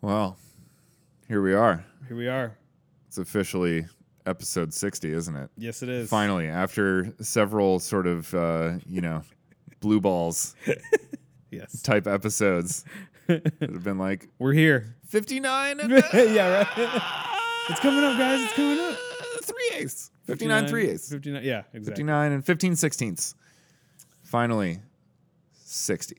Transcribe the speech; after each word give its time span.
Well, 0.00 0.36
here 1.28 1.42
we 1.42 1.54
are. 1.54 1.84
Here 2.08 2.16
we 2.16 2.28
are. 2.28 2.56
It's 3.08 3.18
officially 3.18 3.86
episode 4.26 4.72
60, 4.74 5.12
isn't 5.12 5.36
it? 5.36 5.50
Yes, 5.56 5.82
it 5.82 5.88
is. 5.88 6.08
Finally, 6.10 6.48
after 6.48 7.14
several 7.20 7.78
sort 7.80 8.06
of, 8.06 8.32
uh, 8.34 8.74
you 8.86 9.00
know, 9.00 9.22
blue 9.80 10.00
balls 10.00 10.54
Yes. 11.50 11.82
type 11.82 12.06
episodes 12.06 12.84
that 13.26 13.52
have 13.60 13.84
been 13.84 13.98
like 13.98 14.28
We're 14.38 14.52
here. 14.52 14.94
59 15.08 15.80
and 15.80 15.90
yeah, 15.90 16.58
right. 16.58 16.66
it's 17.70 17.80
coming 17.80 18.04
up, 18.04 18.18
guys. 18.18 18.40
It's 18.42 18.52
coming 18.54 18.78
up. 18.80 18.96
3 19.44 19.56
eighths. 19.74 20.10
59 20.26 20.66
3 20.66 20.88
eighths. 20.88 21.08
59. 21.10 21.44
Yeah, 21.44 21.58
exactly. 21.72 21.84
59 21.84 22.32
and 22.32 22.44
15 22.44 22.76
sixteenths. 22.76 23.34
Finally, 24.24 24.80
60. 25.64 26.16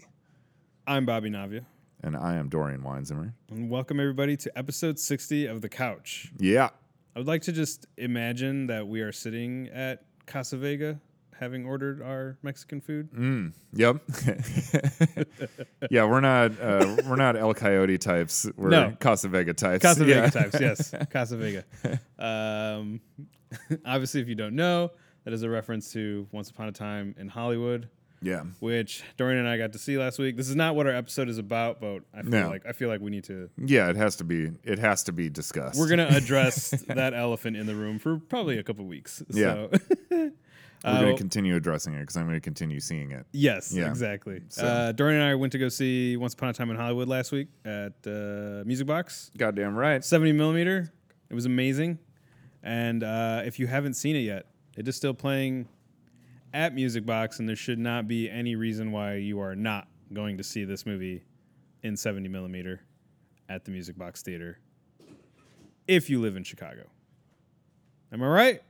I'm 0.87 1.05
Bobby 1.05 1.29
Navia. 1.29 1.65
And 2.03 2.15
I 2.15 2.35
am 2.35 2.49
Dorian 2.49 2.81
Weinzimmer. 2.81 3.33
And 3.49 3.69
welcome 3.69 3.99
everybody 3.99 4.37
to 4.37 4.57
episode 4.57 4.99
60 4.99 5.47
of 5.47 5.61
The 5.61 5.69
Couch. 5.69 6.31
Yeah. 6.37 6.69
I 7.15 7.19
would 7.19 7.27
like 7.27 7.41
to 7.43 7.51
just 7.51 7.87
imagine 7.97 8.67
that 8.67 8.87
we 8.87 9.01
are 9.01 9.11
sitting 9.11 9.67
at 9.73 10.03
Casa 10.27 10.57
Vega 10.57 10.99
having 11.39 11.65
ordered 11.65 12.01
our 12.01 12.37
Mexican 12.43 12.81
food. 12.81 13.11
Mm, 13.11 13.53
yep. 13.73 14.01
yeah, 15.91 16.03
we're 16.05 16.19
not 16.19 16.51
uh, 16.59 16.95
we're 17.07 17.15
not 17.15 17.35
El 17.35 17.53
Coyote 17.53 17.97
types. 17.97 18.47
We're 18.55 18.69
No. 18.69 18.95
Casa 18.99 19.27
Vega 19.27 19.53
types. 19.53 19.81
Casa 19.83 20.05
Yeah. 20.05 20.29
Types, 20.29 20.59
yes. 20.59 20.93
Casa 21.11 21.37
Vega. 21.37 21.63
Um, 22.19 23.01
obviously, 23.85 24.21
if 24.21 24.27
you 24.27 24.35
don't 24.35 24.55
know, 24.55 24.91
that 25.25 25.33
is 25.33 25.43
a 25.43 25.49
reference 25.49 25.91
to 25.93 26.27
Once 26.31 26.49
Upon 26.49 26.67
a 26.67 26.71
Time 26.71 27.15
in 27.17 27.27
Hollywood, 27.27 27.89
Yeah. 28.21 28.43
which 28.59 29.03
Dorian 29.17 29.39
and 29.39 29.47
I 29.47 29.57
got 29.57 29.73
to 29.73 29.79
see 29.79 29.97
last 29.97 30.17
week. 30.19 30.37
This 30.37 30.49
is 30.49 30.55
not 30.55 30.75
what 30.75 30.87
our 30.87 30.93
episode 30.93 31.29
is 31.29 31.37
about, 31.37 31.79
but 31.79 31.99
I 32.13 32.21
feel 32.23 32.31
No. 32.31 32.49
like 32.49 32.65
I 32.65 32.71
feel 32.71 32.89
like 32.89 32.99
we 33.01 33.11
need 33.11 33.25
to. 33.25 33.49
Yeah, 33.57 33.89
it 33.89 33.95
has 33.95 34.15
to 34.17 34.23
be 34.23 34.51
it 34.63 34.79
has 34.79 35.03
to 35.03 35.11
be 35.11 35.29
discussed. 35.29 35.79
We're 35.79 35.89
gonna 35.89 36.07
address 36.11 36.71
that 36.87 37.13
elephant 37.13 37.57
in 37.57 37.65
the 37.67 37.75
room 37.75 37.99
for 37.99 38.17
probably 38.17 38.57
a 38.57 38.63
couple 38.63 38.85
weeks. 38.85 39.21
Yeah. 39.29 39.67
So. 39.69 39.69
We're 40.11 40.31
Uh, 40.83 41.01
going 41.01 41.15
to 41.15 41.19
continue 41.19 41.55
addressing 41.55 41.95
it 41.95 42.01
because 42.01 42.15
I'm 42.17 42.25
going 42.25 42.35
to 42.35 42.39
continue 42.39 42.79
seeing 42.79 43.09
it. 43.09 43.25
Yes, 43.31 43.73
Yeah. 43.73 43.89
exactly. 43.89 44.43
So- 44.49 44.63
Uh, 44.63 44.91
Dorian 44.91 45.19
and 45.21 45.27
I 45.31 45.33
went 45.33 45.51
to 45.53 45.57
go 45.57 45.69
see 45.69 46.15
Once 46.17 46.35
Upon 46.35 46.49
a 46.49 46.53
Time 46.53 46.69
in 46.69 46.77
Hollywood 46.77 47.07
last 47.07 47.31
week 47.31 47.47
at 47.65 47.93
uh, 48.05 48.61
Music 48.63 48.85
Box. 48.85 49.31
Goddamn 49.35 49.75
right. 49.75 50.05
70 50.05 50.33
millimeter. 50.33 50.93
It 51.31 51.33
was 51.33 51.47
amazing. 51.47 51.97
And 52.61 53.03
uh, 53.03 53.41
if 53.43 53.57
you 53.59 53.65
haven't 53.65 53.95
seen 53.95 54.15
it 54.15 54.19
yet, 54.19 54.45
it 54.77 54.87
is 54.87 54.95
still 54.95 55.15
playing 55.15 55.67
at 56.57 56.73
Music 56.73 57.05
Box, 57.05 57.37
and 57.37 57.47
there 57.47 57.55
should 57.55 57.77
not 57.77 58.07
be 58.07 58.27
any 58.31 58.55
reason 58.55 58.91
why 58.91 59.13
you 59.13 59.39
are 59.39 59.55
not 59.55 59.87
going 60.11 60.37
to 60.37 60.43
see 60.43 60.65
this 60.65 60.87
movie 60.87 61.23
in 61.83 61.95
70 61.95 62.27
millimeter 62.29 62.81
at 63.47 63.63
the 63.63 63.69
Music 63.69 63.95
Box 63.95 64.23
Theater 64.23 64.57
if 65.87 66.09
you 66.09 66.19
live 66.19 66.35
in 66.35 66.43
Chicago. 66.43 66.87
Am 68.11 68.23
I 68.23 68.25
right? 68.25 68.61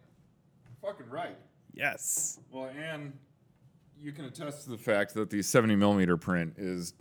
Fucking 0.82 1.10
right. 1.10 1.38
Yes. 1.74 2.42
Well, 2.52 2.70
and 2.78 3.14
you 3.98 4.12
can 4.12 4.26
attest 4.26 4.66
to 4.66 4.70
the 4.70 4.78
fact 4.78 5.14
that 5.14 5.30
the 5.30 5.42
70 5.42 5.78
millimeter 5.78 6.18
print 6.18 6.56
is 6.58 6.94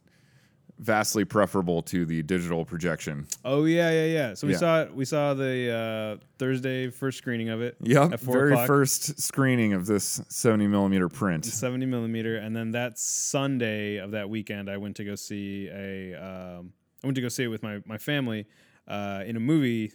vastly 0.79 1.25
preferable 1.25 1.81
to 1.83 2.05
the 2.05 2.23
digital 2.23 2.65
projection. 2.65 3.27
Oh 3.45 3.65
yeah, 3.65 3.91
yeah, 3.91 4.05
yeah. 4.07 4.35
So 4.35 4.47
we 4.47 4.53
Yeah. 4.53 4.59
saw 4.59 4.83
it. 4.83 4.95
We 4.95 5.05
saw 5.05 5.35
the 5.35 6.19
uh, 6.21 6.25
Thursday 6.39 6.91
first 6.91 7.19
screening 7.19 7.49
of 7.49 7.63
it. 7.63 7.77
Yep. 7.81 8.21
Very 8.21 8.53
o'clock. 8.53 8.67
first 8.67 9.21
screening 9.21 9.73
of 9.73 9.87
this 9.87 10.21
70 10.29 10.67
millimeter 10.67 11.09
print. 11.09 11.45
70 11.47 11.87
millimeter, 11.87 12.37
and 12.37 12.55
then 12.55 12.73
that 12.73 12.99
Sunday 12.99 13.97
of 13.97 14.11
that 14.11 14.29
weekend, 14.29 14.69
I 14.71 14.77
went 14.77 14.97
to 14.97 15.05
go 15.05 15.15
see 15.15 15.69
a. 15.73 16.15
Um, 16.15 16.73
I 17.03 17.07
went 17.07 17.15
to 17.17 17.23
go 17.23 17.29
see 17.29 17.45
it 17.45 17.49
with 17.49 17.63
my 17.63 17.81
my 17.87 17.99
family 17.99 18.47
uh, 18.89 19.23
in 19.27 19.37
a 19.37 19.41
movie 19.41 19.93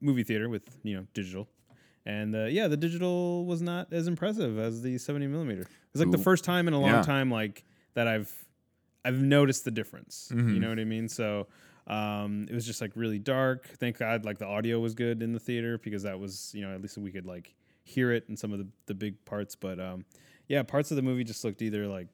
movie 0.00 0.22
theater 0.24 0.48
with 0.48 0.62
you 0.82 0.96
know 0.96 1.06
digital, 1.14 1.48
and 2.04 2.34
uh, 2.34 2.44
yeah, 2.44 2.68
the 2.68 2.76
digital 2.76 3.46
was 3.46 3.62
not 3.62 3.92
as 3.92 4.06
impressive 4.06 4.58
as 4.58 4.82
the 4.82 4.98
70 4.98 5.26
millimeter. 5.28 5.62
It's 5.92 6.00
like 6.02 6.10
the 6.10 6.18
first 6.18 6.44
time 6.44 6.68
in 6.68 6.74
a 6.74 6.80
long 6.80 6.90
Yeah. 6.90 7.02
time 7.02 7.30
like 7.30 7.64
that 7.94 8.06
I've 8.06 8.32
I've 9.04 9.20
noticed 9.20 9.64
the 9.64 9.70
difference. 9.70 10.28
You 10.30 10.36
Mhm. 10.42 10.60
know 10.60 10.68
what 10.70 10.78
I 10.78 10.84
mean? 10.84 11.08
So. 11.08 11.48
Um, 11.86 12.46
it 12.48 12.54
was 12.54 12.64
just 12.66 12.80
like 12.80 12.92
really 12.94 13.18
dark. 13.18 13.66
Thank 13.66 13.98
God, 13.98 14.24
like 14.24 14.38
the 14.38 14.46
audio 14.46 14.78
was 14.78 14.94
good 14.94 15.22
in 15.24 15.32
the 15.32 15.40
theater 15.40 15.76
because 15.76 16.04
that 16.04 16.20
was, 16.20 16.52
you 16.54 16.60
know, 16.60 16.72
at 16.72 16.80
least 16.80 16.96
we 16.98 17.10
could 17.10 17.26
like 17.26 17.52
hear 17.82 18.12
it 18.12 18.26
in 18.28 18.36
some 18.36 18.52
of 18.52 18.60
the, 18.60 18.68
the 18.86 18.94
big 18.94 19.24
parts. 19.24 19.56
But 19.56 19.80
um, 19.80 20.04
yeah, 20.46 20.62
parts 20.62 20.92
of 20.92 20.96
the 20.96 21.02
movie 21.02 21.24
just 21.24 21.42
looked 21.42 21.62
either 21.62 21.88
like 21.88 22.06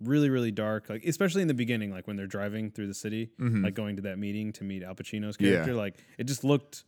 really, 0.00 0.28
really 0.28 0.50
dark, 0.50 0.90
like 0.90 1.06
especially 1.06 1.40
in 1.40 1.48
the 1.48 1.54
beginning, 1.54 1.90
like 1.90 2.06
when 2.06 2.16
they're 2.16 2.26
driving 2.26 2.70
through 2.70 2.88
the 2.88 2.94
city, 2.94 3.30
Mhm. 3.40 3.62
like 3.64 3.72
going 3.74 3.96
to 3.96 4.02
that 4.02 4.18
meeting 4.18 4.52
to 4.54 4.64
meet 4.64 4.82
Al 4.82 4.94
Pacino's 4.94 5.36
Yeah. 5.40 5.52
character. 5.52 5.74
Like 5.74 5.96
it 6.18 6.24
just 6.24 6.44
looked 6.44 6.84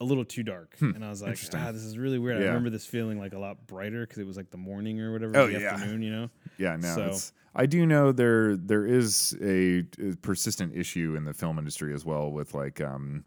a 0.00 0.04
little 0.04 0.24
too 0.26 0.42
dark, 0.42 0.76
Hmm, 0.78 0.90
and 0.96 1.04
I 1.04 1.08
was 1.08 1.22
like, 1.22 1.38
ah, 1.54 1.72
this 1.72 1.82
is 1.82 1.96
really 1.96 2.18
weird. 2.18 2.36
I 2.42 2.46
remember 2.46 2.68
this 2.70 2.84
feeling 2.86 3.18
like 3.18 3.32
a 3.32 3.38
lot 3.38 3.66
brighter 3.66 4.02
because 4.02 4.18
it 4.18 4.26
was 4.26 4.36
like 4.36 4.50
the 4.50 4.56
morning 4.58 5.00
or 5.00 5.12
whatever, 5.12 5.36
Oh, 5.36 5.46
the 5.46 5.60
yeah. 5.60 5.72
afternoon, 5.74 6.02
you 6.02 6.10
know. 6.10 6.30
Yeah, 6.58 6.76
no. 6.76 6.94
So- 6.94 7.06
It's, 7.06 7.32
I 7.58 7.66
do 7.66 7.84
know 7.84 8.12
there 8.12 8.56
there 8.56 8.86
is 8.86 9.36
a, 9.42 9.80
a 10.00 10.14
persistent 10.22 10.74
issue 10.76 11.14
in 11.16 11.24
the 11.24 11.34
film 11.34 11.58
industry 11.58 11.92
as 11.92 12.04
well 12.04 12.30
with 12.30 12.54
like 12.54 12.80
um, 12.80 13.24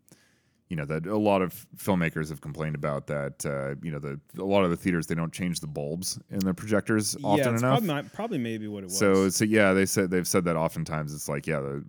you 0.69 0.77
know 0.77 0.85
that 0.85 1.05
a 1.05 1.17
lot 1.17 1.41
of 1.41 1.67
filmmakers 1.77 2.29
have 2.29 2.39
complained 2.39 2.75
about 2.75 3.07
that 3.07 3.45
uh, 3.45 3.75
you 3.83 3.91
know 3.91 3.99
the 3.99 4.19
a 4.39 4.43
lot 4.45 4.63
of 4.63 4.69
the 4.69 4.77
theaters 4.77 5.05
they 5.07 5.15
don't 5.15 5.33
change 5.33 5.59
the 5.59 5.67
bulbs 5.67 6.17
in 6.29 6.39
the 6.39 6.53
projectors 6.53 7.15
yeah, 7.19 7.27
often 7.27 7.47
enough. 7.57 7.61
Probably, 7.61 7.87
not, 7.87 8.13
probably 8.13 8.37
maybe 8.37 8.67
what 8.69 8.83
it 8.83 8.87
was. 8.87 8.97
So 8.97 9.29
so 9.29 9.43
yeah, 9.43 9.73
they 9.73 9.85
said 9.85 10.09
they've 10.09 10.27
said 10.27 10.45
that 10.45 10.55
oftentimes 10.55 11.13
it's 11.13 11.27
like 11.27 11.45
yeah, 11.45 11.59
the 11.59 11.83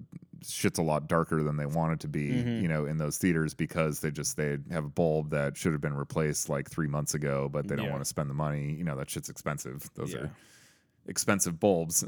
shit's 0.45 0.81
a 0.81 0.83
lot 0.83 1.07
darker 1.07 1.45
than 1.45 1.57
they 1.57 1.67
want 1.67 1.93
it 1.93 2.01
to 2.01 2.09
be, 2.09 2.31
Mhm. 2.33 2.61
you 2.63 2.67
know, 2.67 2.87
in 2.87 2.99
those 2.99 3.17
theaters 3.19 3.55
because 3.55 4.01
they 4.01 4.11
just 4.11 4.37
they 4.37 4.59
have 4.73 4.85
a 4.85 4.89
bulb 4.89 5.31
that 5.31 5.57
should 5.57 5.71
have 5.71 5.81
been 5.81 5.95
replaced 5.95 6.49
like 6.49 6.69
3 6.69 6.89
months 6.89 7.15
ago, 7.15 7.49
but 7.49 7.69
they 7.69 7.77
don't 7.77 7.85
Yeah. 7.85 7.93
want 7.93 8.03
to 8.03 8.09
spend 8.09 8.29
the 8.29 8.35
money, 8.35 8.73
you 8.75 8.83
know, 8.83 8.97
that 8.97 9.09
shit's 9.09 9.29
expensive. 9.29 9.89
Those 9.95 10.13
Yeah. 10.13 10.23
are 10.23 10.31
expensive 11.07 11.59
bulbs. 11.61 12.05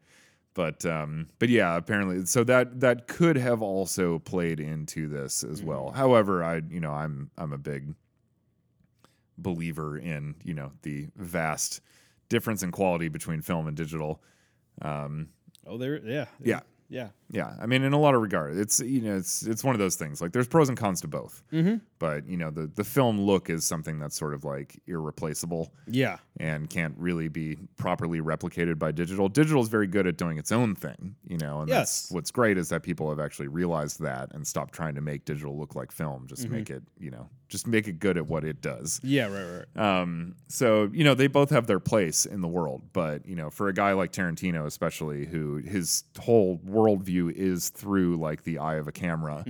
but 0.54 0.84
um 0.84 1.26
but 1.38 1.48
yeah, 1.48 1.76
apparently 1.76 2.26
so 2.26 2.44
that 2.44 2.80
that 2.80 3.06
could 3.06 3.36
have 3.36 3.62
also 3.62 4.18
played 4.18 4.60
into 4.60 5.08
this 5.08 5.44
as 5.44 5.62
well. 5.62 5.86
Mm-hmm. 5.86 5.96
However, 5.96 6.42
I 6.42 6.62
you 6.68 6.80
know, 6.80 6.92
I'm 6.92 7.30
I'm 7.38 7.52
a 7.52 7.58
big 7.58 7.94
believer 9.36 9.96
in, 9.96 10.34
you 10.42 10.54
know, 10.54 10.72
the 10.82 11.08
vast 11.16 11.80
difference 12.28 12.62
in 12.62 12.72
quality 12.72 13.08
between 13.08 13.40
film 13.40 13.66
and 13.68 13.76
digital. 13.76 14.20
Um 14.82 15.28
oh, 15.66 15.78
there, 15.78 15.98
yeah, 16.04 16.26
Yeah. 16.42 16.60
yeah. 16.88 17.08
Yeah, 17.30 17.54
I 17.60 17.66
mean 17.66 17.82
in 17.82 17.92
a 17.92 17.98
lot 17.98 18.14
of 18.14 18.22
regard. 18.22 18.56
It's 18.56 18.80
you 18.80 19.00
know, 19.02 19.16
it's 19.16 19.42
it's 19.42 19.62
one 19.62 19.74
of 19.74 19.78
those 19.78 19.96
things. 19.96 20.20
Like 20.20 20.32
there's 20.32 20.48
pros 20.48 20.68
and 20.68 20.78
cons 20.78 21.00
to 21.02 21.08
both. 21.08 21.42
Mm-hmm. 21.52 21.76
But, 22.00 22.28
you 22.28 22.36
know, 22.36 22.50
the 22.50 22.68
the 22.68 22.84
film 22.84 23.20
look 23.20 23.50
is 23.50 23.64
something 23.64 23.98
that's 23.98 24.16
sort 24.16 24.32
of 24.32 24.44
like 24.44 24.80
irreplaceable 24.86 25.72
Yeah, 25.88 26.18
and 26.38 26.70
can't 26.70 26.94
really 26.96 27.26
be 27.28 27.56
properly 27.76 28.20
replicated 28.20 28.78
by 28.78 28.92
digital. 28.92 29.28
Digital 29.28 29.60
is 29.62 29.68
very 29.68 29.88
good 29.88 30.06
at 30.06 30.16
doing 30.16 30.38
its 30.38 30.52
own 30.52 30.76
thing, 30.76 31.16
you 31.26 31.38
know, 31.38 31.60
and 31.62 31.68
that's 31.68 32.04
Yes. 32.04 32.12
what's 32.12 32.30
great 32.30 32.56
is 32.56 32.68
that 32.68 32.82
people 32.84 33.08
have 33.10 33.18
actually 33.18 33.48
realized 33.48 34.00
that 34.00 34.32
and 34.32 34.46
stopped 34.46 34.72
trying 34.74 34.94
to 34.94 35.00
make 35.00 35.24
digital 35.24 35.58
look 35.58 35.74
like 35.74 35.90
film. 35.90 36.26
Just 36.28 36.44
Mm-hmm. 36.44 36.52
make 36.54 36.70
it, 36.70 36.82
you 37.00 37.10
know, 37.10 37.28
just 37.48 37.66
make 37.66 37.88
it 37.88 37.98
good 37.98 38.16
at 38.16 38.26
what 38.28 38.44
it 38.44 38.60
does. 38.62 39.00
yeah, 39.02 39.26
right, 39.26 39.64
right. 39.74 40.00
Um, 40.00 40.36
so 40.46 40.88
you 40.92 41.02
know 41.02 41.14
they 41.14 41.26
both 41.26 41.50
have 41.50 41.66
their 41.66 41.80
place 41.80 42.26
in 42.26 42.42
the 42.42 42.48
world, 42.48 42.82
but 42.92 43.26
you 43.26 43.34
know 43.34 43.50
for 43.50 43.66
a 43.66 43.74
guy 43.74 43.92
like 43.92 44.12
Tarantino, 44.12 44.66
especially 44.66 45.26
who 45.26 45.56
his 45.56 46.04
whole 46.20 46.58
worldview 46.58 47.17
is 47.26 47.70
through 47.70 48.16
like 48.18 48.44
the 48.44 48.58
eye 48.58 48.76
of 48.76 48.86
a 48.86 48.92
camera, 48.92 49.44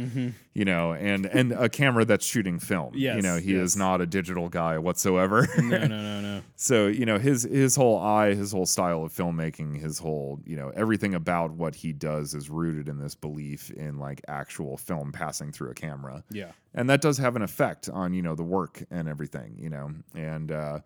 you 0.55 0.65
know, 0.65 0.95
and 0.95 1.27
and 1.27 1.53
a 1.53 1.69
camera 1.69 2.07
that's 2.07 2.25
shooting 2.25 2.59
film. 2.59 2.95
you 3.17 3.23
know 3.23 3.37
he 3.37 3.53
yes. 3.53 3.63
is 3.63 3.77
not 3.77 4.01
a 4.01 4.07
digital 4.07 4.49
guy 4.49 4.79
whatsoever. 4.79 5.47
No, 5.59 5.79
no, 5.79 5.87
no, 5.87 6.21
no. 6.21 6.41
so 6.57 6.87
you 6.87 7.05
know 7.05 7.19
his 7.19 7.43
his 7.43 7.77
whole 7.77 7.99
eye, 7.99 8.35
his 8.35 8.53
whole 8.53 8.67
style 8.67 9.05
of 9.05 9.13
filmmaking, 9.13 9.81
his 9.81 9.99
whole 9.99 10.41
you 10.47 10.57
know 10.57 10.71
everything 10.75 11.15
about 11.15 11.51
what 11.53 11.75
he 11.75 11.93
does 11.93 12.35
is 12.35 12.49
rooted 12.49 12.89
in 12.89 12.99
this 12.99 13.15
belief 13.15 13.71
in 13.71 13.99
like 13.99 14.23
actual 14.29 14.77
film 14.77 15.13
passing 15.13 15.53
through 15.53 15.71
a 15.71 15.75
camera 15.75 16.25
Yeah, 16.31 16.53
and 16.75 16.89
that 16.89 17.01
does 17.01 17.19
have 17.19 17.37
an 17.37 17.43
effect 17.43 17.89
on 17.89 18.15
you 18.15 18.23
know 18.23 18.35
the 18.35 18.45
work 18.45 18.83
and 18.91 19.09
everything 19.09 19.57
you 19.59 19.69
know 19.69 19.91
and 20.15 20.51
uh, 20.51 20.81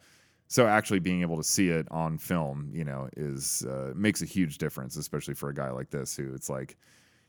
so 0.53 0.67
actually 0.67 0.99
being 0.99 1.23
able 1.23 1.39
to 1.39 1.43
see 1.43 1.71
it 1.71 1.87
on 1.91 2.19
film 2.19 2.71
you 2.75 2.85
know 2.85 3.09
is 3.17 3.65
uh, 3.67 3.93
makes 3.97 4.21
a 4.21 4.27
huge 4.27 4.59
difference 4.59 4.97
especially 4.97 5.35
for 5.35 5.49
a 5.49 5.55
guy 5.55 5.71
like 5.71 5.91
this 5.91 6.15
who 6.15 6.35
it's 6.35 6.51
like 6.51 6.77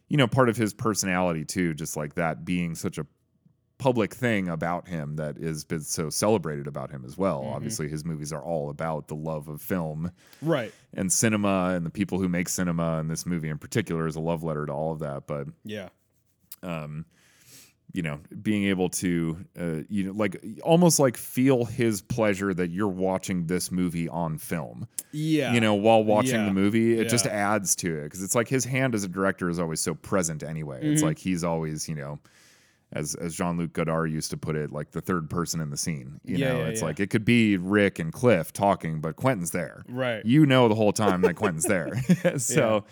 you 0.09 0.17
know 0.17 0.27
part 0.27 0.49
of 0.49 0.57
his 0.57 0.73
personality 0.73 1.45
too 1.45 1.73
just 1.73 1.95
like 1.95 2.15
that 2.15 2.43
being 2.43 2.75
such 2.75 2.97
a 2.97 3.05
public 3.79 4.13
thing 4.13 4.47
about 4.47 4.87
him 4.87 5.15
that 5.17 5.37
is 5.37 5.65
been 5.65 5.81
so 5.81 6.09
celebrated 6.09 6.67
about 6.67 6.89
him 6.89 7.03
as 7.05 7.17
well. 7.17 7.43
Obviously 7.53 7.89
his 7.89 8.05
movies 8.05 8.31
are 8.31 8.41
all 8.41 8.69
about 8.69 9.09
the 9.09 9.15
love 9.15 9.49
of 9.49 9.61
film 9.61 10.09
right. 10.41 10.71
and 10.93 11.11
cinema 11.11 11.73
and 11.75 11.85
the 11.85 11.89
people 11.89 12.17
who 12.19 12.29
make 12.29 12.47
cinema 12.47 12.99
and 12.99 13.09
this 13.09 13.25
movie 13.25 13.49
in 13.49 13.57
particular 13.57 14.07
is 14.07 14.15
a 14.15 14.21
love 14.21 14.41
letter 14.41 14.65
to 14.65 14.71
all 14.71 14.93
of 14.93 14.99
that 14.99 15.27
but 15.27 15.47
Yeah, 15.65 15.89
um, 16.61 17.05
you 17.93 18.01
know, 18.01 18.19
being 18.41 18.65
able 18.65 18.89
to, 18.89 19.37
uh, 19.59 19.83
you 19.87 20.03
know, 20.05 20.11
like 20.13 20.43
almost 20.63 20.99
like 20.99 21.15
feel 21.15 21.63
his 21.65 22.01
pleasure 22.01 22.51
that 22.53 22.69
you're 22.71 22.87
watching 22.87 23.45
this 23.45 23.71
movie 23.71 24.09
on 24.09 24.37
film. 24.39 24.87
Yeah. 25.11 25.53
You 25.53 25.61
know, 25.61 25.75
while 25.75 26.03
watching 26.03 26.39
Yeah. 26.39 26.45
the 26.45 26.53
movie, 26.53 26.97
it 26.99 27.07
just 27.07 27.27
adds 27.27 27.75
to 27.77 27.95
it 27.99 28.03
because 28.05 28.23
it's 28.23 28.33
like 28.33 28.47
his 28.47 28.65
hand 28.65 28.95
as 28.95 29.03
a 29.03 29.07
director 29.07 29.47
is 29.47 29.59
always 29.59 29.79
so 29.79 29.93
present 29.93 30.41
anyway. 30.43 30.79
It's 30.81 31.01
Mm-hmm. 31.01 31.07
like 31.07 31.19
he's 31.19 31.43
always, 31.43 31.87
you 31.87 31.93
know, 31.93 32.17
as 32.93 33.13
as 33.15 33.35
Jean 33.35 33.57
Luc 33.57 33.73
Godard 33.73 34.11
used 34.11 34.31
to 34.31 34.37
put 34.37 34.55
it, 34.55 34.71
like 34.71 34.89
the 34.91 35.01
third 35.01 35.29
person 35.29 35.61
in 35.61 35.69
the 35.69 35.77
scene. 35.77 36.19
You 36.25 36.37
Yeah, 36.37 36.53
know, 36.53 36.57
yeah, 36.61 36.65
it's 36.69 36.81
yeah. 36.81 36.87
like 36.87 36.99
it 36.99 37.11
could 37.11 37.25
be 37.25 37.57
Rick 37.57 37.99
and 37.99 38.11
Cliff 38.11 38.51
talking, 38.53 39.01
but 39.01 39.15
Quentin's 39.17 39.51
there. 39.51 39.83
Right. 39.87 40.25
You 40.25 40.47
know 40.47 40.67
the 40.67 40.75
whole 40.75 40.93
time 40.93 41.21
that 41.21 41.35
Quentin's 41.35 41.65
there. 41.65 41.91
so, 42.39 42.85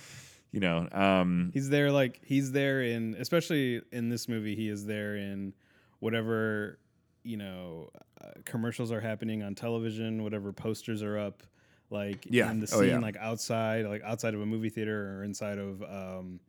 you 0.52 0.60
know, 0.60 0.88
um, 0.92 1.52
He's 1.54 1.70
there 1.70 1.92
like 1.92 2.20
he's 2.24 2.52
there 2.52 2.82
in 2.82 3.16
especially 3.20 3.82
in 3.92 4.10
this 4.10 4.28
movie 4.28 4.56
he 4.56 4.70
is 4.70 4.86
there 4.86 5.16
in 5.16 5.54
whatever 6.00 6.80
you 7.24 7.38
know 7.38 7.90
uh, 8.24 8.32
commercials 8.46 8.92
are 8.92 9.02
happening 9.02 9.44
on 9.44 9.56
television, 9.56 10.24
whatever 10.24 10.52
posters 10.54 11.02
are 11.04 11.18
up 11.18 11.44
like 11.90 12.26
Yeah. 12.30 12.50
in 12.52 12.60
the 12.60 12.68
Oh, 12.68 12.80
scene 12.82 12.90
yeah. 12.90 13.00
like 13.00 13.18
outside 13.18 13.86
like 13.86 14.02
outside 14.04 14.34
of 14.34 14.42
a 14.42 14.46
movie 14.46 14.70
theater 14.70 15.18
or 15.20 15.24
inside 15.24 15.58
of 15.58 15.82
um 15.84 16.40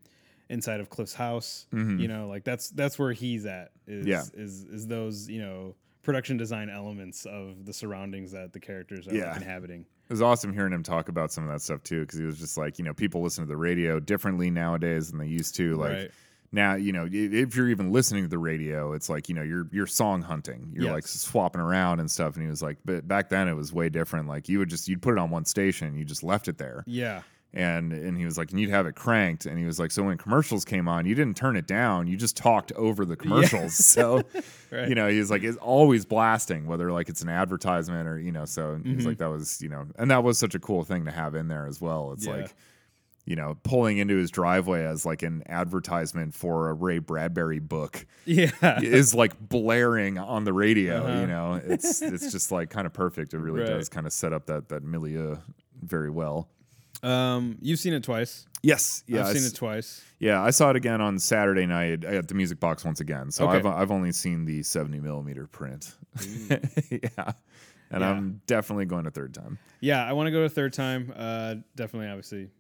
inside 0.49 0.81
of 0.81 0.91
Cliff's 0.91 1.15
house. 1.15 1.67
You 1.73 2.09
know, 2.09 2.29
like 2.29 2.45
that's 2.45 2.71
that's 2.71 2.99
where 2.99 3.13
he's 3.13 3.47
at 3.47 3.73
is 3.87 4.07
Mm-hmm. 4.07 4.09
Yeah. 4.39 4.45
is 4.45 4.65
is 4.65 4.87
those, 4.87 5.29
you 5.29 5.41
know, 5.41 5.75
production 6.03 6.37
design 6.37 6.71
elements 6.71 7.27
of 7.27 7.65
the 7.67 7.73
surroundings 7.73 8.33
that 8.33 8.53
the 8.53 8.61
characters 8.61 9.07
are 9.09 9.15
Yeah. 9.15 9.37
inhabiting. 9.37 9.87
It 10.13 10.17
was 10.17 10.21
awesome 10.23 10.53
hearing 10.53 10.75
him 10.75 10.83
talk 10.83 11.09
about 11.09 11.33
some 11.33 11.45
of 11.45 11.51
that 11.51 11.63
stuff 11.63 11.83
too, 11.83 12.01
because 12.03 12.19
he 12.19 12.27
was 12.27 12.39
just 12.39 12.59
like, 12.59 12.79
you 12.79 12.85
know, 12.85 12.93
people 12.93 13.23
listen 13.23 13.45
to 13.45 13.49
the 13.49 13.57
radio 13.57 13.99
differently 13.99 14.51
nowadays 14.51 15.09
than 15.11 15.19
they 15.19 15.27
used 15.27 15.55
to. 15.55 15.75
Like 15.77 15.93
Right. 15.93 16.11
now, 16.53 16.75
you 16.75 16.93
know, 16.93 17.09
if 17.11 17.57
you're 17.57 17.71
even 17.71 17.93
listening 17.93 18.25
to 18.25 18.29
the 18.29 18.37
radio, 18.37 18.93
it's 18.93 19.09
like, 19.09 19.31
you 19.31 19.35
know, 19.35 19.41
you're 19.43 19.67
you're 19.73 19.87
song 19.87 20.21
hunting. 20.21 20.71
You're 20.75 20.85
like 20.93 21.07
swapping 21.07 21.63
around 21.63 22.01
and 22.01 22.11
stuff. 22.11 22.35
And 22.35 22.43
he 22.45 22.51
was 22.51 22.61
like, 22.63 22.77
but 22.85 23.09
back 23.09 23.31
then 23.31 23.49
it 23.49 23.55
was 23.55 23.73
way 23.73 23.89
different. 23.89 24.29
Like 24.29 24.51
you 24.51 24.59
would 24.59 24.69
just 24.69 24.87
you'd 24.87 25.01
put 25.01 25.13
it 25.13 25.19
on 25.19 25.31
one 25.31 25.47
station, 25.47 25.97
you 25.97 26.05
just 26.05 26.23
left 26.23 26.47
it 26.47 26.59
there. 26.59 26.85
Yeah. 26.87 27.23
And 27.55 27.93
and 27.93 28.17
he 28.17 28.25
was 28.25 28.39
like, 28.39 28.51
and 28.51 28.59
you'd 28.59 28.71
have 28.71 28.87
it 28.87 28.95
cranked. 28.95 29.45
And 29.45 29.59
he 29.59 29.67
was 29.67 29.79
like, 29.79 29.91
so 29.91 30.03
when 30.05 30.17
commercials 30.17 30.65
came 30.65 30.89
on, 30.89 31.05
you 31.05 31.15
didn't 31.15 31.37
turn 31.37 31.55
it 31.57 31.67
down. 31.67 32.07
You 32.07 32.17
just 32.17 32.35
talked 32.37 32.73
over 32.73 33.05
the 33.05 33.17
commercials. 33.23 33.75
So 33.75 34.23
Right. 34.71 34.89
you 34.89 34.95
know, 34.95 35.09
he's 35.09 35.31
like, 35.31 35.43
it's 35.43 35.59
always 35.59 36.07
blasting, 36.07 36.67
whether 36.67 36.91
like 36.91 37.11
it's 37.11 37.21
an 37.21 37.29
advertisement 37.29 38.09
or, 38.09 38.19
you 38.19 38.33
know, 38.33 38.47
so 38.47 38.63
Mm-hmm. 38.77 38.95
he's 38.95 39.07
like, 39.07 39.19
that 39.19 39.29
was, 39.29 39.61
you 39.61 39.69
know, 39.69 39.87
and 39.97 40.11
that 40.11 40.25
was 40.25 40.39
such 40.39 40.55
a 40.55 40.59
cool 40.59 40.83
thing 40.83 41.05
to 41.05 41.11
have 41.11 41.35
in 41.35 41.49
there 41.49 41.67
as 41.67 41.79
well. 41.79 42.13
It's 42.13 42.25
Yeah. 42.27 42.37
like, 42.37 42.55
you 43.27 43.37
know, 43.37 43.59
pulling 43.65 43.99
into 43.99 44.17
his 44.17 44.31
driveway 44.31 44.85
as 44.87 45.05
like 45.05 45.23
an 45.23 45.43
advertisement 45.47 46.35
for 46.35 46.71
a 46.71 46.73
Ray 46.73 47.01
Bradbury 47.01 47.59
book 47.61 48.07
Yeah. 48.25 48.51
is 48.81 49.15
like 49.15 49.39
blaring 49.39 50.17
on 50.17 50.45
the 50.45 50.55
radio. 50.55 51.05
Uh-huh. 51.05 51.21
You 51.21 51.27
know, 51.27 51.61
it's 51.63 52.01
it's 52.01 52.33
just 52.33 52.51
like 52.51 52.71
kind 52.71 52.87
of 52.87 52.95
perfect. 52.95 53.35
It 53.35 53.39
really 53.39 53.61
Right. 53.61 53.69
does 53.69 53.91
kind 53.91 54.07
of 54.07 54.13
set 54.15 54.33
up 54.33 54.47
that 54.47 54.71
that 54.71 54.83
milieu 54.83 55.37
very 55.83 56.09
well. 56.11 56.49
Um, 57.03 57.59
you've 57.61 57.79
seen 57.79 57.93
it 57.95 58.03
twice. 58.05 58.47
Yes, 58.63 59.03
yeah, 59.09 59.27
I've 59.27 59.37
seen 59.37 59.45
it 59.45 59.57
twice. 59.57 60.05
Yeah, 60.21 60.41
I 60.41 60.51
saw 60.51 60.71
it 60.71 60.77
again 60.77 61.01
on 61.01 61.19
Saturday 61.19 61.67
night 61.67 62.05
at 62.05 62.29
the 62.29 62.35
Music 62.35 62.61
Box 62.61 62.85
once 62.85 63.01
again. 63.01 63.31
So 63.33 63.49
Okay. 63.49 63.59
I've 63.59 63.67
I've 63.67 63.91
only 63.91 64.13
seen 64.13 64.45
the 64.45 64.63
seventy 64.63 65.01
millimeter 65.01 65.49
print. 65.49 65.95
yeah, 66.91 67.33
and 67.91 68.01
Yeah. 68.03 68.09
I'm 68.11 68.41
definitely 68.47 68.85
going 68.85 69.07
a 69.07 69.11
third 69.11 69.35
time. 69.35 69.59
Yeah, 69.81 70.05
I 70.07 70.13
want 70.13 70.29
to 70.29 70.31
go 70.31 70.43
a 70.43 70.49
third 70.49 70.73
time. 70.73 71.13
Uh, 71.17 71.57
definitely, 71.75 72.09
obviously, 72.09 72.51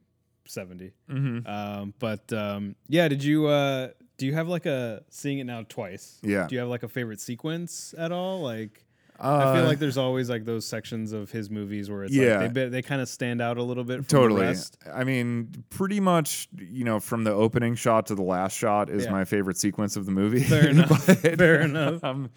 70 0.46 0.90
Mm-hmm. 1.08 1.46
Um, 1.46 1.94
but 2.00 2.32
um, 2.32 2.74
yeah, 2.88 3.06
did 3.06 3.22
you 3.22 3.46
uh, 3.46 3.90
do 4.16 4.26
you 4.26 4.34
have 4.34 4.48
like 4.48 4.66
a 4.66 5.04
seeing 5.08 5.38
it 5.38 5.44
now 5.44 5.64
twice? 5.68 6.18
Yeah. 6.22 6.48
Do 6.48 6.56
you 6.56 6.60
have 6.60 6.68
like 6.68 6.82
a 6.82 6.88
favorite 6.88 7.20
sequence 7.20 7.94
at 7.96 8.10
all? 8.10 8.40
Like, 8.42 8.84
I 9.20 9.54
feel 9.54 9.64
Uh, 9.64 9.66
like 9.68 9.78
there's 9.78 9.98
always 9.98 10.28
like 10.28 10.44
those 10.44 10.66
sections 10.66 11.12
of 11.12 11.30
his 11.30 11.48
movies 11.50 11.88
where 11.90 12.04
it's 12.04 12.14
Yeah. 12.14 12.38
like 12.40 12.54
they 12.54 12.68
they 12.68 12.82
kind 12.82 13.00
of 13.00 13.08
stand 13.08 13.40
out 13.40 13.56
a 13.58 13.62
little 13.62 13.84
bit. 13.84 13.96
From 13.98 14.04
Totally. 14.06 14.40
The 14.40 14.46
rest. 14.48 14.78
I 14.92 15.04
mean, 15.04 15.64
pretty 15.70 16.00
much, 16.00 16.48
you 16.58 16.84
know, 16.84 16.98
from 16.98 17.24
the 17.24 17.32
opening 17.32 17.74
shot 17.76 18.06
to 18.06 18.14
the 18.14 18.22
last 18.22 18.56
shot 18.56 18.90
is 18.90 19.04
Yeah. 19.04 19.12
my 19.12 19.24
favorite 19.24 19.56
sequence 19.58 19.96
of 19.96 20.06
the 20.06 20.12
movie. 20.12 20.40
Fair 20.42 20.68
enough. 20.70 21.06
But, 21.06 21.18
Fair 21.38 21.60
enough. 21.60 22.02
Um, 22.02 22.30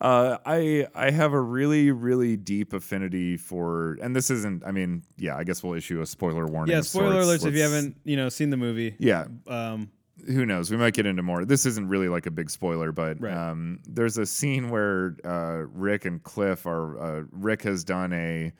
uh, 0.00 0.38
I 0.46 0.86
I 0.94 1.10
have 1.10 1.32
a 1.32 1.40
really 1.40 1.90
really 1.90 2.36
deep 2.36 2.72
affinity 2.72 3.36
for, 3.36 3.98
and 4.00 4.14
this 4.14 4.30
isn't. 4.30 4.62
I 4.64 4.70
mean, 4.70 5.02
yeah, 5.16 5.36
I 5.36 5.42
guess 5.44 5.62
we'll 5.62 5.74
issue 5.74 6.00
a 6.00 6.06
spoiler 6.06 6.46
warning. 6.46 6.74
Yeah. 6.74 6.82
Spoiler 6.82 7.20
alerts 7.22 7.44
if 7.46 7.54
you 7.54 7.62
haven't 7.62 7.96
you 8.04 8.16
know 8.16 8.28
seen 8.28 8.50
the 8.50 8.56
movie. 8.56 8.94
Yeah, 8.98 9.26
Um, 9.48 9.90
who 10.26 10.44
knows? 10.46 10.70
We 10.70 10.76
might 10.76 10.94
get 10.94 11.06
into 11.06 11.22
more. 11.22 11.44
This 11.44 11.64
isn't 11.66 11.88
really 11.88 12.08
like 12.08 12.26
a 12.26 12.30
big 12.30 12.50
spoiler, 12.50 12.92
but 12.92 13.20
Right. 13.20 13.32
um, 13.32 13.80
there's 13.88 14.18
a 14.18 14.26
scene 14.26 14.70
where 14.70 15.16
uh, 15.24 15.64
Rick 15.72 16.04
and 16.04 16.22
Cliff 16.22 16.66
are. 16.66 16.98
Uh, 17.00 17.22
Rick 17.32 17.62
has 17.62 17.84
done 17.84 18.12
a 18.12 18.52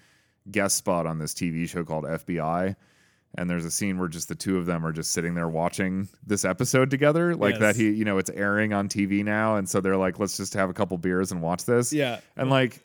guest 0.51 0.77
spot 0.77 1.07
on 1.07 1.19
this 1.19 1.35
TV 1.35 1.69
show 1.69 1.85
called 1.85 2.05
FBI, 2.05 2.75
and 3.37 3.51
there's 3.51 3.65
a 3.67 3.71
scene 3.71 3.99
where 3.99 4.09
just 4.09 4.29
the 4.29 4.35
two 4.35 4.57
of 4.57 4.65
them 4.67 4.87
are 4.87 4.93
just 4.93 5.11
sitting 5.13 5.35
there 5.35 5.49
watching 5.49 6.09
this 6.27 6.45
episode 6.45 6.91
together, 6.91 7.35
like 7.35 7.53
Yes. 7.55 7.61
that. 7.61 7.77
He, 7.77 7.91
you 7.91 8.05
know, 8.05 8.17
it's 8.19 8.31
airing 8.31 8.73
on 8.73 8.89
TV 8.89 9.23
now, 9.25 9.57
and 9.57 9.69
so 9.69 9.81
they're 9.81 9.97
like, 9.99 10.19
let's 10.19 10.37
just 10.37 10.55
have 10.55 10.71
a 10.71 10.75
couple 10.75 10.97
beers 10.97 11.33
and 11.33 11.43
watch 11.43 11.65
this. 11.65 11.93
yeah. 11.93 12.21
and 12.37 12.49
like. 12.51 12.81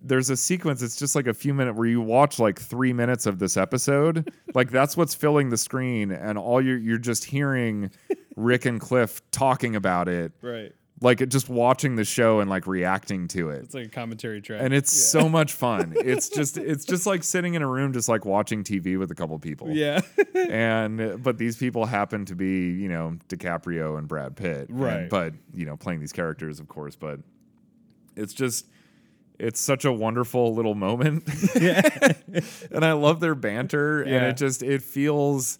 There's 0.00 0.30
a 0.30 0.36
sequence. 0.36 0.80
It's 0.82 0.96
just 0.96 1.14
like 1.16 1.26
a 1.26 1.34
few 1.34 1.52
minutes 1.54 1.76
where 1.76 1.88
you 1.88 2.00
watch 2.00 2.38
like 2.38 2.60
three 2.60 2.92
minutes 2.92 3.26
of 3.26 3.38
this 3.38 3.56
episode. 3.56 4.32
like 4.54 4.70
that's 4.70 4.96
what's 4.96 5.14
filling 5.14 5.50
the 5.50 5.56
screen, 5.56 6.10
and 6.12 6.38
all 6.38 6.60
you're 6.60 6.78
you're 6.78 6.98
just 6.98 7.24
hearing 7.24 7.90
Rick 8.36 8.64
and 8.66 8.80
Cliff 8.80 9.20
talking 9.32 9.74
about 9.74 10.08
it, 10.08 10.32
Right. 10.40 10.72
like 11.00 11.28
just 11.28 11.48
watching 11.48 11.96
the 11.96 12.04
show 12.04 12.38
and 12.38 12.48
like 12.48 12.66
reacting 12.68 13.26
to 13.28 13.50
it. 13.50 13.64
It's 13.64 13.74
like 13.74 13.86
a 13.86 13.90
commentary 13.90 14.40
track. 14.40 14.60
And 14.62 14.72
it's 14.72 14.92
so 14.92 15.28
much 15.28 15.52
fun. 15.52 15.94
It's 15.96 16.28
just 16.28 16.56
it's 16.58 16.84
just 16.84 17.04
like 17.06 17.24
sitting 17.24 17.54
in 17.54 17.62
a 17.62 17.66
room 17.68 17.92
just 17.92 18.08
like 18.08 18.24
watching 18.24 18.62
TV 18.62 18.96
with 18.98 19.10
a 19.10 19.14
couple 19.16 19.36
people. 19.40 19.70
yeah. 19.70 20.00
And 20.34 21.20
but 21.22 21.38
these 21.38 21.56
people 21.56 21.86
happen 21.86 22.24
to 22.26 22.36
be, 22.36 22.70
you 22.70 22.88
know, 22.88 23.16
DiCaprio 23.28 23.98
and 23.98 24.06
Brad 24.06 24.36
Pitt. 24.36 24.68
And- 24.68 24.80
Right. 24.80 25.10
but, 25.10 25.34
you 25.52 25.66
know, 25.66 25.76
playing 25.76 25.98
these 26.00 26.12
characters, 26.12 26.60
of 26.60 26.68
course, 26.68 26.94
but 26.94 27.18
it's 28.16 28.32
just 28.32 28.66
it's 29.38 29.60
such 29.60 29.84
a 29.84 29.92
wonderful 29.92 30.54
little 30.54 30.74
moment. 30.74 31.24
yeah. 31.60 31.80
and 32.70 32.84
I 32.84 32.92
love 32.92 33.20
their 33.20 33.34
banter, 33.34 34.02
and 34.02 34.26
it 34.26 34.36
just 34.36 34.62
it 34.62 34.82
feels, 34.82 35.58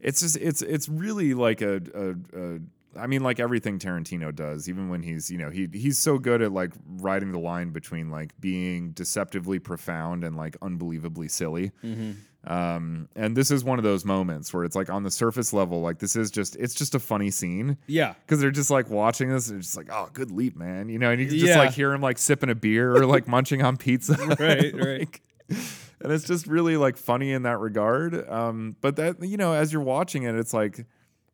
it's 0.00 0.20
just 0.20 0.36
it's 0.36 0.62
it's 0.62 0.88
really 0.88 1.34
like 1.34 1.60
a, 1.60 1.80
a, 1.94 2.38
a 2.38 2.58
I 2.96 3.06
mean, 3.06 3.22
like 3.22 3.40
everything 3.40 3.78
Tarantino 3.78 4.34
does, 4.34 4.68
even 4.68 4.88
when 4.88 5.02
he's 5.02 5.30
you 5.30 5.38
know 5.38 5.50
he 5.50 5.68
he's 5.72 5.98
so 5.98 6.18
good 6.18 6.42
at 6.42 6.52
like 6.52 6.72
riding 6.86 7.32
the 7.32 7.38
line 7.38 7.70
between 7.70 8.10
like 8.10 8.38
being 8.40 8.90
deceptively 8.92 9.58
profound 9.58 10.24
and 10.24 10.36
like 10.36 10.56
unbelievably 10.62 11.28
silly. 11.28 11.72
Mm-hmm. 11.84 12.12
Um, 12.46 13.08
and 13.14 13.36
this 13.36 13.50
is 13.50 13.62
one 13.62 13.78
of 13.78 13.82
those 13.84 14.04
moments 14.04 14.52
where 14.54 14.64
it's 14.64 14.74
like 14.74 14.88
on 14.88 15.02
the 15.02 15.10
surface 15.10 15.52
level, 15.52 15.82
like 15.82 15.98
this 15.98 16.16
is 16.16 16.30
just 16.30 16.56
it's 16.56 16.74
just 16.74 16.94
a 16.94 16.98
funny 16.98 17.30
scene 17.30 17.76
Yeah. 17.86 18.14
because 18.24 18.40
they're 18.40 18.50
just 18.50 18.70
like 18.70 18.88
watching 18.88 19.28
this 19.28 19.48
and 19.50 19.58
it's 19.58 19.68
just 19.68 19.76
like, 19.76 19.88
oh, 19.92 20.08
good 20.12 20.30
leap, 20.30 20.56
man. 20.56 20.88
You 20.88 20.98
know, 20.98 21.10
and 21.10 21.20
you 21.20 21.26
can 21.28 21.36
just 21.38 21.50
Yeah. 21.50 21.58
like 21.58 21.72
hear 21.72 21.92
him 21.92 22.00
like 22.00 22.16
sipping 22.18 22.48
a 22.48 22.54
beer 22.54 22.94
or 22.96 23.04
like 23.06 23.28
munching 23.28 23.62
on 23.62 23.76
pizza. 23.76 24.14
Right, 24.38 24.74
right. 24.74 25.20
And 26.02 26.10
it's 26.10 26.24
just 26.24 26.46
really 26.46 26.78
like 26.78 26.96
funny 26.96 27.30
in 27.32 27.42
that 27.42 27.58
regard. 27.58 28.26
Um, 28.26 28.74
but 28.80 28.96
that 28.96 29.22
you 29.22 29.36
know, 29.36 29.52
as 29.52 29.70
you're 29.70 29.82
watching 29.82 30.22
it, 30.22 30.34
it's 30.34 30.54
like 30.54 30.86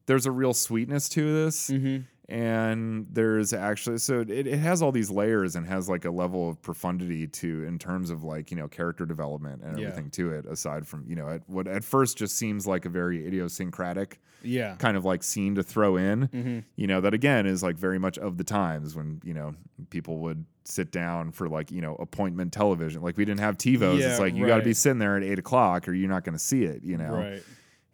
there's 0.06 0.26
a 0.26 0.32
real 0.32 0.52
sweetness 0.52 1.08
to 1.10 1.44
this. 1.44 1.70
Mm-hmm. 1.70 2.02
And 2.28 3.06
there's 3.12 3.52
actually 3.52 3.98
so 3.98 4.20
it, 4.20 4.30
it 4.48 4.58
has 4.58 4.82
all 4.82 4.90
these 4.90 5.10
layers 5.10 5.54
and 5.54 5.64
has 5.66 5.88
like 5.88 6.04
a 6.04 6.10
level 6.10 6.50
of 6.50 6.60
profundity 6.60 7.28
to 7.28 7.62
in 7.64 7.78
terms 7.78 8.10
of 8.10 8.24
like 8.24 8.50
you 8.50 8.56
know 8.56 8.66
character 8.66 9.06
development 9.06 9.62
and 9.62 9.78
Yeah. 9.78 9.86
everything 9.88 10.10
to 10.10 10.32
it 10.32 10.44
aside 10.46 10.88
from 10.88 11.04
you 11.06 11.14
know 11.14 11.28
at, 11.28 11.42
what 11.48 11.68
at 11.68 11.84
first 11.84 12.18
just 12.18 12.36
seems 12.36 12.66
like 12.66 12.84
a 12.84 12.88
very 12.88 13.24
idiosyncratic 13.24 14.20
Yeah. 14.42 14.74
kind 14.74 14.96
of 14.96 15.04
like 15.04 15.22
scene 15.22 15.54
to 15.54 15.62
throw 15.62 15.96
in. 15.96 16.26
Mm-hmm. 16.28 16.58
You 16.74 16.86
know, 16.88 17.00
that 17.00 17.14
again 17.14 17.46
is 17.46 17.62
like 17.62 17.76
very 17.76 17.98
much 18.00 18.18
of 18.18 18.38
the 18.38 18.44
times 18.44 18.96
when, 18.96 19.20
you 19.24 19.32
know, 19.34 19.54
people 19.90 20.18
would 20.18 20.44
sit 20.64 20.90
down 20.90 21.30
for 21.30 21.48
like, 21.48 21.70
you 21.70 21.80
know, 21.80 21.94
appointment 21.94 22.52
television. 22.52 23.02
Like 23.02 23.16
we 23.16 23.24
didn't 23.24 23.40
have 23.40 23.56
TiVos. 23.56 24.00
Yeah, 24.00 24.10
it's 24.10 24.18
like 24.20 24.34
you 24.34 24.46
got 24.48 24.58
to 24.58 24.64
be 24.64 24.74
sitting 24.74 24.98
there 24.98 25.16
at 25.16 25.22
eight 25.22 25.38
o'clock 25.38 25.86
or 25.88 25.94
you're 25.94 26.08
not 26.08 26.24
going 26.24 26.32
to 26.36 26.42
see 26.42 26.64
it, 26.64 26.82
you 26.82 26.96
know? 26.96 27.12
Right. 27.12 27.42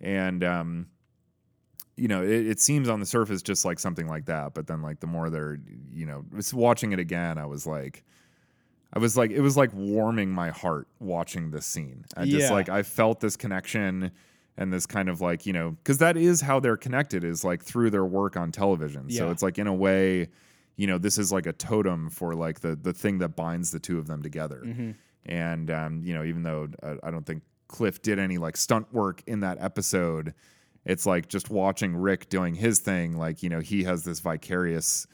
And, 0.00 0.42
um, 0.42 0.86
you 1.96 2.08
know, 2.08 2.22
it, 2.22 2.46
it 2.46 2.60
seems 2.60 2.88
on 2.88 3.00
the 3.00 3.06
surface 3.06 3.42
just 3.42 3.64
like 3.64 3.78
something 3.78 4.06
like 4.06 4.26
that. 4.26 4.54
But 4.54 4.66
then, 4.66 4.82
like, 4.82 5.00
the 5.00 5.06
more 5.06 5.30
they're, 5.30 5.58
you 5.92 6.06
know, 6.06 6.24
just 6.34 6.54
watching 6.54 6.92
it 6.92 6.98
again, 6.98 7.38
I 7.38 7.46
was 7.46 7.66
like, 7.66 8.02
I 8.92 8.98
was 8.98 9.16
like, 9.16 9.30
it 9.30 9.40
was 9.40 9.56
like 9.56 9.72
warming 9.72 10.30
my 10.30 10.50
heart 10.50 10.86
watching 11.00 11.50
this 11.50 11.66
scene. 11.66 12.04
I 12.16 12.26
just 12.26 12.50
like, 12.50 12.68
I 12.68 12.82
felt 12.82 13.20
this 13.20 13.36
connection 13.36 14.10
and 14.58 14.72
this 14.72 14.84
kind 14.84 15.08
of 15.08 15.22
like, 15.22 15.46
you 15.46 15.52
know, 15.54 15.70
because 15.70 15.98
that 15.98 16.16
is 16.16 16.42
how 16.42 16.60
they're 16.60 16.76
connected 16.76 17.24
is 17.24 17.42
like 17.42 17.62
through 17.62 17.90
their 17.90 18.04
work 18.04 18.36
on 18.36 18.52
television. 18.52 19.08
So 19.10 19.30
it's 19.30 19.42
like, 19.42 19.58
in 19.58 19.66
a 19.66 19.74
way, 19.74 20.28
you 20.76 20.86
know, 20.86 20.98
this 20.98 21.18
is 21.18 21.32
like 21.32 21.46
a 21.46 21.52
totem 21.52 22.10
for 22.10 22.34
like 22.34 22.60
the 22.60 22.76
the 22.76 22.92
thing 22.92 23.18
that 23.18 23.36
binds 23.36 23.70
the 23.70 23.78
two 23.78 23.98
of 23.98 24.06
them 24.06 24.22
together. 24.22 24.62
Mm-hmm. 24.64 24.90
And 25.26 25.70
um, 25.70 26.02
you 26.02 26.14
know, 26.14 26.24
even 26.24 26.42
though 26.42 26.68
uh, 26.82 26.96
I 27.02 27.10
don't 27.10 27.24
think 27.24 27.42
Cliff 27.68 28.02
did 28.02 28.18
any 28.18 28.38
like 28.38 28.56
stunt 28.56 28.92
work 28.92 29.22
in 29.26 29.40
that 29.40 29.58
episode, 29.60 30.34
it's 30.84 31.06
like 31.06 31.28
just 31.28 31.50
watching 31.50 31.94
Rick 31.96 32.28
doing 32.28 32.54
his 32.54 32.78
thing. 32.80 33.16
Like 33.16 33.42
you 33.42 33.48
know, 33.48 33.60
he 33.60 33.84
has 33.84 34.04
this 34.04 34.20
vicarious 34.20 35.06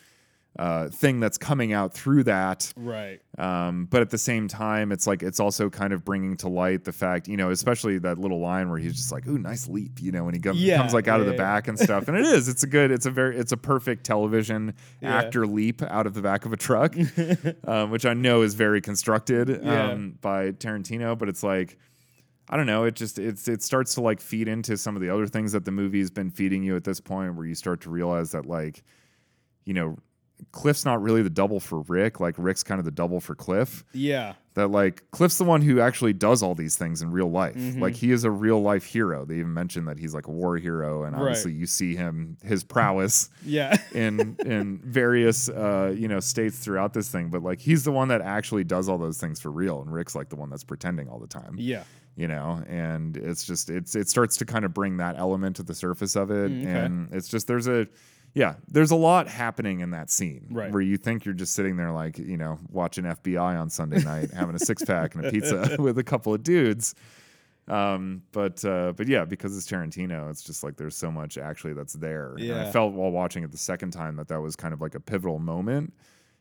uh, 0.59 0.89
thing 0.89 1.21
that's 1.21 1.39
coming 1.39 1.73
out 1.73 1.93
through 1.93 2.25
that. 2.25 2.73
Right. 2.75 3.21
Um, 3.39 3.85
but 3.85 4.01
at 4.03 4.11
the 4.11 4.19
same 4.19 4.49
time, 4.49 4.91
it's 4.91 5.07
like 5.07 5.23
it's 5.23 5.39
also 5.39 5.71
kind 5.71 5.93
of 5.93 6.05
bringing 6.05 6.37
to 6.39 6.49
light 6.49 6.83
the 6.85 6.91
fact, 6.91 7.29
you 7.29 7.37
know, 7.37 7.51
especially 7.51 7.99
that 7.99 8.19
little 8.19 8.41
line 8.41 8.69
where 8.69 8.79
he's 8.79 8.97
just 8.97 9.13
like, 9.13 9.25
"Ooh, 9.29 9.39
nice 9.39 9.69
leap," 9.69 10.01
you 10.01 10.11
know, 10.11 10.25
when 10.25 10.35
he 10.35 10.41
comes, 10.41 10.61
Yeah, 10.61 10.79
comes 10.79 10.95
like 10.95 11.07
out 11.07 11.21
of 11.21 11.27
the 11.27 11.33
yeah. 11.33 11.39
back 11.39 11.69
and 11.69 11.79
stuff. 11.79 12.09
And 12.09 12.17
it 12.17 12.25
is, 12.25 12.49
it's 12.49 12.65
a 12.65 12.67
good, 12.67 12.91
it's 12.91 13.07
a 13.07 13.11
very, 13.11 13.37
it's 13.37 13.53
a 13.53 13.57
perfect 13.57 14.05
television 14.05 14.75
Yeah. 15.01 15.17
actor 15.17 15.47
leap 15.47 15.81
out 15.83 16.09
of 16.09 16.15
the 16.15 16.23
back 16.23 16.45
of 16.45 16.53
a 16.53 16.57
truck, 16.57 16.97
um, 17.69 17.91
which 17.93 18.05
I 18.07 18.15
know 18.15 18.43
is 18.43 18.55
very 18.55 18.81
constructed 18.81 19.49
Yeah. 19.63 19.91
um, 19.93 20.19
by 20.21 20.51
Tarantino. 20.53 21.17
But 21.17 21.29
it's 21.29 21.45
like, 21.45 21.79
I 22.51 22.57
don't 22.57 22.67
know, 22.67 22.85
it 22.85 22.95
just 22.95 23.19
it's 23.19 23.47
it 23.49 23.63
starts 23.63 23.95
to 23.95 24.01
like 24.01 24.21
feed 24.21 24.49
into 24.49 24.77
some 24.77 24.97
of 24.97 25.03
the 25.03 25.11
other 25.13 25.27
things 25.27 25.53
that 25.53 25.65
the 25.65 25.71
movie's 25.73 26.11
been 26.11 26.31
feeding 26.31 26.63
you 26.63 26.77
at 26.77 26.85
this 26.85 27.01
point, 27.01 27.35
where 27.37 27.47
you 27.47 27.55
start 27.55 27.81
to 27.83 27.91
realize 27.91 28.33
that 28.33 28.47
like, 28.47 28.83
you 29.65 29.75
know. 29.75 29.97
Cliff's 30.53 30.85
not 30.85 31.03
really 31.03 31.21
the 31.23 31.31
double 31.31 31.59
for 31.59 31.81
Rick. 31.89 32.21
Like 32.21 32.37
Rick's 32.39 32.63
kind 32.63 32.79
of 32.79 32.85
the 32.85 32.93
double 32.93 33.19
for 33.19 33.35
Cliff 33.35 33.85
Yeah. 33.93 34.35
that 34.55 34.69
like 34.69 35.03
Cliff's 35.11 35.37
the 35.37 35.43
one 35.43 35.63
who 35.63 35.81
actually 35.81 36.13
does 36.13 36.45
all 36.45 36.55
these 36.55 36.77
things 36.77 37.03
in 37.03 37.11
real 37.11 37.29
life. 37.29 37.57
Mm-hmm. 37.57 37.83
Like 37.83 37.97
he 37.97 38.13
is 38.13 38.23
a 38.23 38.31
real 38.31 38.63
life 38.63 38.85
hero. 38.85 39.25
They 39.25 39.39
even 39.41 39.53
mentioned 39.53 39.89
that 39.89 39.99
he's 39.99 40.15
like 40.15 40.29
a 40.29 40.31
war 40.31 40.57
hero, 40.57 41.03
and 41.03 41.17
Right. 41.17 41.23
obviously 41.23 41.55
you 41.55 41.67
see 41.67 41.97
him 41.97 42.37
his 42.45 42.63
prowess 42.63 43.31
Yeah. 43.45 43.79
in 43.93 44.37
in 44.47 44.79
various 44.85 45.49
uh, 45.49 45.93
you 45.99 46.07
know 46.07 46.21
states 46.21 46.57
throughout 46.61 46.95
this 46.95 47.09
thing. 47.09 47.31
But 47.31 47.43
like 47.43 47.59
he's 47.59 47.83
the 47.83 47.91
one 47.91 48.07
that 48.07 48.21
actually 48.21 48.63
does 48.63 48.89
all 48.89 48.97
those 48.99 49.19
things 49.19 49.41
for 49.41 49.51
real, 49.51 49.83
and 49.83 49.93
Rick's 49.93 50.15
like 50.15 50.29
the 50.29 50.37
one 50.37 50.51
that's 50.51 50.63
pretending 50.63 51.09
all 51.09 51.19
the 51.19 51.27
time. 51.27 51.57
yeah. 51.59 51.83
You 52.19 52.27
know, 52.27 52.65
and 52.67 53.17
it's 53.17 53.45
just 53.45 53.71
it's 53.71 53.95
it 53.95 54.09
starts 54.09 54.37
to 54.39 54.45
kind 54.45 54.65
of 54.65 54.75
bring 54.75 54.97
that 54.97 55.17
element 55.17 55.55
to 55.57 55.63
the 55.63 55.75
surface 55.75 56.17
of 56.17 56.33
it, 56.33 56.51
Mm, 56.51 56.63
okay. 56.63 56.71
and 56.81 57.09
it's 57.15 57.29
just 57.29 57.47
there's 57.47 57.69
a 57.69 57.87
yeah, 58.35 58.57
there's 58.67 58.91
a 58.91 58.97
lot 58.97 59.29
happening 59.29 59.81
in 59.81 59.91
that 59.93 60.11
scene 60.11 60.49
Right. 60.51 60.73
where 60.73 60.83
you 60.83 60.97
think 60.97 61.25
you're 61.25 61.33
just 61.33 61.55
sitting 61.55 61.77
there 61.77 61.93
like, 61.93 62.19
you 62.19 62.37
know, 62.37 62.59
watching 62.71 63.05
FBI 63.05 63.59
on 63.59 63.71
Sunday 63.71 64.03
night, 64.03 64.33
having 64.33 64.55
a 64.57 64.59
six 64.59 64.85
pack 64.85 65.15
and 65.15 65.25
a 65.27 65.31
pizza 65.31 65.77
with 65.79 65.97
a 65.99 66.03
couple 66.05 66.35
of 66.35 66.43
dudes. 66.43 66.95
Um, 67.69 68.23
but 68.33 68.65
uh, 68.65 68.95
but 68.97 69.07
yeah, 69.09 69.25
because 69.25 69.57
it's 69.57 69.67
Tarantino, 69.71 70.29
it's 70.31 70.43
just 70.43 70.65
like 70.65 70.77
there's 70.77 70.97
so 70.97 71.11
much 71.13 71.39
actually 71.39 71.75
that's 71.75 71.93
there. 71.95 72.35
And 72.39 72.53
I 72.53 72.71
felt 72.73 72.95
while 72.95 73.11
watching 73.11 73.45
it 73.45 73.53
the 73.53 73.59
second 73.59 73.93
time 73.93 74.17
that 74.17 74.29
that 74.29 74.41
was 74.41 74.57
kind 74.57 74.75
of 74.75 74.81
like 74.81 74.95
a 74.95 75.01
pivotal 75.01 75.39
moment 75.39 75.93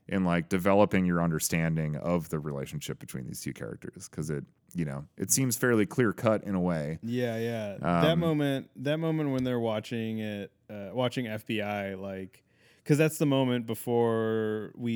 in 0.07 0.23
like 0.23 0.47
developing 0.49 1.05
your 1.05 1.21
understanding 1.21 1.97
of 1.97 2.29
the 2.29 2.39
relationship 2.39 2.97
between 2.97 3.25
these 3.27 3.41
two 3.41 3.53
characters 3.53 4.07
because 4.09 4.29
it 4.29 4.45
you 4.77 4.85
know 4.85 5.05
it 5.17 5.31
seems 5.31 5.57
fairly 5.57 5.85
clear 5.85 6.13
cut 6.13 6.43
in 6.43 6.55
a 6.55 6.61
way. 6.61 6.99
Yeah, 7.01 7.37
yeah. 7.37 7.77
that 7.81 8.13
Um, 8.13 8.19
moment, 8.19 8.69
that 8.77 8.97
moment 8.97 9.31
when 9.31 9.43
they're 9.43 9.59
watching 9.59 10.19
it, 10.19 10.51
uh, 10.69 10.89
watching 10.93 11.25
FBI, 11.25 11.99
like, 11.99 12.43
because 12.83 12.97
that's 12.97 13.17
the 13.17 13.25
moment 13.25 13.65
before 13.65 14.71
we, 14.75 14.91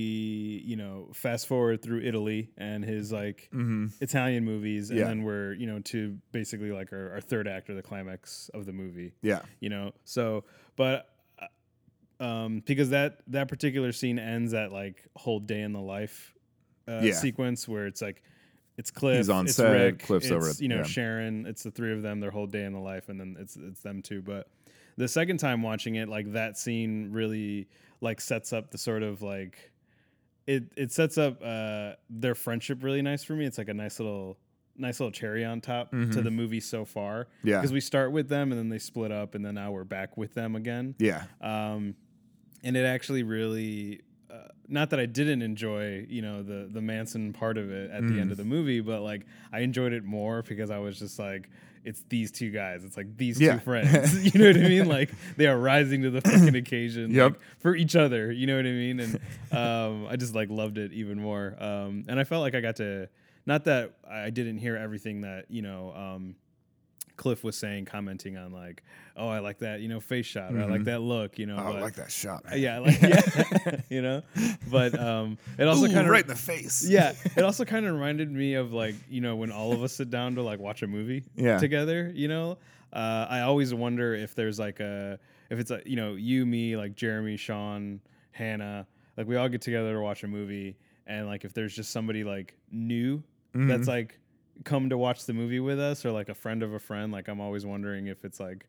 you 0.66 0.76
know, 0.76 1.10
fast 1.14 1.48
forward 1.48 1.82
through 1.82 2.02
Italy 2.02 2.52
and 2.58 2.86
his 2.86 3.12
like 3.12 3.50
Italian 4.00 4.46
movies, 4.46 4.90
and 4.92 5.00
Yeah. 5.00 5.08
then 5.08 5.24
we're, 5.24 5.54
you 5.54 5.66
know, 5.68 5.80
to 5.80 6.18
basically 6.32 6.72
like 6.72 6.94
our, 6.94 7.12
our 7.14 7.22
third 7.22 7.48
act 7.48 7.70
or 7.70 7.74
the 7.74 7.82
climax 7.82 8.50
of 8.54 8.66
the 8.66 8.74
movie. 8.74 9.14
Yeah, 9.22 9.42
you 9.60 9.70
know 9.70 9.92
so 10.06 10.46
but 10.78 11.10
uh, 11.40 12.24
um 12.24 12.62
because 12.66 12.90
that 12.92 13.22
that 13.28 13.48
particular 13.48 13.92
scene 13.92 14.20
ends 14.20 14.54
at 14.54 14.72
like 14.72 15.06
whole 15.16 15.40
day 15.40 15.62
in 15.62 15.74
the 15.74 15.82
life 15.82 16.34
uh, 16.88 17.02
Yeah. 17.04 17.14
sequence 17.14 17.68
where 17.68 17.88
it's 17.88 18.02
like 18.02 18.22
it's 18.82 18.92
Cliff, 18.92 19.18
He's 19.18 19.30
on 19.30 19.46
it's 19.46 19.56
set, 19.56 19.72
Rick, 19.72 20.00
Cliff's 20.04 20.26
it's, 20.26 20.32
over 20.34 20.50
at- 20.50 20.60
you 20.60 20.68
know 20.68 20.78
yeah. 20.78 20.84
Sharon. 20.84 21.46
It's 21.46 21.64
the 21.64 21.72
three 21.72 21.94
of 21.94 22.02
them. 22.02 22.20
Their 22.20 22.32
whole 22.32 22.48
day 22.48 22.64
in 22.66 22.74
the 22.74 22.80
life, 22.80 23.10
and 23.10 23.20
then 23.20 23.38
it's 23.40 23.56
it's 23.56 23.82
them 23.82 24.02
too. 24.02 24.22
But 24.22 24.48
the 24.98 25.08
second 25.08 25.38
time 25.38 25.62
watching 25.62 25.96
it, 25.96 26.10
like 26.10 26.34
that 26.34 26.58
scene 26.58 27.10
really 27.12 27.68
like 28.02 28.20
sets 28.20 28.52
up 28.54 28.72
the 28.72 28.78
sort 28.78 29.04
of 29.04 29.22
like 29.22 29.72
it 30.48 30.64
it 30.76 30.92
sets 30.92 31.18
up 31.20 31.40
uh 31.44 31.94
their 32.10 32.34
friendship 32.36 32.84
really 32.84 33.02
nice 33.02 33.24
for 33.24 33.34
me. 33.34 33.46
It's 33.46 33.58
like 33.60 33.70
a 33.70 33.74
nice 33.74 34.00
little 34.00 34.38
nice 34.78 35.00
little 35.00 35.12
cherry 35.12 35.46
on 35.46 35.62
top 35.62 35.92
to 35.92 36.22
the 36.22 36.32
movie 36.32 36.60
so 36.60 36.84
far. 36.86 37.26
Mm-hmm. 37.26 37.48
Yeah. 37.50 37.58
because 37.58 37.72
we 37.74 37.82
start 37.82 38.12
with 38.12 38.30
them 38.30 38.52
and 38.52 38.58
then 38.60 38.70
they 38.70 38.80
split 38.80 39.12
up, 39.12 39.36
and 39.36 39.46
then 39.46 39.56
now 39.56 39.72
we're 39.72 39.84
back 39.84 40.18
with 40.18 40.34
them 40.34 40.56
again. 40.56 40.96
yeah, 40.98 41.26
Um, 41.42 41.94
and 42.64 42.76
it 42.76 42.86
actually 42.86 43.22
really, 43.24 44.02
not 44.72 44.90
that 44.92 45.00
I 45.00 45.06
didn't 45.06 45.42
enjoy, 45.42 46.06
you 46.10 46.22
know, 46.22 46.42
the 46.44 46.68
the 46.72 46.82
Manson 46.82 47.34
part 47.34 47.58
of 47.58 47.70
it 47.72 47.92
at 47.92 48.02
the 48.02 48.14
Mm. 48.14 48.22
end 48.22 48.32
of 48.32 48.38
the 48.38 48.46
movie, 48.46 48.80
but 48.80 49.02
like 49.02 49.26
I 49.52 49.60
enjoyed 49.60 49.94
it 49.94 50.04
more 50.04 50.42
because 50.42 50.72
I 50.72 50.80
was 50.80 50.98
just 50.98 51.20
like, 51.20 51.50
it's 51.84 52.04
these 52.10 52.32
two 52.32 52.52
guys. 52.52 52.84
It's 52.84 52.96
like 52.98 53.18
these 53.18 53.40
Yeah. 53.40 53.54
two 53.56 53.60
friends. 53.60 54.24
you 54.34 54.40
know 54.40 54.48
what 54.48 54.58
I 54.58 54.70
mean? 54.70 54.88
Like 54.88 55.10
they 55.38 55.48
are 55.48 55.58
rising 55.58 56.04
to 56.04 56.10
the 56.10 56.22
fucking 56.22 56.56
occasion. 56.56 57.12
Yep. 57.12 57.32
like, 57.34 57.42
for 57.60 57.76
each 57.76 57.96
other. 57.96 58.32
You 58.32 58.48
know 58.48 58.56
what 58.56 58.66
I 58.66 58.72
mean? 58.72 59.00
And 59.00 59.20
um, 59.52 60.08
I 60.08 60.16
just 60.16 60.34
like 60.36 60.50
loved 60.50 60.78
it 60.78 60.94
even 60.94 61.20
more. 61.20 61.56
Um, 61.60 62.06
and 62.08 62.20
I 62.20 62.24
felt 62.24 62.42
like 62.42 62.56
I 62.56 62.62
got 62.62 62.78
to, 62.78 63.10
not 63.46 63.66
that 63.66 63.94
I 64.10 64.30
didn't 64.30 64.60
hear 64.60 64.78
everything 64.78 65.22
that 65.22 65.46
you 65.50 65.62
know. 65.64 65.92
Um, 65.96 66.36
Cliff 67.22 67.44
was 67.44 67.56
saying, 67.56 67.86
commenting 67.86 68.36
on 68.36 68.52
like, 68.52 68.82
"Oh, 69.16 69.28
I 69.30 69.40
like 69.40 69.60
that, 69.60 69.80
you 69.80 69.88
know, 69.88 70.00
face 70.00 70.26
shot. 70.26 70.54
Or 70.54 70.60
I 70.60 70.66
like 70.66 70.86
that 70.86 71.02
look, 71.02 71.38
you 71.38 71.46
know." 71.46 71.56
Mm-hmm. 71.58 71.68
oh, 71.68 71.78
I 71.78 71.82
like 71.82 71.94
that 71.96 72.12
shot. 72.12 72.44
uh, 72.52 72.56
Yeah, 72.56 72.80
like 72.80 73.00
yeah, 73.00 73.82
you 73.90 74.02
know. 74.02 74.24
But 74.72 75.00
um, 75.00 75.38
it 75.60 75.68
also 75.68 75.86
kind 75.88 76.00
of 76.00 76.08
right 76.08 76.24
in 76.24 76.28
the 76.30 76.36
face. 76.36 76.84
yeah, 76.90 77.14
it 77.38 77.44
also 77.44 77.64
kind 77.74 77.86
of 77.86 77.94
reminded 77.94 78.32
me 78.32 78.56
of 78.56 78.74
like 78.74 78.96
you 79.08 79.22
know 79.22 79.36
when 79.36 79.52
all 79.52 79.72
of 79.72 79.84
us 79.84 79.94
sit 79.94 80.10
down 80.10 80.34
to 80.36 80.42
like 80.42 80.60
watch 80.60 80.82
a 80.82 80.88
movie 80.88 81.24
Yeah. 81.36 81.60
together. 81.60 82.12
You 82.14 82.28
know, 82.28 82.58
uh, 82.92 83.28
I 83.30 83.42
always 83.42 83.72
wonder 83.74 84.16
if 84.16 84.34
there's 84.34 84.58
like 84.60 84.80
a 84.80 85.20
if 85.52 85.60
it's 85.60 85.70
a 85.70 85.82
you 85.86 85.96
know 85.98 86.16
you 86.16 86.46
me 86.46 86.76
like 86.76 86.96
Jeremy, 86.96 87.38
Sean, 87.38 88.02
Hannah, 88.32 88.88
like 89.16 89.28
we 89.28 89.36
all 89.36 89.48
get 89.48 89.62
together 89.62 89.94
to 89.94 90.02
watch 90.02 90.24
a 90.24 90.28
movie, 90.28 90.76
and 91.06 91.28
like 91.28 91.46
if 91.46 91.54
there's 91.54 91.76
just 91.76 91.92
somebody 91.92 92.24
like 92.24 92.56
new 92.72 93.22
that's 93.54 93.88
like 93.88 94.18
come 94.64 94.90
to 94.90 94.98
watch 94.98 95.26
the 95.26 95.34
movie 95.34 95.60
with 95.60 95.80
us 95.80 96.06
or 96.06 96.12
like 96.12 96.30
a 96.30 96.36
friend 96.36 96.64
of 96.64 96.74
a 96.74 96.80
friend, 96.80 97.12
like 97.12 97.28
I'm 97.28 97.40
always 97.42 97.66
wondering 97.66 98.08
if 98.08 98.24
it's 98.26 98.40
like. 98.40 98.68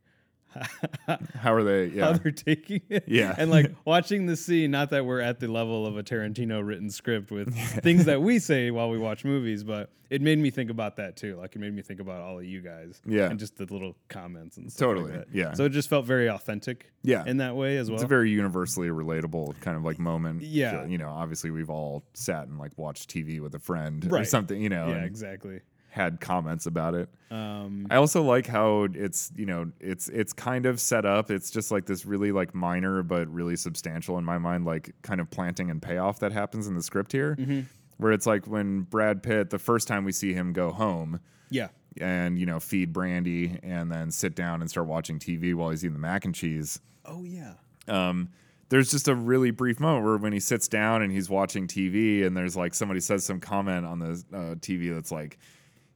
How 1.34 1.54
are 1.54 1.62
they? 1.62 1.88
how 1.88 2.10
Yeah, 2.10 2.12
they're 2.12 2.32
taking 2.32 2.82
it. 2.90 3.04
Yeah. 3.06 3.34
And 3.36 3.50
like 3.50 3.74
watching 3.84 4.26
the 4.26 4.36
scene, 4.36 4.70
not 4.70 4.90
that 4.90 5.06
we're 5.06 5.20
at 5.20 5.40
the 5.40 5.48
level 5.48 5.86
of 5.86 5.96
a 5.96 6.02
Tarantino 6.02 6.64
written 6.66 6.90
script 6.90 7.30
with 7.30 7.54
things 7.82 8.04
that 8.04 8.20
we 8.20 8.38
say 8.38 8.70
while 8.70 8.90
we 8.90 8.98
watch 8.98 9.24
movies, 9.24 9.64
but 9.64 9.90
it 10.10 10.20
made 10.20 10.38
me 10.38 10.50
think 10.50 10.68
about 10.68 10.96
that 10.96 11.16
too. 11.16 11.36
Like 11.36 11.56
it 11.56 11.58
made 11.58 11.74
me 11.74 11.80
think 11.80 12.00
about 12.00 12.20
all 12.20 12.38
of 12.38 12.44
you 12.44 12.60
guys. 12.60 13.00
Yeah. 13.06 13.30
And 13.30 13.38
just 13.38 13.56
the 13.56 13.64
little 13.64 13.96
comments 14.08 14.58
and 14.58 14.70
stuff. 14.70 14.88
Totally, 14.88 15.12
Like 15.12 15.28
yeah. 15.32 15.54
So 15.54 15.64
it 15.64 15.70
just 15.70 15.88
felt 15.88 16.04
very 16.04 16.28
authentic. 16.28 16.92
Yeah. 17.02 17.24
In 17.26 17.38
that 17.38 17.56
way 17.56 17.78
as 17.78 17.88
well. 17.88 17.94
it's 17.94 18.04
a 18.04 18.08
very 18.08 18.30
universally 18.30 18.88
relatable 18.88 19.58
kind 19.60 19.76
of 19.76 19.84
like 19.84 19.98
moment. 19.98 20.42
Yeah. 20.42 20.84
you 20.84 20.98
know, 20.98 21.08
obviously 21.08 21.50
we've 21.50 21.70
all 21.70 22.04
sat 22.12 22.46
and 22.46 22.58
like 22.58 22.72
watched 22.76 23.08
TV 23.08 23.40
with 23.40 23.54
a 23.54 23.58
friend 23.58 24.06
or 24.12 24.24
something. 24.24 24.60
You 24.60 24.68
know, 24.68 24.88
yeah, 24.88 25.04
exactly. 25.04 25.60
Had 25.92 26.20
comments 26.20 26.64
about 26.64 26.94
it. 26.94 27.08
Um, 27.30 27.86
I 27.90 27.96
also 27.96 28.22
like 28.22 28.46
how 28.46 28.88
it's 28.94 29.30
you 29.36 29.44
know 29.46 29.70
it's 29.78 30.08
it's 30.08 30.32
kind 30.32 30.64
of 30.66 30.80
set 30.80 31.04
up. 31.04 31.30
It's 31.30 31.50
just 31.50 31.70
like 31.70 31.84
this 31.86 32.06
really 32.06 32.32
like 32.32 32.54
minor 32.54 33.02
but 33.02 33.28
really 33.28 33.56
substantial 33.56 34.16
in 34.18 34.24
my 34.24 34.38
mind, 34.38 34.64
like 34.64 34.94
kind 35.02 35.20
of 35.20 35.30
planting 35.30 35.70
and 35.70 35.80
payoff 35.80 36.18
that 36.20 36.32
happens 36.32 36.66
in 36.66 36.74
the 36.74 36.82
script 36.82 37.12
here, 37.12 37.36
Mm-hmm. 37.36 37.60
where 37.98 38.12
it's 38.12 38.26
like 38.26 38.46
when 38.46 38.80
Brad 38.82 39.22
Pitt 39.22 39.50
the 39.50 39.58
first 39.58 39.86
time 39.86 40.04
we 40.04 40.12
see 40.12 40.32
him 40.32 40.52
go 40.54 40.72
home 40.72 41.20
yeah. 41.50 41.68
and 42.00 42.38
you 42.38 42.46
know 42.46 42.58
feed 42.58 42.92
Brandy 42.92 43.58
and 43.62 43.92
then 43.92 44.10
sit 44.10 44.34
down 44.34 44.62
and 44.62 44.70
start 44.70 44.86
watching 44.86 45.18
TV 45.18 45.54
while 45.54 45.70
he's 45.70 45.84
eating 45.84 45.92
the 45.92 46.00
mac 46.00 46.24
and 46.24 46.34
cheese. 46.34 46.80
Oh 47.04 47.24
yeah. 47.24 47.54
Um, 47.86 48.30
there's 48.70 48.90
just 48.90 49.08
a 49.08 49.14
really 49.14 49.50
brief 49.50 49.78
moment 49.78 50.06
where 50.06 50.16
when 50.16 50.32
he 50.32 50.40
sits 50.40 50.68
down 50.68 51.02
and 51.02 51.12
he's 51.12 51.28
watching 51.28 51.66
TV 51.66 52.24
and 52.24 52.34
there's 52.34 52.56
like 52.56 52.72
somebody 52.72 53.00
says 53.00 53.22
some 53.24 53.38
comment 53.40 53.84
on 53.84 53.98
the 53.98 54.24
uh, 54.32 54.54
TV 54.54 54.94
that's 54.94 55.12
like, 55.12 55.38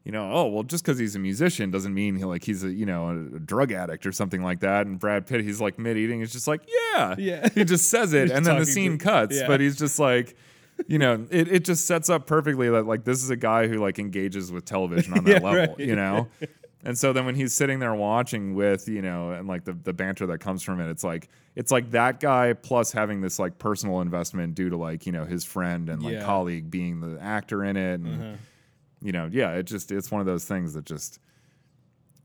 you 0.07 0.13
know, 0.13 0.31
oh 0.33 0.47
well, 0.47 0.63
just 0.63 0.85
because 0.85 0.99
he's 0.99 1.17
a 1.17 1.19
musician 1.19 1.71
doesn't 1.73 1.93
mean 1.93 2.15
he 2.17 2.25
like 2.25 2.45
he's 2.45 2.63
a 2.65 2.71
you 2.71 2.87
know 2.87 3.09
a, 3.09 3.37
a 3.37 3.41
drug 3.41 3.73
addict 3.73 4.07
or 4.07 4.13
something 4.13 4.43
like 4.43 4.61
that. 4.61 4.87
And 4.87 4.99
Brad 4.99 5.27
Pitt, 5.27 5.43
he's 5.43 5.61
like 5.61 5.79
mid 5.79 5.97
eating, 5.99 6.21
is 6.21 6.33
just 6.33 6.47
like 6.47 6.61
yeah, 6.95 7.15
Yeah. 7.19 7.49
he 7.55 7.65
just 7.65 7.91
says 7.91 8.15
it, 8.15 8.31
and 8.31 8.47
then 8.47 8.59
the 8.59 8.65
scene 8.67 8.97
to- 8.99 9.05
cuts, 9.05 9.37
yeah. 9.37 9.47
but 9.47 9.61
he's 9.61 9.77
just 9.77 9.99
like. 9.99 10.35
You 10.89 10.99
know, 10.99 11.27
it, 11.31 11.49
it 11.51 11.65
just 11.65 11.87
sets 11.87 12.11
up 12.11 12.27
perfectly 12.27 12.69
that 12.69 12.83
like 12.87 13.03
this 13.03 13.23
is 13.25 13.31
a 13.31 13.37
guy 13.37 13.67
who 13.67 13.79
like 13.79 13.99
engages 13.99 14.53
with 14.53 14.67
television 14.67 15.15
on 15.15 15.25
that 15.25 15.41
Yeah, 15.41 15.49
level, 15.49 15.75
right. 15.75 15.79
you 15.81 15.97
know? 15.97 16.29
And 16.85 16.99
so 16.99 17.15
then 17.15 17.25
when 17.25 17.35
he's 17.35 17.55
sitting 17.55 17.79
there 17.79 17.95
watching 17.95 18.55
with, 18.55 18.87
you 18.87 19.01
know, 19.01 19.31
and 19.31 19.49
like 19.49 19.65
the, 19.65 19.73
the 19.73 19.95
banter 19.95 20.27
that 20.27 20.41
comes 20.41 20.63
from 20.63 20.79
it, 20.83 20.91
it's 20.91 21.03
like 21.03 21.31
it's 21.55 21.73
like 21.73 21.93
that 21.93 22.21
guy 22.21 22.53
plus 22.53 22.93
having 22.93 23.23
this 23.23 23.39
like 23.39 23.59
personal 23.59 24.03
investment 24.03 24.55
due 24.55 24.69
to 24.69 24.77
like, 24.77 25.07
you 25.07 25.13
know, 25.13 25.25
his 25.25 25.47
friend 25.47 25.89
and 25.89 26.03
like 26.03 26.13
Yeah. 26.13 26.25
colleague 26.25 26.71
being 26.71 27.01
the 27.01 27.19
actor 27.23 27.65
in 27.65 27.79
it. 27.79 28.01
And 28.01 28.23
Uh-huh. 28.23 28.37
You 29.07 29.13
know, 29.13 29.29
yeah, 29.31 29.53
it 29.53 29.63
just 29.65 29.93
it's 29.93 30.11
one 30.11 30.21
of 30.21 30.27
those 30.27 30.45
things 30.45 30.75
that 30.75 30.85
just 30.85 31.21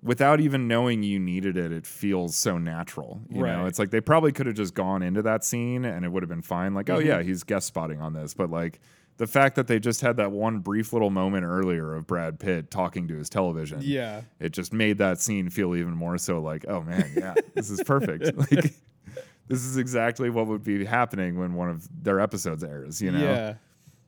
without 0.04 0.40
even 0.42 0.68
knowing 0.68 1.04
you 1.04 1.20
needed 1.20 1.58
it, 1.58 1.72
it 1.72 1.86
feels 1.86 2.36
so 2.36 2.58
natural. 2.58 3.22
You 3.30 3.44
know, 3.44 3.66
it's 3.68 3.78
like 3.78 3.92
they 3.92 4.02
probably 4.02 4.32
could 4.32 4.48
have 4.48 4.56
just 4.56 4.74
gone 4.74 5.04
into 5.04 5.22
that 5.22 5.44
scene 5.44 5.86
and 5.86 6.04
it 6.04 6.10
would 6.12 6.24
have 6.24 6.30
been 6.30 6.42
fine. 6.42 6.74
Like, 6.74 6.90
oh 6.90 6.98
Mm-hmm. 6.98 7.08
yeah, 7.08 7.22
he's 7.22 7.44
guest 7.44 7.68
spotting 7.68 8.02
on 8.02 8.14
this, 8.14 8.34
but 8.34 8.50
like 8.50 8.80
the 9.18 9.28
fact 9.28 9.56
that 9.58 9.68
they 9.68 9.78
just 9.80 10.02
had 10.02 10.18
that 10.18 10.32
one 10.32 10.58
brief 10.60 10.92
little 10.92 11.12
moment 11.12 11.46
earlier 11.46 11.94
of 11.94 12.08
Brad 12.08 12.40
Pitt 12.40 12.72
talking 12.72 13.08
to 13.10 13.16
his 13.16 13.30
television. 13.30 13.80
Yeah. 13.84 14.22
It 14.40 14.54
just 14.54 14.74
made 14.74 14.98
that 14.98 15.22
scene 15.22 15.52
feel 15.52 15.76
even 15.76 15.94
more 15.94 16.18
so 16.18 16.40
like, 16.42 16.66
oh 16.68 16.82
man, 16.82 17.12
yeah, 17.16 17.36
this 17.54 17.70
is 17.70 17.84
perfect. 17.84 18.36
like 18.52 18.74
this 19.48 19.64
is 19.66 19.78
exactly 19.78 20.32
what 20.32 20.48
would 20.48 20.64
be 20.64 20.84
happening 20.84 21.38
when 21.38 21.54
one 21.54 21.70
of 21.70 21.88
their 22.04 22.20
episodes 22.20 22.64
airs, 22.64 23.02
you 23.04 23.12
know? 23.12 23.20
Yeah. 23.22 23.54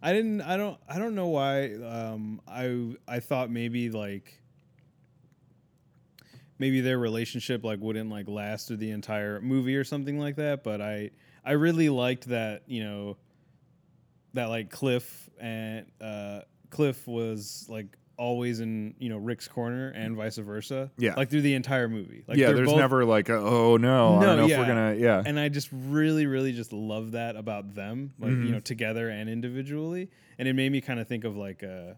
I 0.03 0.11
didn't 0.11 0.41
I 0.41 0.57
don't 0.57 0.77
I 0.87 0.99
don't 0.99 1.15
know 1.15 1.29
why 1.29 1.73
um 1.75 2.41
I 2.45 2.93
I 3.07 3.21
thought 3.21 3.49
maybe 3.49 3.89
like 3.89 4.41
maybe 6.59 6.81
their 6.81 6.99
relationship 6.99 7.63
like 7.63 7.79
wouldn't 7.79 8.09
like 8.09 8.27
last 8.27 8.67
through 8.67 8.77
the 8.77 8.91
entire 8.91 9.39
movie 9.39 9.77
or 9.77 9.85
something 9.85 10.19
like 10.19 10.35
that, 10.35 10.61
but 10.61 10.81
I 10.81 11.11
I 11.45 11.53
really 11.53 11.87
liked 11.87 12.27
that, 12.27 12.63
you 12.67 12.83
know, 12.83 13.17
that 14.33 14.47
like 14.47 14.69
Cliff 14.69 15.29
and 15.39 15.85
uh 16.01 16.41
Cliff 16.69 17.07
was 17.07 17.65
like 17.69 17.97
always 18.23 18.59
in, 18.61 18.95
you 18.99 19.09
know, 19.09 19.17
Rick's 19.17 19.47
corner 19.47 19.89
and 19.89 20.15
vice 20.15 20.37
versa. 20.37 20.89
Yeah. 20.97 21.15
Like 21.15 21.29
through 21.29 21.41
the 21.41 21.55
entire 21.55 21.89
movie. 21.89 22.23
Like 22.27 22.37
yeah, 22.37 22.51
there's 22.53 22.69
both- 22.69 22.77
never 22.77 23.03
like, 23.03 23.27
a, 23.29 23.35
oh 23.35 23.75
no, 23.77 24.15
I 24.15 24.19
No, 24.21 24.25
don't 24.27 24.37
know 24.37 24.45
if 24.47 24.57
we're 24.57 24.65
gonna, 24.67 24.95
yeah, 24.95 25.21
and 25.25 25.39
I 25.39 25.49
just 25.49 25.69
really, 25.71 26.25
really 26.25 26.53
just 26.53 26.71
love 26.71 27.11
that 27.11 27.35
about 27.35 27.75
them, 27.75 28.13
like 28.19 28.31
Mm-hmm. 28.31 28.45
you 28.45 28.51
know, 28.53 28.59
together 28.61 29.09
and 29.09 29.29
individually. 29.29 30.09
And 30.39 30.47
it 30.47 30.53
made 30.53 30.71
me 30.71 30.81
kind 30.81 30.99
of 30.99 31.07
think 31.07 31.25
of 31.25 31.35
like 31.35 31.63
uh, 31.63 31.93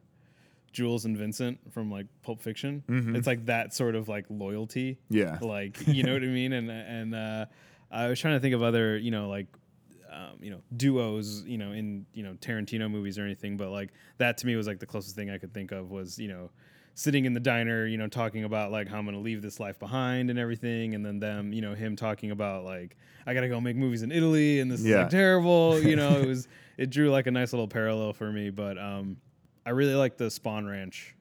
Jules 0.73 1.05
and 1.05 1.15
Vincent 1.17 1.59
from 1.71 1.89
like 1.91 2.07
Pulp 2.23 2.41
Fiction. 2.41 2.83
Mm-hmm. 2.89 3.15
It's 3.15 3.27
like 3.27 3.45
that 3.45 3.73
sort 3.73 3.95
of 3.95 4.09
like 4.09 4.25
loyalty, 4.29 4.97
yeah, 5.09 5.37
like 5.41 5.77
you 5.87 6.03
know 6.03 6.13
what 6.13 6.23
I 6.23 6.27
mean. 6.27 6.51
And 6.53 6.69
and 6.71 7.15
uh, 7.15 7.45
I 7.91 8.07
was 8.07 8.19
trying 8.19 8.33
to 8.35 8.39
think 8.39 8.55
of 8.55 8.61
other, 8.63 8.97
you 8.97 9.11
know, 9.11 9.29
like. 9.29 9.47
Um, 10.15 10.37
you 10.41 10.49
know 10.49 10.61
duos 10.77 11.43
you 11.45 11.57
know 11.57 11.73
in 11.73 12.05
you 12.13 12.23
know 12.23 12.35
tarantino 12.39 12.89
movies 12.89 13.19
or 13.19 13.25
anything 13.25 13.57
but 13.57 13.69
like 13.69 13.91
that 14.17 14.37
to 14.37 14.47
me 14.47 14.55
was 14.55 14.65
like 14.65 14.79
the 14.79 14.85
closest 14.85 15.13
thing 15.13 15.29
i 15.29 15.37
could 15.37 15.53
think 15.53 15.73
of 15.73 15.91
was 15.91 16.17
you 16.17 16.29
know 16.29 16.49
sitting 16.95 17.25
in 17.25 17.33
the 17.33 17.39
diner, 17.39 17.85
you 17.85 17.97
know, 17.97 18.07
talking 18.07 18.45
about 18.45 18.71
like 18.71 18.87
how 18.87 18.97
I'm 18.97 19.05
gonna 19.05 19.19
leave 19.19 19.41
this 19.41 19.59
life 19.59 19.77
behind 19.77 20.29
and 20.29 20.39
everything, 20.39 20.95
and 20.95 21.05
then 21.05 21.19
them, 21.19 21.53
you 21.53 21.61
know, 21.61 21.75
him 21.75 21.95
talking 21.95 22.31
about 22.31 22.63
like 22.63 22.95
I 23.27 23.33
gotta 23.33 23.49
go 23.49 23.61
make 23.61 23.75
movies 23.75 24.01
in 24.01 24.11
Italy 24.11 24.61
and 24.61 24.71
this 24.71 24.79
is 24.79 24.87
like 24.87 25.09
terrible, 25.09 25.79
you 25.79 25.95
know, 25.95 26.17
it 26.19 26.27
was 26.27 26.47
it 26.77 26.89
drew 26.89 27.11
like 27.11 27.27
a 27.27 27.31
nice 27.31 27.53
little 27.53 27.67
parallel 27.67 28.13
for 28.13 28.31
me, 28.31 28.49
but 28.49 28.77
um, 28.77 29.17
I 29.65 29.71
really 29.71 29.95
like 29.95 30.17
the 30.17 30.25
Spahn 30.25 30.69
Ranch 30.69 31.15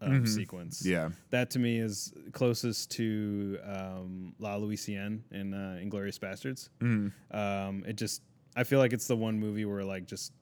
um, 0.00 0.26
sequence. 0.26 0.80
Mm-hmm. 0.82 0.92
yeah, 0.92 1.08
that 1.30 1.50
to 1.50 1.58
me 1.58 1.78
is 1.78 2.12
closest 2.32 2.90
to 2.92 3.58
um, 3.64 4.34
La 4.38 4.56
Louisiane 4.56 5.20
in 5.30 5.52
uh, 5.52 5.78
Inglourious 5.82 6.18
Basterds. 6.18 6.70
Mhm. 6.80 7.12
Um, 7.32 7.84
it 7.86 7.96
just 7.96 8.22
I 8.58 8.64
feel 8.64 8.78
like 8.80 8.92
it's 8.92 9.06
the 9.06 9.16
one 9.16 9.38
movie 9.38 9.64
where 9.64 9.84
like 9.84 10.06
just 10.06 10.32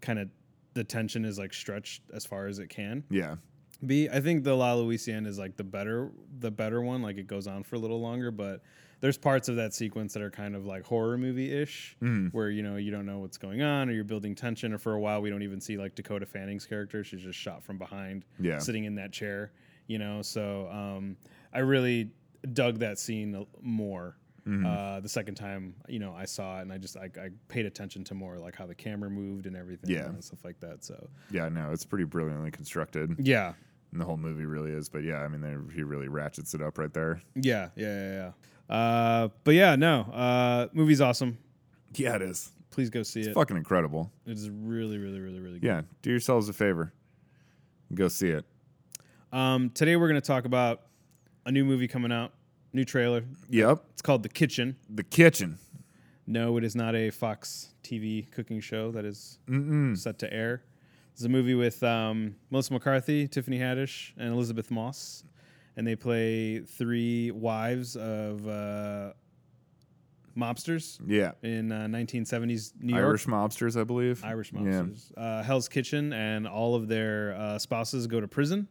kind 0.00 0.18
of 0.18 0.28
the 0.74 0.84
tension 0.84 1.24
is 1.24 1.38
like 1.38 1.52
stretched 1.54 2.02
as 2.12 2.24
far 2.26 2.46
as 2.46 2.58
it 2.58 2.68
can 2.68 3.04
yeah, 3.10 3.36
be. 3.84 4.08
I 4.08 4.20
think 4.20 4.44
the 4.44 4.54
La 4.54 4.74
Louisiane 4.74 5.26
is 5.26 5.38
like 5.38 5.56
the 5.56 5.64
better 5.64 6.10
the 6.38 6.50
better 6.50 6.80
one. 6.82 7.02
Like 7.02 7.16
it 7.18 7.26
goes 7.26 7.46
on 7.46 7.62
for 7.62 7.76
a 7.76 7.78
little 7.78 8.00
longer, 8.00 8.30
but 8.30 8.62
there's 9.00 9.18
parts 9.18 9.48
of 9.48 9.56
that 9.56 9.74
sequence 9.74 10.12
that 10.14 10.22
are 10.22 10.30
kind 10.30 10.54
of 10.54 10.64
like 10.64 10.84
horror 10.84 11.18
movie 11.18 11.52
ish, 11.52 11.96
Mm. 12.02 12.32
where 12.32 12.50
you 12.50 12.62
know 12.62 12.76
you 12.76 12.90
don't 12.90 13.04
know 13.06 13.18
what's 13.18 13.36
going 13.38 13.60
on 13.62 13.88
or 13.88 13.92
you're 13.92 14.04
building 14.04 14.34
tension. 14.34 14.72
Or 14.72 14.78
for 14.78 14.92
a 14.94 15.00
while 15.00 15.20
we 15.22 15.28
don't 15.30 15.42
even 15.42 15.60
see 15.60 15.76
like 15.76 15.94
Dakota 15.94 16.26
Fanning's 16.26 16.64
character; 16.66 17.02
she's 17.04 17.22
just 17.22 17.38
shot 17.38 17.62
from 17.64 17.78
behind, 17.78 18.24
Yeah. 18.38 18.58
sitting 18.58 18.84
in 18.84 18.94
that 18.96 19.12
chair. 19.12 19.52
You 19.88 19.98
know, 19.98 20.22
so 20.22 20.68
um, 20.70 21.16
I 21.52 21.58
really 21.60 22.10
dug 22.52 22.78
that 22.78 22.98
scene 22.98 23.44
more. 23.60 24.16
Mm-hmm. 24.46 24.66
Uh, 24.66 24.98
the 25.00 25.08
second 25.08 25.36
time, 25.36 25.74
you 25.88 26.00
know, 26.00 26.12
I 26.12 26.24
saw 26.24 26.58
it 26.58 26.62
and 26.62 26.72
I 26.72 26.78
just 26.78 26.96
I, 26.96 27.04
I 27.16 27.28
paid 27.48 27.64
attention 27.64 28.02
to 28.04 28.14
more 28.14 28.38
like 28.38 28.56
how 28.56 28.66
the 28.66 28.74
camera 28.74 29.08
moved 29.08 29.46
and 29.46 29.56
everything, 29.56 29.90
Yeah. 29.90 30.06
and 30.06 30.22
stuff 30.24 30.44
like 30.44 30.58
that. 30.60 30.84
So 30.84 31.08
yeah. 31.30 31.48
No, 31.48 31.70
it's 31.72 31.84
pretty 31.84 32.04
brilliantly 32.04 32.50
constructed, 32.50 33.14
yeah, 33.20 33.52
and 33.92 34.00
the 34.00 34.04
whole 34.04 34.16
movie 34.16 34.44
really 34.44 34.72
is. 34.72 34.88
But 34.88 35.04
yeah, 35.04 35.18
I 35.20 35.28
mean, 35.28 35.40
they- 35.42 35.74
he 35.74 35.84
really 35.84 36.08
ratchets 36.08 36.54
it 36.54 36.62
up 36.62 36.76
right 36.78 36.92
there. 36.92 37.22
Yeah, 37.36 37.68
yeah, 37.76 37.86
yeah, 38.10 38.32
yeah. 38.68 38.74
Uh, 38.74 39.28
but 39.44 39.54
yeah, 39.54 39.76
no, 39.76 40.00
uh, 40.12 40.66
movie's 40.72 41.00
awesome. 41.00 41.38
Yeah, 41.94 42.16
it 42.16 42.22
is. 42.22 42.50
Please 42.70 42.88
go 42.90 43.02
see 43.02 43.20
It's 43.20 43.28
it. 43.28 43.34
fucking 43.34 43.56
incredible. 43.56 44.10
It 44.26 44.32
is 44.32 44.48
really, 44.50 44.96
really, 44.98 45.20
really, 45.20 45.40
really 45.40 45.58
good. 45.60 45.66
Yeah, 45.66 45.82
do 46.00 46.10
yourselves 46.10 46.48
a 46.48 46.52
favor, 46.52 46.92
go 47.94 48.08
see 48.08 48.30
it. 48.30 48.44
Um, 49.32 49.70
today 49.70 49.94
we're 49.96 50.08
gonna 50.08 50.20
talk 50.20 50.46
about 50.46 50.82
a 51.46 51.52
new 51.52 51.64
movie 51.64 51.86
coming 51.86 52.10
out, 52.12 52.32
new 52.72 52.84
trailer. 52.84 53.24
Yep, 53.50 53.84
It's 53.92 54.02
called 54.02 54.22
The 54.22 54.28
Kitchen. 54.28 54.76
The 54.88 55.04
Kitchen. 55.04 55.58
No, 56.26 56.56
it 56.56 56.64
is 56.64 56.74
not 56.76 56.94
a 56.94 57.10
Fox 57.10 57.68
TV 57.82 58.30
cooking 58.30 58.60
show 58.60 58.92
that 58.92 59.04
is 59.04 59.38
set 60.00 60.18
to 60.20 60.32
air. 60.32 60.62
It's 61.12 61.24
a 61.24 61.28
movie 61.28 61.54
with 61.54 61.82
um, 61.82 62.36
Melissa 62.50 62.72
McCarthy, 62.72 63.28
Tiffany 63.28 63.58
Haddish, 63.58 64.12
and 64.16 64.32
Elizabeth 64.32 64.70
Moss, 64.70 65.24
and 65.76 65.86
they 65.86 65.96
play 65.96 66.60
three 66.60 67.30
wives 67.32 67.96
of 67.96 68.48
uh, 68.48 69.12
mobsters 70.36 70.98
Yeah, 71.06 71.32
in 71.42 71.70
uh, 71.72 71.86
1970s 71.88 72.72
New 72.80 72.94
York. 72.94 73.04
Irish 73.06 73.26
mobsters, 73.26 73.78
I 73.78 73.84
believe. 73.84 74.24
Irish 74.24 74.52
mobsters. 74.52 75.12
Uh, 75.16 75.42
Hell's 75.42 75.68
Kitchen, 75.68 76.12
and 76.12 76.46
all 76.48 76.74
of 76.74 76.88
their 76.88 77.34
uh, 77.34 77.58
spouses 77.58 78.06
go 78.06 78.20
to 78.20 78.28
prison, 78.28 78.68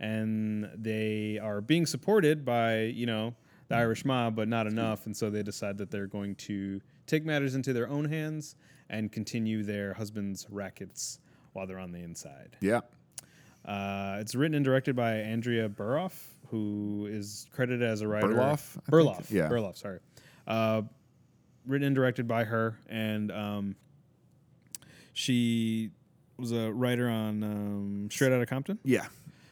and 0.00 0.70
they 0.74 1.38
are 1.42 1.60
being 1.60 1.84
supported 1.84 2.44
by 2.44 2.82
you 2.84 3.04
know 3.06 3.34
the 3.72 3.78
Irish 3.78 4.04
mob, 4.04 4.36
but 4.36 4.48
not 4.48 4.66
enough, 4.66 5.06
and 5.06 5.16
so 5.16 5.30
they 5.30 5.42
decide 5.42 5.78
that 5.78 5.90
they're 5.90 6.06
going 6.06 6.34
to 6.36 6.80
take 7.06 7.24
matters 7.24 7.54
into 7.54 7.72
their 7.72 7.88
own 7.88 8.04
hands 8.04 8.54
and 8.90 9.10
continue 9.10 9.62
their 9.62 9.94
husbands' 9.94 10.46
rackets 10.50 11.18
while 11.54 11.66
they're 11.66 11.78
on 11.78 11.92
the 11.92 12.00
inside. 12.00 12.56
Yeah, 12.60 12.80
Uh, 13.64 14.16
it's 14.20 14.34
written 14.34 14.54
and 14.54 14.64
directed 14.64 14.94
by 14.96 15.12
Andrea 15.14 15.68
Burhoff, 15.68 16.12
who 16.48 17.06
is 17.10 17.46
credited 17.52 17.82
as 17.82 18.00
a 18.02 18.08
writer. 18.08 18.28
Berloff, 18.28 18.76
I? 18.86 18.90
Berloff. 18.90 19.30
Yeah. 19.30 19.48
Berloff. 19.48 19.76
Sorry. 19.76 20.00
Uh, 20.46 20.82
written 21.66 21.86
and 21.86 21.94
directed 21.96 22.26
by 22.28 22.44
her, 22.44 22.76
and 22.88 23.30
um, 23.30 23.76
she 25.12 25.90
was 26.36 26.52
a 26.52 26.72
writer 26.72 27.08
on 27.08 27.42
um, 27.42 28.08
Straight 28.10 28.32
Outta 28.32 28.46
Compton. 28.46 28.78
yeah. 28.84 29.06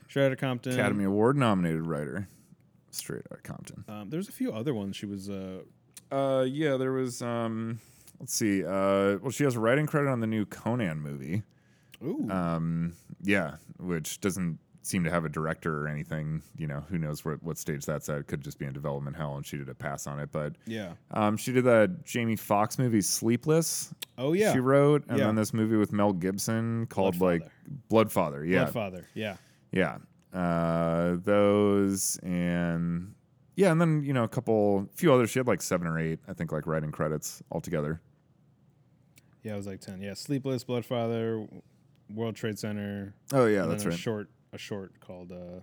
Straight 0.08 0.26
Outta 0.26 0.36
Compton. 0.36 0.72
Academy 0.72 1.04
Award 1.04 1.36
nominated 1.36 1.86
writer, 1.86 2.26
straight 2.94 3.22
out 3.30 3.38
of 3.38 3.42
Compton. 3.42 3.84
Um, 3.88 4.10
there's 4.10 4.28
a 4.28 4.32
few 4.32 4.52
other 4.52 4.74
ones 4.74 4.96
she 4.96 5.06
was. 5.06 5.28
Uh, 5.30 5.60
Uh, 6.12 6.42
yeah, 6.48 6.76
there 6.76 6.92
was. 6.92 7.22
Um, 7.22 7.78
let's 8.18 8.34
see. 8.34 8.64
Uh, 8.64 9.18
well, 9.22 9.30
she 9.30 9.44
has 9.44 9.56
writing 9.56 9.86
credit 9.86 10.08
on 10.08 10.20
the 10.20 10.26
new 10.26 10.44
Conan 10.46 11.00
movie. 11.00 11.42
ooh. 12.04 12.28
Um, 12.30 12.94
yeah, 13.22 13.56
which 13.78 14.20
doesn't 14.20 14.58
seem 14.82 15.04
to 15.04 15.10
have 15.10 15.24
a 15.26 15.28
director 15.28 15.82
or 15.82 15.86
anything. 15.88 16.42
You 16.56 16.66
know, 16.66 16.80
who 16.88 16.98
knows 16.98 17.24
what 17.24 17.42
what 17.42 17.58
stage 17.58 17.84
that's 17.84 18.08
at? 18.08 18.18
It 18.18 18.26
could 18.26 18.42
just 18.42 18.58
be 18.58 18.64
in 18.66 18.72
development 18.72 19.16
hell, 19.16 19.36
and 19.36 19.44
she 19.46 19.56
did 19.58 19.68
a 19.68 19.74
pass 19.74 20.06
on 20.06 20.18
it. 20.18 20.30
But 20.32 20.54
yeah. 20.66 20.94
um, 21.12 21.36
she 21.36 21.52
did 21.52 21.64
that 21.64 22.04
Jamie 22.04 22.34
Foxx 22.36 22.78
movie 22.78 23.02
Sleepless. 23.02 23.94
Oh 24.18 24.32
yeah. 24.32 24.52
She 24.52 24.58
wrote, 24.58 25.04
and 25.08 25.18
Yeah. 25.18 25.26
then 25.26 25.34
this 25.36 25.52
movie 25.54 25.76
with 25.76 25.92
Mel 25.92 26.12
Gibson 26.12 26.86
called 26.86 27.20
like 27.20 27.42
Bloodfather. 27.90 28.48
Yeah, 28.48 28.64
Bloodfather. 28.64 29.04
Yeah. 29.14 29.36
Yeah. 29.70 29.98
Uh, 30.32 31.16
those 31.24 32.18
and 32.22 33.14
yeah, 33.56 33.72
and 33.72 33.80
then 33.80 34.02
you 34.04 34.12
know 34.12 34.22
a 34.24 34.28
couple, 34.28 34.88
few 34.94 35.12
others. 35.12 35.30
She 35.30 35.38
had 35.38 35.46
like 35.46 35.60
seven 35.60 35.86
or 35.86 35.98
eight, 35.98 36.20
I 36.28 36.32
think, 36.32 36.52
like 36.52 36.66
writing 36.66 36.92
credits 36.92 37.42
altogether. 37.50 38.00
Yeah, 39.42 39.54
it 39.54 39.56
was 39.56 39.66
like 39.66 39.80
ten. 39.80 40.00
Yeah, 40.00 40.14
Sleepless, 40.14 40.64
Bloodfather, 40.64 41.48
World 42.14 42.36
Trade 42.36 42.58
Center. 42.58 43.14
Oh 43.32 43.46
yeah, 43.46 43.62
and 43.62 43.70
that's 43.72 43.82
then 43.82 43.92
a 43.92 43.94
right. 43.94 44.00
short, 44.00 44.30
a 44.52 44.58
short 44.58 45.00
called 45.00 45.32
uh, 45.32 45.60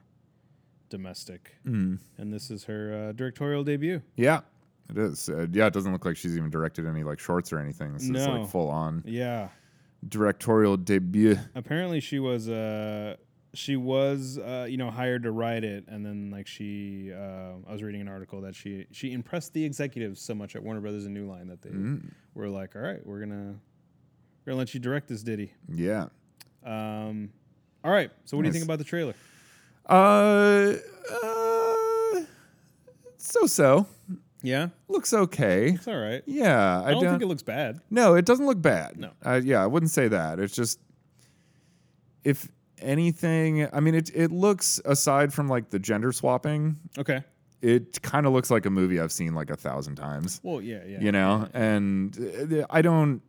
Domestic. 0.89 1.55
Mm. 1.65 1.99
and 2.17 2.33
this 2.33 2.49
is 2.51 2.65
her 2.65 3.09
uh, 3.09 3.11
directorial 3.13 3.63
debut. 3.63 4.01
Yeah, 4.15 4.41
it 4.89 4.97
is. 4.97 5.29
Uh, 5.29 5.47
yeah, 5.51 5.67
it 5.67 5.73
doesn't 5.73 5.91
look 5.93 6.05
like 6.05 6.17
she's 6.17 6.35
even 6.37 6.49
directed 6.49 6.85
any 6.85 7.03
like 7.03 7.19
shorts 7.19 7.53
or 7.53 7.59
anything. 7.59 7.93
This 7.93 8.03
is 8.03 8.27
like 8.27 8.47
full 8.49 8.69
on 8.69 9.03
Yeah, 9.05 9.49
directorial 10.07 10.75
debut. 10.77 11.37
apparently 11.55 11.99
she 11.99 12.19
was 12.19 12.49
uh 12.49 13.15
she 13.53 13.75
was 13.75 14.37
uh 14.37 14.67
you 14.69 14.77
know 14.77 14.89
hired 14.91 15.23
to 15.23 15.31
write 15.31 15.63
it, 15.63 15.85
and 15.87 16.05
then 16.05 16.29
like 16.31 16.47
she 16.47 17.11
uh, 17.13 17.53
I 17.67 17.71
was 17.71 17.81
reading 17.81 18.01
an 18.01 18.07
article 18.07 18.41
that 18.41 18.55
she 18.55 18.85
she 18.91 19.13
impressed 19.13 19.53
the 19.53 19.63
executives 19.63 20.21
so 20.21 20.35
much 20.35 20.55
at 20.55 20.63
Warner 20.63 20.81
Brothers 20.81 21.05
and 21.05 21.13
New 21.13 21.27
Line 21.29 21.47
that 21.47 21.61
they 21.61 21.69
Mm. 21.69 22.11
were 22.35 22.49
like, 22.49 22.75
all 22.75 22.81
right, 22.81 23.05
we're 23.05 23.19
gonna 23.19 23.55
we're 24.45 24.51
gonna 24.51 24.57
let 24.57 24.73
you 24.73 24.79
direct 24.79 25.07
this 25.07 25.23
diddy 25.23 25.53
Yeah. 25.69 26.07
Um, 26.63 27.29
all 27.83 27.91
right, 27.91 28.11
so 28.25 28.35
what 28.37 28.43
do 28.43 28.47
you 28.49 28.53
think 28.53 28.65
about 28.65 28.77
the 28.79 28.83
trailer? 28.83 29.13
Uh, 29.85 30.73
uh 31.23 32.21
so 33.17 33.45
so 33.47 33.87
Yeah, 34.43 34.69
looks 34.89 35.13
okay. 35.13 35.69
it's 35.71 35.87
all 35.87 35.97
right. 35.97 36.21
Yeah, 36.25 36.81
I 36.83 36.91
don't, 36.91 37.03
think 37.03 37.21
it 37.21 37.27
looks 37.27 37.43
bad. 37.43 37.79
No, 37.89 38.13
it 38.15 38.25
doesn't 38.25 38.45
look 38.45 38.61
bad. 38.61 38.97
No. 38.99 39.11
Uh, 39.25 39.39
yeah, 39.43 39.63
I 39.63 39.67
wouldn't 39.67 39.91
say 39.91 40.07
that. 40.09 40.39
It's 40.39 40.55
just 40.55 40.79
if 42.23 42.47
anything, 42.79 43.67
I 43.73 43.79
mean 43.79 43.95
it 43.95 44.11
it 44.15 44.31
looks 44.31 44.79
aside 44.85 45.33
from 45.33 45.47
like 45.47 45.69
the 45.69 45.79
gender 45.79 46.11
swapping, 46.11 46.77
Okay. 46.97 47.23
it 47.61 48.01
kind 48.01 48.25
of 48.25 48.33
looks 48.33 48.49
like 48.51 48.65
a 48.65 48.69
movie 48.69 48.99
I've 48.99 49.11
seen 49.11 49.33
like 49.33 49.49
a 49.49 49.55
thousand 49.55 49.95
times. 49.95 50.39
Well, 50.43 50.61
yeah, 50.61 50.83
yeah. 50.85 50.99
You 51.01 51.11
know, 51.11 51.47
and 51.53 52.17
uh, 52.53 52.65
I 52.69 52.81
don't 52.81 53.21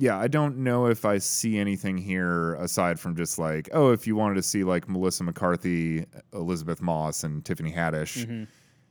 yeah, 0.00 0.16
I 0.16 0.28
don't 0.28 0.58
know 0.58 0.86
if 0.86 1.04
I 1.04 1.18
see 1.18 1.58
anything 1.58 1.98
here 1.98 2.54
aside 2.54 3.00
from 3.00 3.16
just 3.16 3.36
like, 3.36 3.68
oh, 3.72 3.90
if 3.90 4.06
you 4.06 4.14
wanted 4.14 4.36
to 4.36 4.42
see 4.44 4.62
like 4.62 4.88
Melissa 4.88 5.24
McCarthy, 5.24 6.06
Elizabeth 6.32 6.80
Moss, 6.80 7.24
and 7.24 7.44
Tiffany 7.44 7.72
Haddish, 7.72 8.24
Mm-hmm. 8.24 8.44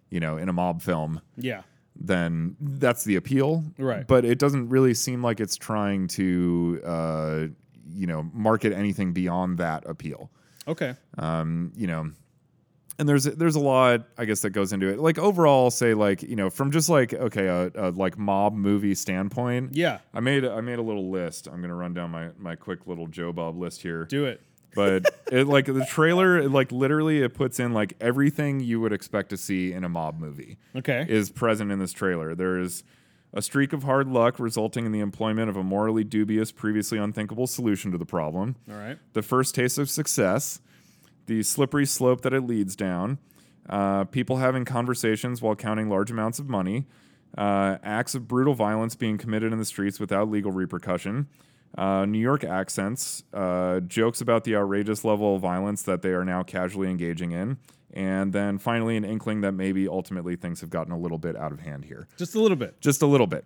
you 0.10 0.20
know, 0.20 0.36
in 0.36 0.50
a 0.50 0.54
mob 0.54 0.82
film, 0.82 1.22
Yeah. 1.38 1.62
then 1.96 2.58
that's 2.60 3.06
the 3.06 3.16
appeal. 3.16 3.64
Right. 3.78 4.06
But 4.06 4.26
it 4.26 4.38
doesn't 4.38 4.68
really 4.68 4.94
seem 4.94 5.24
like 5.24 5.40
it's 5.40 5.56
trying 5.56 6.08
to, 6.10 6.82
uh, 6.86 7.48
you 7.94 8.08
know, 8.08 8.30
market 8.34 8.74
anything 8.74 9.14
beyond 9.14 9.58
that 9.60 9.84
appeal. 9.88 10.30
Okay. 10.68 10.96
Um, 11.18 11.72
you 11.76 11.88
know, 11.88 12.12
and 13.00 13.08
there's 13.08 13.26
there's 13.26 13.56
a 13.56 13.60
lot 13.60 14.08
I 14.18 14.26
guess 14.26 14.42
that 14.42 14.50
goes 14.52 14.74
into 14.74 14.88
it. 14.88 15.00
Like 15.00 15.18
overall, 15.20 15.70
say 15.70 15.94
like 15.94 16.24
you 16.24 16.36
know 16.36 16.50
from 16.50 16.72
just 16.72 16.90
like 16.90 17.14
okay 17.14 17.46
a, 17.48 17.72
a 17.76 17.92
like 17.92 18.18
mob 18.18 18.54
movie 18.54 18.96
standpoint. 18.96 19.76
Yeah. 19.76 20.00
I 20.14 20.20
made 20.20 20.44
I 20.46 20.62
made 20.62 20.80
a 20.80 20.82
little 20.82 21.10
list. 21.12 21.48
I'm 21.48 21.62
gonna 21.62 21.76
run 21.76 21.94
down 21.94 22.10
my 22.12 22.30
my 22.38 22.56
quick 22.56 22.88
little 22.88 23.08
Joe 23.08 23.32
Bob 23.32 23.58
list 23.58 23.82
here. 23.82 24.06
Do 24.06 24.26
it. 24.26 24.42
But 24.76 25.06
it 25.32 25.48
like 25.48 25.66
the 25.66 25.86
trailer, 25.86 26.38
it, 26.38 26.52
like 26.52 26.72
literally, 26.72 27.22
it 27.22 27.34
puts 27.34 27.60
in 27.60 27.74
like 27.74 27.94
everything 28.02 28.60
you 28.60 28.80
would 28.82 28.94
expect 28.94 29.30
to 29.30 29.38
see 29.38 29.72
in 29.74 29.84
a 29.84 29.90
mob 29.90 30.20
movie 30.20 30.58
Okay. 30.76 31.06
is 31.08 31.30
present 31.30 31.72
in 31.72 31.80
this 31.80 31.94
trailer. 31.94 32.36
There 32.36 32.60
is 32.60 32.84
a 33.34 33.42
streak 33.42 33.74
of 33.74 33.84
hard 33.84 34.08
luck 34.08 34.40
resulting 34.40 34.86
in 34.86 34.92
the 34.92 35.00
employment 35.00 35.50
of 35.50 35.58
a 35.58 35.64
morally 35.64 36.04
dubious, 36.04 36.52
previously 36.52 36.98
unthinkable 36.98 37.48
solution 37.48 37.92
to 37.92 37.98
the 37.98 38.06
problem 38.06 38.56
All 38.70 38.78
right. 38.78 38.98
the 39.14 39.22
first 39.22 39.54
taste 39.54 39.78
of 39.78 39.90
success, 39.90 40.62
the 41.26 41.44
slippery 41.44 41.86
slope 41.86 42.22
that 42.22 42.34
it 42.34 42.42
leads 42.42 42.76
down, 42.76 43.20
uh, 43.70 44.06
people 44.06 44.38
having 44.38 44.66
conversations 44.66 45.42
while 45.42 45.56
counting 45.56 45.90
large 45.90 46.10
amounts 46.10 46.40
of 46.40 46.48
money, 46.50 46.86
uh, 47.38 47.78
acts 47.84 48.16
of 48.16 48.28
brutal 48.28 48.54
violence 48.54 48.96
being 48.96 49.18
committed 49.18 49.52
in 49.52 49.60
the 49.60 49.66
streets 49.66 50.00
without 50.00 50.30
legal 50.30 50.52
repercussion, 50.52 51.28
uh, 51.78 52.06
New 52.06 52.20
York 52.20 52.44
accents, 52.44 53.24
uh, 53.34 53.82
jokes 53.82 54.22
about 54.22 54.46
the 54.46 54.56
outrageous 54.56 55.04
level 55.04 55.36
of 55.36 55.42
violence 55.42 55.84
that 55.84 56.02
they 56.02 56.12
are 56.12 56.24
now 56.24 56.42
casually 56.44 56.90
engaging 56.90 57.32
in, 57.32 57.58
and 57.94 58.34
then 58.34 58.58
finally 58.58 58.98
an 58.98 59.04
inkling 59.06 59.42
that 59.42 59.54
maybe 59.54 59.88
ultimately 59.88 60.36
things 60.36 60.62
have 60.62 60.70
gotten 60.70 60.92
a 60.92 60.98
little 61.00 61.18
bit 61.18 61.36
out 61.36 61.52
of 61.52 61.60
hand 61.60 61.86
here 61.86 62.08
Just 62.18 62.36
a 62.36 62.40
little 62.40 62.58
bit. 62.58 62.80
just 62.82 63.02
a 63.02 63.06
little 63.08 63.28
bit. 63.28 63.46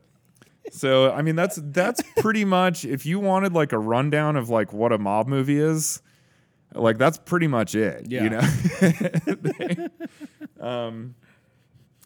So 0.71 1.11
I 1.11 1.21
mean 1.21 1.35
that's 1.35 1.59
that's 1.61 2.01
pretty 2.17 2.45
much 2.45 2.85
if 2.85 3.05
you 3.05 3.19
wanted 3.19 3.53
like 3.53 3.71
a 3.73 3.79
rundown 3.79 4.35
of 4.35 4.49
like 4.49 4.73
what 4.73 4.91
a 4.91 4.97
mob 4.97 5.27
movie 5.27 5.57
is, 5.59 6.01
like 6.73 6.97
that's 6.97 7.17
pretty 7.17 7.47
much 7.47 7.75
it. 7.75 8.05
Yeah. 8.09 8.23
You 8.23 8.29
know. 8.29 9.87
um 10.67 11.15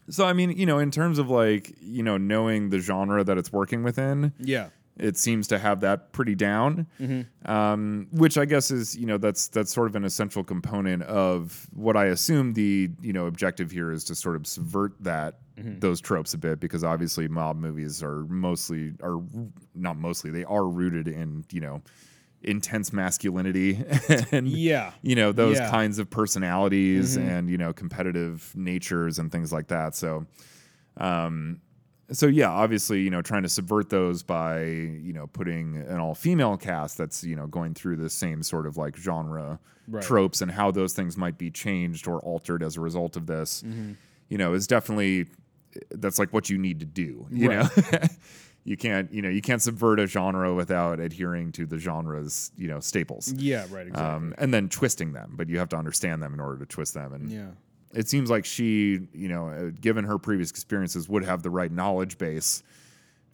so 0.09 0.23
I 0.25 0.33
mean, 0.33 0.51
you 0.51 0.67
know, 0.67 0.77
in 0.77 0.91
terms 0.91 1.17
of 1.17 1.29
like, 1.31 1.73
you 1.81 2.03
know, 2.03 2.17
knowing 2.17 2.69
the 2.69 2.77
genre 2.79 3.23
that 3.23 3.37
it's 3.39 3.51
working 3.51 3.81
within, 3.83 4.33
Yeah. 4.39 4.67
It 4.97 5.17
seems 5.17 5.47
to 5.47 5.59
have 5.59 5.81
that 5.81 6.13
pretty 6.13 6.35
down, 6.35 6.87
um, 7.45 8.07
which 8.11 8.37
I 8.37 8.45
guess 8.45 8.71
is 8.71 8.95
you 8.95 9.05
know 9.05 9.17
that's 9.17 9.47
that's 9.49 9.73
sort 9.73 9.87
of 9.87 9.95
an 9.95 10.05
essential 10.05 10.43
component 10.43 11.03
of 11.03 11.67
what 11.73 11.97
I 11.97 12.05
assume 12.05 12.53
the 12.53 12.89
you 13.01 13.11
know 13.13 13.25
objective 13.27 13.71
here 13.71 13.91
is 13.91 14.03
to 14.05 14.15
sort 14.15 14.35
of 14.35 14.47
subvert 14.47 14.93
that 15.01 15.39
those 15.57 16.01
tropes 16.01 16.33
a 16.33 16.37
bit 16.37 16.59
because 16.59 16.83
obviously 16.83 17.27
mob 17.29 17.57
movies 17.57 18.03
are 18.03 18.25
mostly 18.25 18.93
are 19.01 19.21
not 19.73 19.97
mostly 19.97 20.29
they 20.31 20.43
are 20.45 20.67
rooted 20.67 21.07
in 21.07 21.45
you 21.51 21.61
know 21.61 21.81
intense 22.41 22.91
masculinity 22.93 23.81
and 24.31 24.47
Yeah. 24.47 24.91
you 25.01 25.15
know 25.15 25.31
those 25.31 25.57
Yeah. 25.57 25.69
kinds 25.69 25.97
of 25.97 26.09
personalities 26.09 27.15
and 27.17 27.49
you 27.49 27.57
know 27.57 27.71
competitive 27.73 28.51
natures 28.55 29.17
and 29.17 29.31
things 29.31 29.51
like 29.53 29.67
that 29.67 29.95
so 29.95 30.25
um 30.97 31.59
so 32.11 32.27
yeah 32.27 32.49
obviously 32.49 33.01
you 33.01 33.09
know 33.09 33.21
trying 33.21 33.43
to 33.43 33.49
subvert 33.49 33.89
those 33.89 34.21
by 34.23 34.63
you 34.63 35.11
know 35.13 35.27
putting 35.27 35.77
an 35.77 35.97
all 35.99 36.13
female 36.15 36.55
cast 36.57 36.97
that's 36.97 37.23
you 37.23 37.35
know 37.35 37.47
going 37.47 37.73
through 37.73 37.95
the 37.95 38.09
same 38.09 38.43
sort 38.43 38.65
of 38.67 38.77
like 38.77 38.95
genre 38.97 39.59
Right. 39.87 40.01
tropes 40.03 40.41
and 40.41 40.49
how 40.49 40.71
those 40.71 40.93
things 40.93 41.15
might 41.15 41.37
be 41.37 41.51
changed 41.51 42.07
or 42.07 42.19
altered 42.21 42.63
as 42.63 42.75
a 42.75 42.81
result 42.81 43.15
of 43.17 43.27
this 43.27 43.61
Mm-hmm. 43.61 43.91
you 44.29 44.37
know 44.39 44.53
is 44.53 44.65
definitely 44.67 45.27
that's 45.91 46.17
like 46.17 46.33
what 46.33 46.49
you 46.49 46.57
need 46.57 46.79
to 46.79 46.85
do 46.87 47.27
you 47.31 47.49
Right. 47.49 47.77
know 47.91 47.99
you 48.63 48.77
can't 48.77 49.13
you 49.13 49.21
know 49.21 49.29
you 49.29 49.41
can't 49.41 49.61
subvert 49.61 49.99
a 49.99 50.07
genre 50.07 50.55
without 50.55 50.99
adhering 50.99 51.51
to 51.51 51.67
the 51.67 51.77
genre's 51.77 52.51
you 52.57 52.67
know 52.67 52.79
staples 52.79 53.31
Yeah. 53.33 53.65
Right. 53.69 53.85
Exactly. 53.87 53.93
um, 54.15 54.33
and 54.39 54.51
then 54.51 54.69
twisting 54.69 55.13
them. 55.13 55.33
But 55.35 55.49
you 55.49 55.59
have 55.59 55.69
to 55.69 55.75
understand 55.77 56.23
them 56.23 56.33
in 56.33 56.39
order 56.39 56.57
to 56.59 56.65
twist 56.65 56.95
them. 56.95 57.13
And 57.13 57.31
yeah. 57.31 57.49
It 57.95 58.07
seems 58.09 58.29
like 58.29 58.45
she, 58.45 59.07
you 59.13 59.27
know, 59.29 59.47
uh, 59.49 59.71
given 59.81 60.05
her 60.05 60.17
previous 60.19 60.49
experiences, 60.51 61.09
would 61.09 61.23
have 61.23 61.41
the 61.43 61.49
right 61.49 61.71
knowledge 61.71 62.17
base 62.17 62.61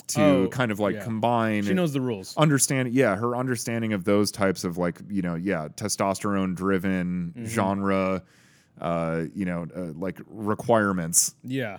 to 0.07 0.21
Oh, 0.21 0.47
kind 0.49 0.71
of 0.71 0.79
like 0.79 0.95
yeah. 0.95 1.03
combine. 1.03 1.63
She 1.63 1.73
knows 1.73 1.93
the 1.93 2.01
rules. 2.01 2.35
Understand, 2.37 2.93
yeah, 2.93 3.15
her 3.15 3.35
understanding 3.35 3.93
of 3.93 4.03
those 4.03 4.31
types 4.31 4.63
of 4.63 4.77
like, 4.77 4.99
you 5.09 5.21
know, 5.21 5.35
yeah, 5.35 5.67
testosterone 5.75 6.55
driven 6.55 7.33
Mm-hmm. 7.35 7.45
genre, 7.45 8.23
uh, 8.79 9.23
you 9.35 9.45
know, 9.45 9.67
uh, 9.75 9.91
like 9.97 10.19
requirements, 10.27 11.35
Yeah. 11.43 11.77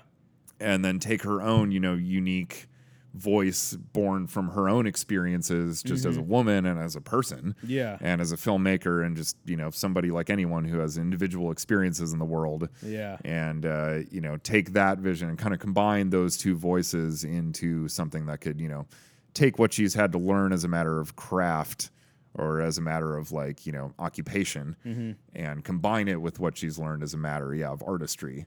and 0.60 0.84
then 0.84 0.98
take 0.98 1.22
her 1.22 1.40
own, 1.42 1.72
you 1.72 1.80
know, 1.80 1.94
unique 1.94 2.68
voice 3.14 3.74
born 3.74 4.26
from 4.26 4.48
her 4.48 4.68
own 4.68 4.86
experiences 4.86 5.82
just 5.82 6.04
as 6.06 6.16
a 6.16 6.22
woman 6.22 6.64
and 6.66 6.78
as 6.80 6.96
a 6.96 7.00
person 7.00 7.54
Mm-hmm. 7.58 7.70
Yeah. 7.70 7.98
and 8.00 8.20
as 8.20 8.32
a 8.32 8.36
filmmaker 8.36 9.04
and 9.04 9.16
just 9.16 9.36
you 9.44 9.56
know 9.56 9.70
somebody 9.70 10.10
like 10.10 10.30
anyone 10.30 10.64
who 10.64 10.78
has 10.78 10.96
individual 10.96 11.50
experiences 11.50 12.12
in 12.12 12.18
the 12.18 12.24
world 12.24 12.68
Yeah. 12.82 13.18
and 13.24 13.66
uh, 13.66 13.98
you 14.10 14.20
know 14.20 14.36
take 14.38 14.72
that 14.72 14.98
vision 14.98 15.28
and 15.28 15.38
kind 15.38 15.52
of 15.54 15.60
combine 15.60 16.10
those 16.10 16.36
two 16.36 16.56
voices 16.56 17.24
into 17.24 17.86
something 17.88 18.26
that 18.26 18.40
could 18.40 18.60
you 18.60 18.68
know 18.68 18.86
take 19.34 19.58
what 19.58 19.72
she's 19.72 19.94
had 19.94 20.12
to 20.12 20.18
learn 20.18 20.52
as 20.52 20.64
a 20.64 20.68
matter 20.68 20.98
of 21.00 21.14
craft 21.16 21.90
or 22.34 22.60
as 22.62 22.78
a 22.78 22.80
matter 22.80 23.16
of 23.16 23.30
like 23.32 23.66
you 23.66 23.72
know 23.72 23.92
occupation 23.98 24.74
Mm-hmm. 24.86 25.12
and 25.34 25.64
combine 25.64 26.08
it 26.08 26.20
with 26.22 26.38
what 26.40 26.56
she's 26.56 26.78
learned 26.78 27.02
as 27.02 27.12
a 27.14 27.18
matter 27.18 27.54
yeah 27.54 27.70
of 27.70 27.82
artistry 27.86 28.46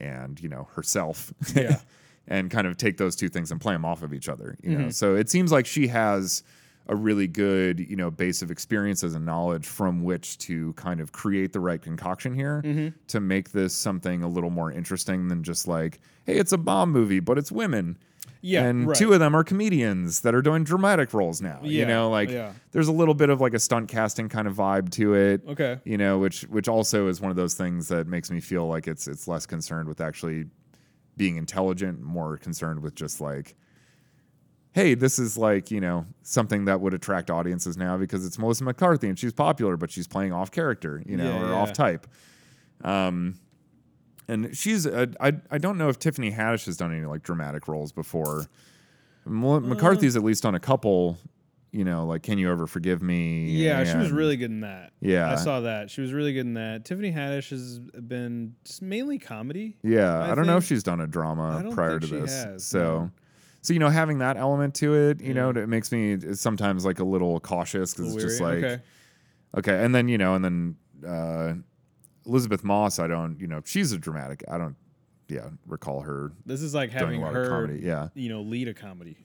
and 0.00 0.40
you 0.40 0.48
know 0.50 0.68
herself 0.74 1.32
Yeah. 1.54 1.80
and 2.28 2.50
kind 2.50 2.66
of 2.66 2.76
take 2.76 2.96
those 2.96 3.16
two 3.16 3.28
things 3.28 3.50
and 3.50 3.60
play 3.60 3.74
them 3.74 3.84
off 3.84 4.02
of 4.02 4.12
each 4.14 4.28
other 4.28 4.56
you 4.62 4.70
Mm-hmm. 4.72 4.82
know 4.82 4.88
so 4.90 5.14
it 5.16 5.28
seems 5.30 5.50
like 5.52 5.66
she 5.66 5.88
has 5.88 6.42
a 6.88 6.96
really 6.96 7.28
good 7.28 7.78
you 7.78 7.94
know 7.96 8.10
base 8.10 8.42
of 8.42 8.50
experiences 8.50 9.14
and 9.14 9.24
knowledge 9.24 9.66
from 9.66 10.02
which 10.02 10.36
to 10.38 10.72
kind 10.72 11.00
of 11.00 11.12
create 11.12 11.52
the 11.52 11.60
right 11.60 11.80
concoction 11.80 12.34
here 12.34 12.60
Mm-hmm. 12.64 12.88
to 13.08 13.20
make 13.20 13.52
this 13.52 13.72
something 13.74 14.22
a 14.22 14.28
little 14.28 14.50
more 14.50 14.70
interesting 14.72 15.28
than 15.28 15.42
just 15.44 15.68
like 15.68 16.00
hey 16.26 16.36
it's 16.36 16.52
a 16.52 16.58
bomb 16.58 16.90
movie 16.90 17.20
but 17.20 17.38
it's 17.38 17.52
women 17.52 17.96
Yeah, 18.40 18.64
and 18.64 18.88
right. 18.88 18.96
two 18.96 19.12
of 19.12 19.20
them 19.20 19.34
are 19.36 19.44
comedians 19.44 20.20
that 20.22 20.34
are 20.34 20.42
doing 20.42 20.64
dramatic 20.64 21.14
roles 21.14 21.40
now 21.40 21.60
you 21.62 21.86
know 21.86 22.10
like 22.10 22.30
yeah. 22.30 22.52
there's 22.72 22.88
a 22.88 22.92
little 22.92 23.14
bit 23.14 23.30
of 23.30 23.40
like 23.40 23.54
a 23.54 23.60
stunt 23.60 23.88
casting 23.88 24.28
kind 24.28 24.48
of 24.48 24.54
vibe 24.56 24.90
to 24.92 25.14
it 25.14 25.42
Okay. 25.48 25.78
you 25.84 25.96
know 25.96 26.18
which 26.18 26.42
which 26.42 26.66
also 26.68 27.06
is 27.06 27.20
one 27.20 27.30
of 27.30 27.36
those 27.36 27.54
things 27.54 27.86
that 27.88 28.08
makes 28.08 28.28
me 28.30 28.40
feel 28.40 28.66
like 28.66 28.88
it's 28.88 29.06
it's 29.06 29.28
less 29.28 29.46
concerned 29.46 29.88
with 29.88 30.00
actually 30.00 30.46
being 31.16 31.36
intelligent 31.36 32.00
more 32.00 32.36
concerned 32.36 32.80
with 32.82 32.94
just 32.94 33.20
like 33.20 33.54
hey 34.72 34.94
this 34.94 35.18
is 35.18 35.36
like 35.36 35.70
you 35.70 35.80
know 35.80 36.06
something 36.22 36.64
that 36.64 36.80
would 36.80 36.94
attract 36.94 37.30
audiences 37.30 37.76
now 37.76 37.96
because 37.98 38.24
it's 38.24 38.38
melissa 38.38 38.64
mccarthy 38.64 39.08
and 39.08 39.18
she's 39.18 39.32
popular 39.32 39.76
but 39.76 39.90
she's 39.90 40.06
playing 40.06 40.32
off 40.32 40.50
character 40.50 41.02
you 41.06 41.16
know 41.16 41.24
Yeah, 41.28 41.42
or 41.42 41.48
yeah. 41.48 41.54
off 41.54 41.72
type. 41.72 42.06
Um 42.82 43.34
and 44.28 44.56
she's 44.56 44.86
uh, 44.86 45.06
I, 45.20 45.32
I 45.50 45.58
don't 45.58 45.76
know 45.76 45.88
if 45.88 45.98
tiffany 45.98 46.30
haddish 46.30 46.64
has 46.66 46.76
done 46.76 46.92
any 46.96 47.04
like 47.06 47.22
dramatic 47.22 47.68
roles 47.68 47.92
before. 47.92 48.46
Mel- 49.26 49.60
mccarthy's 49.60 50.16
at 50.16 50.22
least 50.24 50.46
on 50.46 50.54
a 50.54 50.60
couple 50.60 51.18
you 51.72 51.84
know 51.84 52.06
like 52.06 52.22
can 52.22 52.38
you 52.38 52.50
ever 52.50 52.66
forgive 52.66 53.02
me 53.02 53.46
Yeah, 53.46 53.84
she 53.84 53.96
was 53.96 54.12
really 54.12 54.36
good 54.36 54.50
in 54.50 54.60
that. 54.60 54.92
Yeah. 55.00 55.32
I 55.32 55.36
saw 55.36 55.60
that. 55.60 55.90
She 55.90 56.02
was 56.02 56.12
really 56.12 56.32
good 56.32 56.46
in 56.46 56.54
that. 56.54 56.84
Tiffany 56.84 57.10
Haddish 57.10 57.50
has 57.50 57.78
been 57.78 58.54
just 58.64 58.82
mainly 58.82 59.18
comedy. 59.18 59.76
Yeah, 59.82 60.20
I 60.20 60.32
I, 60.32 60.34
don't 60.34 60.46
know 60.46 60.58
if 60.58 60.64
she's 60.64 60.82
done 60.82 61.00
a 61.00 61.06
drama 61.06 61.70
prior 61.72 61.98
to 61.98 62.06
this. 62.06 62.44
has, 62.44 62.64
so, 62.64 62.78
no. 62.78 63.10
so 63.62 63.72
you 63.72 63.78
know, 63.78 63.88
having 63.88 64.18
that 64.18 64.36
element 64.36 64.74
to 64.76 64.94
it, 64.94 65.20
you 65.20 65.32
know, 65.32 65.50
it 65.50 65.68
makes 65.68 65.90
me 65.90 66.18
sometimes 66.34 66.84
like 66.84 66.98
a 66.98 67.04
little 67.04 67.40
cautious 67.40 67.94
because 67.94 68.14
it's 68.14 68.22
just 68.22 68.40
like, 68.40 68.58
okay. 68.58 68.82
okay. 69.56 69.84
and 69.84 69.94
then 69.94 70.08
you 70.08 70.18
know, 70.18 70.34
and 70.34 70.44
then 70.44 70.76
uh, 71.08 71.54
Elizabeth 72.26 72.62
Moss, 72.62 72.98
I 72.98 73.06
don't, 73.06 73.40
you 73.40 73.46
know, 73.46 73.62
she's 73.64 73.92
a 73.92 73.98
dramatic. 73.98 74.44
I 74.48 74.58
don't, 74.58 74.76
yeah, 75.28 75.48
recall 75.66 76.02
her 76.02 76.32
This 76.44 76.60
is 76.60 76.74
like 76.74 76.90
having 76.90 77.22
a 77.22 77.24
lot 77.24 77.32
her, 77.32 77.44
of 77.44 77.48
comedy. 77.48 77.80
Yeah, 77.82 78.08
you 78.14 78.28
know, 78.28 78.42
lead 78.42 78.68
a 78.68 78.74
comedy. 78.74 79.16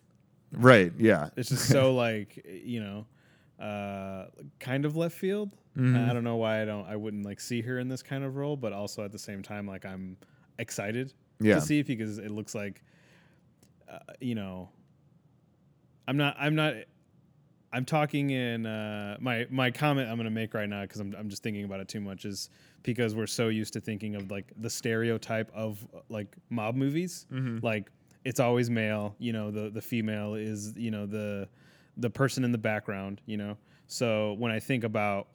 Right. 0.51 0.91
Yeah, 0.97 1.29
It's 1.35 1.49
just 1.49 1.67
so 1.69 1.93
like, 1.93 2.45
you 2.63 2.79
know, 2.81 3.63
uh, 3.63 4.27
kind 4.59 4.85
of 4.85 4.95
left 4.95 5.15
field. 5.15 5.51
Mm-hmm. 5.77 6.09
I 6.09 6.13
don't 6.13 6.23
know 6.23 6.37
why 6.37 6.61
I 6.61 6.65
don't, 6.65 6.87
I 6.87 6.95
wouldn't 6.95 7.25
like 7.25 7.39
see 7.39 7.61
her 7.61 7.79
in 7.79 7.87
this 7.87 8.01
kind 8.03 8.23
of 8.23 8.35
role, 8.35 8.55
but 8.57 8.73
also 8.73 9.03
at 9.03 9.11
the 9.11 9.19
same 9.19 9.41
time, 9.43 9.67
like 9.67 9.85
I'm 9.85 10.17
excited 10.59 11.13
Yeah. 11.39 11.55
to 11.55 11.61
see 11.61 11.79
it 11.79 11.87
because 11.87 12.17
it 12.17 12.31
looks 12.31 12.55
like, 12.55 12.83
uh, 13.91 13.99
you 14.19 14.35
know, 14.35 14.69
I'm 16.07 16.17
not, 16.17 16.35
I'm 16.39 16.55
not, 16.55 16.73
I'm 17.73 17.83
talking 17.85 18.29
in 18.29 18.65
uh, 18.65 19.17
my 19.19 19.45
my 19.49 19.71
comment 19.71 20.09
I'm 20.09 20.15
gonna 20.15 20.29
make 20.29 20.53
right 20.53 20.69
now 20.69 20.81
because 20.83 21.01
I'm 21.01 21.13
I'm 21.19 21.29
just 21.29 21.43
thinking 21.43 21.65
about 21.65 21.81
it 21.81 21.89
too 21.89 21.99
much 21.99 22.23
is 22.23 22.49
because 22.81 23.13
we're 23.13 23.27
so 23.27 23.49
used 23.49 23.73
to 23.73 23.81
thinking 23.81 24.15
of 24.15 24.31
like 24.31 24.53
the 24.57 24.69
stereotype 24.69 25.51
of 25.53 25.85
like 26.07 26.33
mob 26.49 26.75
movies, 26.75 27.25
like 27.61 27.91
it's 28.27 28.41
always 28.41 28.69
male. 28.69 29.15
You 29.19 29.31
know, 29.31 29.51
the 29.51 29.69
the 29.69 29.81
female 29.81 30.35
is 30.35 30.73
you 30.75 30.91
know 30.91 31.05
the 31.05 31.47
the 31.95 32.09
person 32.09 32.43
in 32.43 32.51
the 32.51 32.57
background, 32.57 33.21
you 33.25 33.37
know. 33.37 33.57
So 33.87 34.33
when 34.33 34.51
I 34.51 34.59
think 34.59 34.83
about 34.83 35.29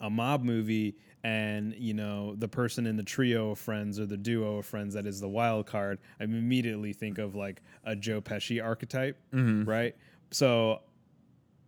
a 0.00 0.08
mob 0.08 0.44
movie 0.44 0.96
and 1.24 1.74
you 1.74 1.92
know 1.92 2.36
the 2.36 2.46
person 2.46 2.86
in 2.86 2.96
the 2.96 3.02
trio 3.02 3.50
of 3.50 3.58
friends 3.58 3.98
or 3.98 4.06
the 4.06 4.16
duo 4.16 4.58
of 4.58 4.66
friends 4.66 4.94
that 4.94 5.06
is 5.06 5.20
the 5.20 5.28
wild 5.28 5.66
card, 5.66 5.98
I 6.20 6.24
immediately 6.24 6.92
think 6.92 7.18
of 7.18 7.34
like 7.34 7.62
a 7.82 7.96
Joe 7.96 8.20
Pesci 8.20 8.62
archetype, 8.62 9.18
mm-hmm. 9.32 9.68
right? 9.68 9.96
So 10.30 10.82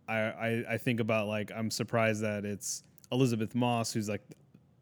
I, 0.07 0.17
I 0.17 0.63
I 0.69 0.77
think 0.77 1.01
about 1.01 1.27
like 1.27 1.51
I'm 1.53 1.69
surprised 1.69 2.21
that 2.21 2.45
it's 2.45 2.83
Elizabeth 3.11 3.53
Moss 3.53 3.91
who's 3.91 4.07
like 4.07 4.21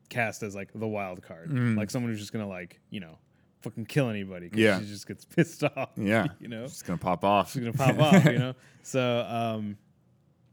cast 0.09 0.43
as 0.43 0.53
like 0.53 0.69
the 0.75 0.87
wild 0.87 1.23
card, 1.23 1.49
mm. 1.49 1.75
like 1.75 1.89
someone 1.89 2.11
who's 2.11 2.21
just 2.21 2.33
gonna 2.33 2.47
like 2.47 2.79
you 2.91 2.99
know 2.99 3.17
fucking 3.65 3.85
kill 3.85 4.09
anybody. 4.09 4.49
Yeah. 4.53 4.79
she 4.79 4.85
just 4.85 5.07
gets 5.07 5.25
pissed 5.35 5.63
off. 5.63 5.89
Yeah. 5.97 6.27
you 6.39 6.47
know 6.47 6.67
she's 6.67 6.81
gonna 6.83 6.97
pop 6.97 7.23
off. 7.25 7.51
she's 7.51 7.61
gonna 7.63 7.73
pop 7.73 7.99
off, 7.99 8.25
you 8.25 8.39
know. 8.39 8.53
So, 8.83 9.25
um, 9.27 9.77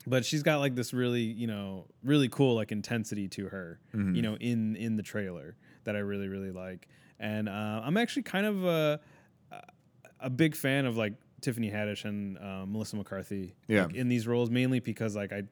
but 0.06 0.24
she's 0.24 0.42
got 0.42 0.58
like 0.60 0.74
this 0.74 0.92
really, 0.94 1.20
you 1.22 1.46
know, 1.46 1.86
really 2.02 2.28
cool 2.28 2.54
like 2.56 2.72
intensity 2.72 3.28
to 3.28 3.48
her, 3.48 3.78
Mm-hmm. 3.94 4.14
you 4.16 4.22
know, 4.22 4.36
in 4.36 4.74
in 4.76 4.96
the 4.96 5.02
trailer 5.02 5.56
that 5.84 5.94
I 5.96 6.00
really 6.00 6.28
really 6.28 6.50
like, 6.50 6.88
and 7.20 7.48
uh, 7.48 7.82
I'm 7.84 7.96
actually 7.96 8.22
kind 8.22 8.46
of 8.46 8.64
a 8.64 9.00
a 10.20 10.30
big 10.30 10.54
fan 10.54 10.86
of 10.86 10.96
like 10.96 11.14
Tiffany 11.40 11.70
Haddish 11.70 12.04
and 12.04 12.38
uh, 12.38 12.64
Melissa 12.66 12.96
McCarthy, 12.96 13.54
Yeah. 13.66 13.86
like, 13.86 13.94
in 13.96 14.08
these 14.08 14.26
roles 14.28 14.48
mainly 14.50 14.78
because 14.80 15.14
like 15.16 15.32
I 15.32 15.42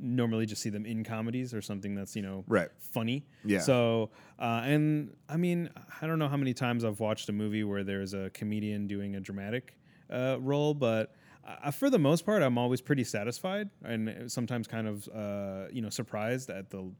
normally 0.00 0.46
just 0.46 0.62
see 0.62 0.70
them 0.70 0.86
in 0.86 1.04
comedies 1.04 1.52
or 1.52 1.60
something 1.60 1.94
that's 1.94 2.14
you 2.16 2.22
know 2.22 2.44
Right. 2.46 2.68
funny. 2.78 3.26
Yeah. 3.44 3.60
So, 3.60 4.10
uh, 4.38 4.62
and 4.64 5.16
I 5.28 5.36
mean, 5.36 5.70
I 6.00 6.06
don't 6.06 6.18
know 6.18 6.28
how 6.28 6.36
many 6.36 6.54
times 6.54 6.84
I've 6.84 7.00
watched 7.00 7.28
a 7.28 7.32
movie 7.32 7.64
where 7.64 7.84
there's 7.84 8.14
a 8.14 8.30
comedian 8.30 8.86
doing 8.86 9.16
a 9.16 9.20
dramatic 9.20 9.74
uh, 10.10 10.36
role, 10.40 10.74
but 10.74 11.14
uh, 11.46 11.70
for 11.70 11.90
the 11.90 11.98
most 11.98 12.24
part, 12.26 12.42
I'm 12.42 12.58
always 12.58 12.80
pretty 12.80 13.04
satisfied 13.04 13.70
and 13.84 14.30
sometimes 14.30 14.66
kind 14.66 14.86
of, 14.86 15.08
uh, 15.08 15.68
you 15.72 15.80
know, 15.82 15.88
surprised 15.88 16.50
at 16.50 16.70
the, 16.70 16.90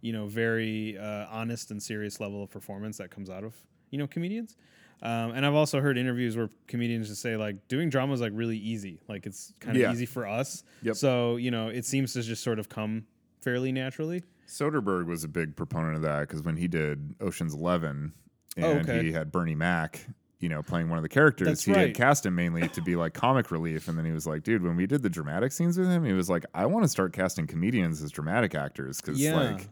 you 0.00 0.12
know, 0.12 0.26
very 0.26 0.98
uh, 0.98 1.26
honest 1.30 1.70
and 1.70 1.82
serious 1.82 2.20
level 2.20 2.42
of 2.42 2.50
performance 2.50 2.98
that 2.98 3.10
comes 3.10 3.30
out 3.30 3.44
of, 3.44 3.54
you 3.90 3.98
know, 3.98 4.06
comedians. 4.06 4.56
Um, 5.02 5.32
and 5.32 5.44
I've 5.44 5.54
also 5.54 5.80
heard 5.80 5.98
interviews 5.98 6.36
where 6.36 6.48
comedians 6.66 7.08
just 7.08 7.20
say 7.20 7.36
like 7.36 7.68
doing 7.68 7.90
drama 7.90 8.14
is 8.14 8.20
like 8.20 8.32
really 8.34 8.56
easy, 8.56 9.00
like 9.08 9.26
it's 9.26 9.52
kind 9.60 9.76
of 9.76 9.82
Yeah. 9.82 9.92
easy 9.92 10.06
for 10.06 10.26
us. 10.26 10.62
Yep. 10.82 10.96
So 10.96 11.36
you 11.36 11.50
know, 11.50 11.68
it 11.68 11.84
seems 11.84 12.12
to 12.14 12.22
just 12.22 12.42
sort 12.42 12.58
of 12.58 12.68
come 12.68 13.04
fairly 13.42 13.70
naturally. 13.72 14.22
Soderbergh 14.48 15.06
was 15.06 15.24
a 15.24 15.28
big 15.28 15.56
proponent 15.56 15.96
of 15.96 16.02
that 16.02 16.20
because 16.20 16.42
when 16.42 16.56
he 16.56 16.68
did 16.68 17.14
Ocean's 17.20 17.54
Eleven 17.54 18.12
and 18.56 18.64
Oh, 18.64 18.70
okay. 18.78 19.02
he 19.04 19.12
had 19.12 19.32
Bernie 19.32 19.54
Mac, 19.54 20.06
you 20.38 20.48
know, 20.48 20.62
playing 20.62 20.88
one 20.88 20.98
of 20.98 21.02
the 21.02 21.08
characters, 21.08 21.48
That's 21.48 21.64
he 21.64 21.72
right. 21.72 21.88
had 21.88 21.94
cast 21.94 22.24
him 22.26 22.34
mainly 22.34 22.68
to 22.68 22.82
be 22.82 22.94
like 22.96 23.14
comic 23.14 23.50
relief. 23.50 23.88
And 23.88 23.96
then 23.98 24.04
he 24.04 24.12
was 24.12 24.26
like, 24.26 24.42
dude, 24.42 24.62
when 24.62 24.76
we 24.76 24.86
did 24.86 25.02
the 25.02 25.10
dramatic 25.10 25.52
scenes 25.52 25.78
with 25.78 25.88
him, 25.88 26.04
he 26.04 26.12
was 26.12 26.28
like, 26.30 26.44
I 26.54 26.66
want 26.66 26.84
to 26.84 26.88
start 26.88 27.12
casting 27.12 27.46
comedians 27.46 28.02
as 28.02 28.10
dramatic 28.12 28.54
actors 28.54 29.00
because 29.00 29.20
Yeah. 29.20 29.34
like 29.34 29.68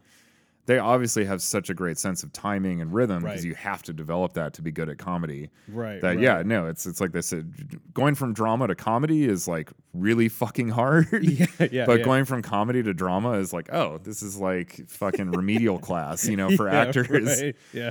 they 0.65 0.79
obviously 0.79 1.25
have 1.25 1.41
such 1.41 1.69
a 1.69 1.73
great 1.73 1.97
sense 1.97 2.23
of 2.23 2.31
timing 2.31 2.79
and 2.81 2.93
rhythm 2.93 3.23
because 3.23 3.39
Right. 3.41 3.45
you 3.49 3.55
have 3.55 3.83
to 3.83 3.91
develop 3.93 4.33
that 4.33 4.53
to 4.53 4.61
be 4.61 4.71
good 4.71 4.87
at 4.87 4.97
comedy. 4.97 5.49
Right. 5.67 5.99
That 5.99 6.19
yeah, 6.19 6.41
no, 6.45 6.67
it's 6.67 6.85
it's 6.85 7.01
like 7.01 7.11
they 7.11 7.21
said, 7.21 7.79
going 7.93 8.15
from 8.15 8.33
drama 8.33 8.67
to 8.67 8.75
comedy 8.75 9.25
is 9.25 9.47
like 9.47 9.71
really 9.93 10.29
fucking 10.29 10.69
hard. 10.69 11.07
Yeah, 11.21 11.45
yeah, 11.71 11.85
But 11.85 11.99
yeah. 11.99 12.05
going 12.05 12.25
from 12.25 12.41
comedy 12.41 12.81
to 12.83 12.93
drama 12.93 13.31
is 13.33 13.51
like, 13.51 13.73
oh, 13.73 13.97
this 13.97 14.21
is 14.23 14.37
like 14.39 14.87
fucking 14.89 15.31
remedial 15.31 15.79
class, 15.79 16.27
you 16.27 16.37
know, 16.37 16.49
for 16.55 16.67
Yeah, 16.69 16.81
actors. 16.81 17.09
right, 17.41 17.55
Yeah. 17.73 17.89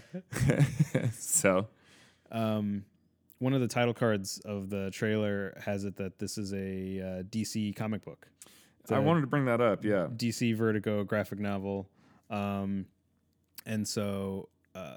so 1.12 1.68
Um, 2.30 2.84
one 3.38 3.52
of 3.52 3.60
the 3.60 3.68
title 3.68 3.92
cards 3.94 4.40
of 4.44 4.70
the 4.70 4.90
trailer 4.92 5.54
has 5.64 5.84
it 5.84 5.96
that 5.96 6.18
this 6.18 6.38
is 6.38 6.52
a 6.52 7.00
uh, 7.00 7.22
DC 7.24 7.74
comic 7.76 8.04
book. 8.04 8.28
I 8.90 8.98
wanted 8.98 9.20
to 9.22 9.26
bring 9.26 9.44
that 9.46 9.60
up. 9.60 9.84
Yeah. 9.84 10.08
DC 10.14 10.56
Vertigo 10.56 11.04
graphic 11.04 11.38
novel, 11.38 11.88
um, 12.32 12.86
and 13.66 13.86
so 13.86 14.48
uh, 14.74 14.96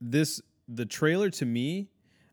this 0.00 0.42
the 0.68 0.84
trailer 0.84 1.30
to 1.30 1.46
me. 1.46 1.88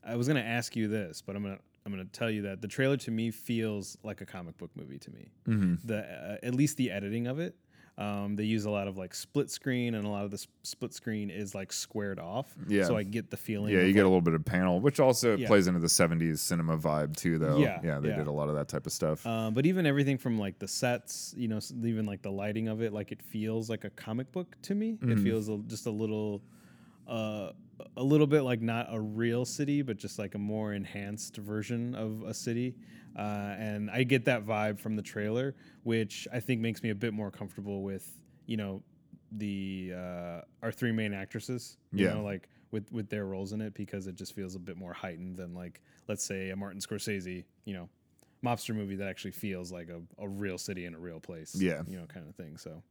I 0.05 0.17
was 0.17 0.27
gonna 0.27 0.41
ask 0.41 0.75
you 0.75 0.89
this, 0.89 1.21
but 1.21 1.35
I'm 1.35 1.43
gonna 1.43 1.59
I'm 1.85 1.91
gonna 1.91 2.05
tell 2.05 2.29
you 2.29 2.41
that 2.43 2.61
the 2.61 2.67
trailer 2.67 2.97
to 2.97 3.11
me 3.11 3.31
feels 3.31 3.97
like 4.03 4.19
a 4.19 4.25
comic 4.25 4.57
book 4.57 4.71
movie 4.75 4.99
to 4.99 5.11
me. 5.11 5.31
Mm-hmm. 5.47 5.87
The 5.87 5.99
uh, 5.99 6.37
at 6.45 6.53
least 6.55 6.75
the 6.75 6.91
editing 6.91 7.27
of 7.27 7.39
it. 7.39 7.55
Um, 7.97 8.35
they 8.35 8.43
use 8.43 8.65
a 8.65 8.71
lot 8.71 8.87
of 8.87 8.97
like 8.97 9.13
split 9.13 9.51
screen, 9.51 9.93
and 9.93 10.03
a 10.05 10.09
lot 10.09 10.25
of 10.25 10.31
the 10.31 10.35
s- 10.37 10.47
split 10.63 10.93
screen 10.95 11.29
is 11.29 11.53
like 11.53 11.71
squared 11.71 12.17
off. 12.19 12.47
Yeah. 12.67 12.85
So 12.85 12.97
I 12.97 13.03
get 13.03 13.29
the 13.29 13.37
feeling. 13.37 13.71
Yeah, 13.73 13.81
you 13.81 13.93
get 13.93 14.01
a 14.05 14.07
little 14.07 14.19
bit 14.21 14.33
of 14.33 14.43
panel, 14.43 14.79
which 14.79 14.99
also 14.99 15.37
Yeah. 15.37 15.45
plays 15.47 15.67
into 15.67 15.79
the 15.79 15.87
70s 15.89 16.39
cinema 16.39 16.75
vibe 16.77 17.15
too, 17.15 17.37
though. 17.37 17.57
Yeah, 17.59 17.79
Yeah, 17.83 17.99
they 17.99 18.09
yeah. 18.09 18.15
did 18.17 18.27
a 18.27 18.31
lot 18.31 18.49
of 18.49 18.55
that 18.55 18.67
type 18.67 18.87
of 18.87 18.91
stuff. 18.93 19.25
Um, 19.27 19.53
but 19.53 19.67
even 19.67 19.85
everything 19.85 20.17
from 20.17 20.39
like 20.39 20.57
the 20.57 20.67
sets, 20.67 21.35
you 21.37 21.47
know, 21.47 21.59
even 21.83 22.07
like 22.07 22.23
the 22.23 22.31
lighting 22.31 22.67
of 22.67 22.81
it, 22.81 22.93
like 22.93 23.11
it 23.11 23.21
feels 23.21 23.69
like 23.69 23.83
a 23.83 23.91
comic 23.91 24.31
book 24.31 24.55
to 24.63 24.73
me. 24.73 24.93
It 24.93 24.99
Mm-hmm. 25.01 25.23
feels 25.23 25.49
a, 25.49 25.57
just 25.67 25.85
a 25.85 25.91
little, 25.91 26.41
uh, 27.07 27.51
a 27.97 28.03
little 28.03 28.27
bit 28.27 28.41
like 28.41 28.61
not 28.61 28.87
a 28.89 28.99
real 28.99 29.45
city, 29.45 29.81
but 29.81 29.97
just 29.97 30.19
like 30.19 30.35
a 30.35 30.39
more 30.39 30.73
enhanced 30.73 31.37
version 31.37 31.95
of 31.95 32.23
a 32.23 32.33
city. 32.33 32.75
Uh, 33.17 33.55
and 33.57 33.89
I 33.91 34.03
get 34.03 34.25
that 34.25 34.45
vibe 34.45 34.79
from 34.79 34.95
the 34.95 35.01
trailer, 35.01 35.55
which 35.83 36.27
I 36.33 36.39
think 36.39 36.61
makes 36.61 36.81
me 36.81 36.89
a 36.89 36.95
bit 36.95 37.13
more 37.13 37.29
comfortable 37.31 37.83
with, 37.83 38.09
you 38.45 38.57
know, 38.57 38.83
the 39.31 39.93
uh, 39.95 40.41
our 40.61 40.71
three 40.71 40.91
main 40.91 41.13
actresses. 41.13 41.77
You 41.91 42.05
Yeah. 42.05 42.13
know, 42.15 42.23
like 42.23 42.49
with 42.71 42.91
with 42.91 43.09
their 43.09 43.25
roles 43.25 43.53
in 43.53 43.61
it, 43.61 43.73
because 43.73 44.07
it 44.07 44.15
just 44.15 44.33
feels 44.33 44.55
a 44.55 44.59
bit 44.59 44.77
more 44.77 44.93
heightened 44.93 45.37
than 45.37 45.53
like 45.53 45.81
let's 46.07 46.23
say 46.23 46.49
a 46.49 46.55
Martin 46.55 46.79
Scorsese, 46.79 47.43
you 47.65 47.73
know, 47.73 47.89
mobster 48.43 48.75
movie 48.75 48.95
that 48.95 49.07
actually 49.07 49.31
feels 49.31 49.71
like 49.71 49.89
a, 49.89 50.01
a 50.21 50.27
real 50.27 50.57
city 50.57 50.85
and 50.85 50.95
a 50.95 50.99
real 50.99 51.19
place. 51.19 51.55
Yeah. 51.55 51.81
You 51.87 51.97
know, 51.97 52.05
kind 52.05 52.27
of 52.27 52.35
thing. 52.35 52.57
So 52.57 52.83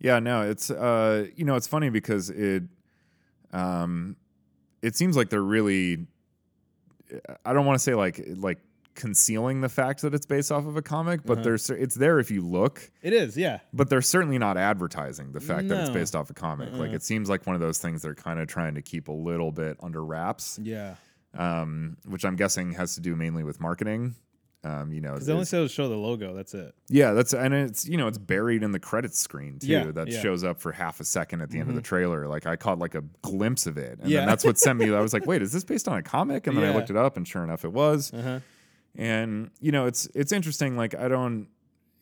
Yeah, 0.00 0.18
no, 0.20 0.42
it's 0.48 0.70
uh, 0.70 1.26
you 1.34 1.44
know, 1.44 1.56
it's 1.56 1.66
funny 1.66 1.90
because 1.90 2.30
it, 2.30 2.62
um, 3.52 4.16
it 4.82 4.96
seems 4.96 5.16
like 5.16 5.28
they're 5.30 5.42
really, 5.42 6.06
I 7.44 7.52
don't 7.52 7.66
want 7.66 7.76
to 7.76 7.82
say 7.82 7.94
like 7.94 8.20
like 8.36 8.58
concealing 8.94 9.60
the 9.60 9.68
fact 9.68 10.02
that 10.02 10.12
it's 10.14 10.26
based 10.26 10.50
off 10.50 10.66
of 10.66 10.76
a 10.76 10.82
comic, 10.82 11.20
but 11.24 11.34
Uh-huh. 11.38 11.42
there's 11.44 11.70
it's 11.70 11.94
there 11.94 12.18
if 12.18 12.30
you 12.30 12.42
look, 12.42 12.90
it 13.02 13.12
is, 13.12 13.36
yeah. 13.36 13.60
but 13.72 13.88
they're 13.90 14.02
certainly 14.02 14.38
not 14.38 14.56
advertising 14.56 15.32
the 15.32 15.40
fact 15.40 15.68
that 15.68 15.80
it's 15.82 15.90
based 15.90 16.16
off 16.16 16.30
a 16.30 16.34
comic. 16.34 16.72
Like 16.72 16.90
Uh-uh. 16.90 16.96
it 16.96 17.02
seems 17.02 17.28
like 17.28 17.46
one 17.46 17.54
of 17.54 17.60
those 17.60 17.78
things 17.78 18.02
they're 18.02 18.14
kind 18.16 18.40
of 18.40 18.48
trying 18.48 18.74
to 18.74 18.82
keep 18.82 19.08
a 19.08 19.12
little 19.12 19.52
bit 19.52 19.76
under 19.82 20.04
wraps, 20.04 20.58
Yeah. 20.62 20.96
um, 21.34 21.96
which 22.06 22.24
I'm 22.24 22.34
guessing 22.36 22.72
has 22.72 22.94
to 22.96 23.00
do 23.00 23.14
mainly 23.14 23.44
with 23.44 23.60
marketing. 23.60 24.16
Um, 24.68 24.92
you 24.92 25.00
know, 25.00 25.12
Because 25.14 25.26
they 25.26 25.32
only 25.32 25.44
said 25.46 25.60
to 25.60 25.68
show 25.68 25.88
the 25.88 25.96
logo. 25.96 26.34
That's 26.34 26.52
it. 26.52 26.74
yeah, 26.88 27.12
that's 27.12 27.32
and 27.32 27.54
it's 27.54 27.88
you 27.88 27.96
know 27.96 28.06
it's 28.06 28.18
buried 28.18 28.62
in 28.62 28.72
the 28.72 28.78
credits 28.78 29.18
screen 29.18 29.58
too. 29.58 29.66
Yeah, 29.68 29.84
that 29.92 30.08
yeah. 30.08 30.20
shows 30.20 30.44
up 30.44 30.60
for 30.60 30.72
half 30.72 31.00
a 31.00 31.04
second 31.04 31.40
at 31.40 31.50
the 31.50 31.58
end 31.58 31.70
of 31.70 31.74
the 31.74 31.80
trailer. 31.82 32.26
Like 32.28 32.46
I 32.46 32.56
caught 32.56 32.78
like 32.78 32.94
a 32.94 33.02
glimpse 33.22 33.66
of 33.66 33.78
it, 33.78 33.98
and 34.00 34.10
Yeah. 34.10 34.20
then 34.20 34.28
that's 34.28 34.44
what 34.44 34.58
sent 34.58 34.78
me. 34.78 34.92
I 34.94 35.00
was 35.00 35.12
like, 35.12 35.26
wait, 35.30 35.40
is 35.42 35.52
this 35.52 35.64
based 35.64 35.88
on 35.88 35.96
a 35.98 36.02
comic? 36.02 36.46
And 36.46 36.56
then 36.56 36.64
I 36.64 36.74
looked 36.74 36.90
it 36.90 36.96
up, 36.96 37.16
and 37.16 37.26
sure 37.26 37.42
enough, 37.42 37.64
it 37.64 37.72
was. 37.72 38.12
Uh-huh. 38.12 38.40
And 38.96 39.50
you 39.60 39.72
know, 39.72 39.86
it's 39.86 40.06
it's 40.14 40.32
interesting. 40.32 40.76
Like 40.76 40.94
I 40.94 41.08
don't, 41.08 41.48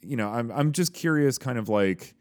you 0.03 0.17
know, 0.17 0.29
I'm 0.31 0.51
I'm 0.51 0.73
just 0.73 0.93
curious, 0.95 1.39
kind 1.39 1.59
of 1.59 1.69
like 1.69 2.15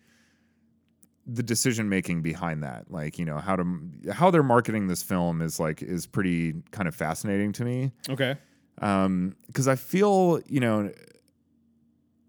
the 1.27 1.41
decision 1.41 1.89
making 1.89 2.21
behind 2.21 2.62
that. 2.63 2.91
Like 2.91 3.17
you 3.17 3.25
know 3.25 3.38
how 3.39 3.55
to 3.55 3.65
how 4.13 4.29
they're 4.31 4.43
marketing 4.43 4.88
this 4.88 5.01
film 5.01 5.41
is 5.41 5.60
like 5.60 5.81
is 5.81 6.05
pretty 6.05 6.53
kind 6.71 6.88
of 6.88 6.93
fascinating 6.95 7.51
to 7.53 7.65
me 7.65 7.91
Okay. 8.10 8.36
Um 8.81 9.35
because 9.47 9.67
i 9.67 9.75
feel 9.75 10.39
you 10.47 10.59
know 10.59 10.91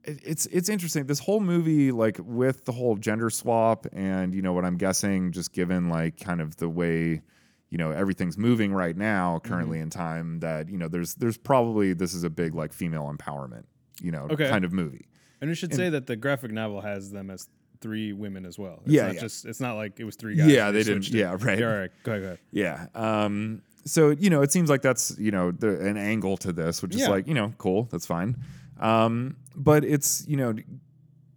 it, 0.05 0.21
it's 0.25 0.47
it's 0.47 0.69
interesting 0.69 1.07
this 1.07 1.19
whole 1.19 1.41
movie 1.41 1.91
like 1.93 2.19
with 2.23 2.65
the 2.65 2.73
whole 2.73 2.97
gender 2.97 3.31
swap 3.31 3.87
and 3.93 4.35
you 4.35 4.43
know 4.43 4.53
what 4.53 4.65
i'm 4.65 4.77
guessing 4.77 5.33
just 5.33 5.53
given 5.53 5.89
like 5.89 6.19
kind 6.21 6.41
of 6.41 6.57
the 6.57 6.69
way 6.69 7.21
you 7.71 7.79
know 7.79 7.91
everything's 7.91 8.39
moving 8.39 8.73
right 8.73 8.97
now 8.97 9.41
currently 9.43 9.81
in 9.81 9.91
time 9.91 10.39
that 10.41 10.69
you 10.69 10.79
know 10.79 10.89
there's 10.89 11.15
there's 11.17 11.37
probably 11.37 11.93
this 11.93 12.15
is 12.15 12.23
a 12.25 12.31
big 12.31 12.55
like 12.55 12.73
female 12.73 13.13
empowerment 13.13 13.65
you 14.01 14.13
know 14.13 14.29
Okay. 14.31 14.49
kind 14.49 14.65
of 14.65 14.73
movie 14.73 15.07
And 15.41 15.51
we 15.51 15.57
should 15.57 15.75
say 15.75 15.89
that 15.91 16.07
the 16.07 16.17
graphic 16.17 16.53
novel 16.53 16.81
has 16.81 17.11
them 17.11 17.29
as 17.31 17.49
three 17.81 18.13
women 18.15 18.47
as 18.47 18.59
well. 18.59 18.81
It's 18.85 18.93
Yeah, 18.95 19.07
not 19.07 19.15
yeah. 19.17 19.21
just 19.21 19.45
it's 19.45 19.61
not 19.61 19.75
like 19.77 20.01
it 20.01 20.05
was 20.05 20.17
three 20.17 20.35
guys. 20.35 20.47
Yeah, 20.49 20.71
they 20.71 20.83
didn't- 20.83 21.09
it. 21.09 21.13
yeah, 21.15 21.37
right. 21.39 21.59
Yeah, 21.59 21.67
all 21.71 21.79
right. 21.79 21.91
Go 22.05 22.13
ahead, 22.13 22.23
go 22.23 22.27
ahead. 22.29 22.39
Yeah. 22.51 22.87
Um, 22.95 23.61
so 23.87 24.11
you 24.11 24.29
know, 24.29 24.43
it 24.43 24.53
seems 24.53 24.69
like 24.69 24.83
that's 24.83 25.17
you 25.19 25.31
know 25.31 25.51
the, 25.53 25.81
an 25.87 25.97
angle 25.97 26.37
to 26.39 26.53
this, 26.53 26.83
which 26.83 26.95
is 26.95 27.01
Yeah. 27.03 27.09
like 27.09 27.27
you 27.27 27.35
know 27.35 27.55
cool, 27.57 27.89
that's 27.91 28.05
fine. 28.07 28.37
Um, 28.79 29.37
but 29.55 29.85
it's 29.85 30.27
you 30.29 30.37
know, 30.37 30.55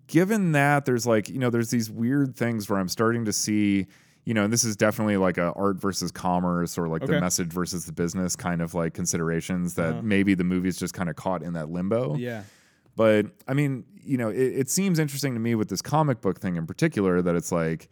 given 0.07 0.51
that 0.53 0.85
there's 0.85 1.05
like 1.07 1.29
you 1.29 1.39
know 1.39 1.49
there's 1.49 1.69
these 1.69 1.89
weird 1.89 2.35
things 2.35 2.69
where 2.69 2.79
I'm 2.79 2.89
starting 2.89 3.25
to 3.25 3.33
see. 3.33 3.87
You 4.25 4.35
know, 4.35 4.43
and 4.43 4.53
this 4.53 4.63
is 4.63 4.75
definitely 4.75 5.17
like 5.17 5.39
a 5.39 5.53
art 5.53 5.77
versus 5.81 6.11
commerce 6.11 6.77
or 6.77 6.87
like 6.87 7.01
the 7.01 7.13
Okay. 7.13 7.19
message 7.19 7.47
versus 7.51 7.85
the 7.85 7.91
business 7.91 8.35
kind 8.35 8.61
of 8.61 8.75
like 8.75 8.93
considerations 8.93 9.73
that 9.75 9.93
Uh-huh. 9.93 10.01
maybe 10.03 10.35
the 10.35 10.43
movie's 10.43 10.77
just 10.77 10.93
kind 10.93 11.09
of 11.09 11.15
caught 11.15 11.41
in 11.41 11.53
that 11.53 11.69
limbo. 11.71 12.15
Yeah. 12.15 12.43
But 12.95 13.27
I 13.47 13.55
mean, 13.55 13.85
you 14.03 14.17
know, 14.17 14.29
it, 14.29 14.37
it 14.37 14.69
seems 14.69 14.99
interesting 14.99 15.33
to 15.33 15.39
me 15.39 15.55
with 15.55 15.69
this 15.69 15.81
comic 15.81 16.21
book 16.21 16.39
thing 16.39 16.57
in 16.57 16.67
particular 16.67 17.23
that 17.23 17.33
it's 17.35 17.51
like, 17.51 17.89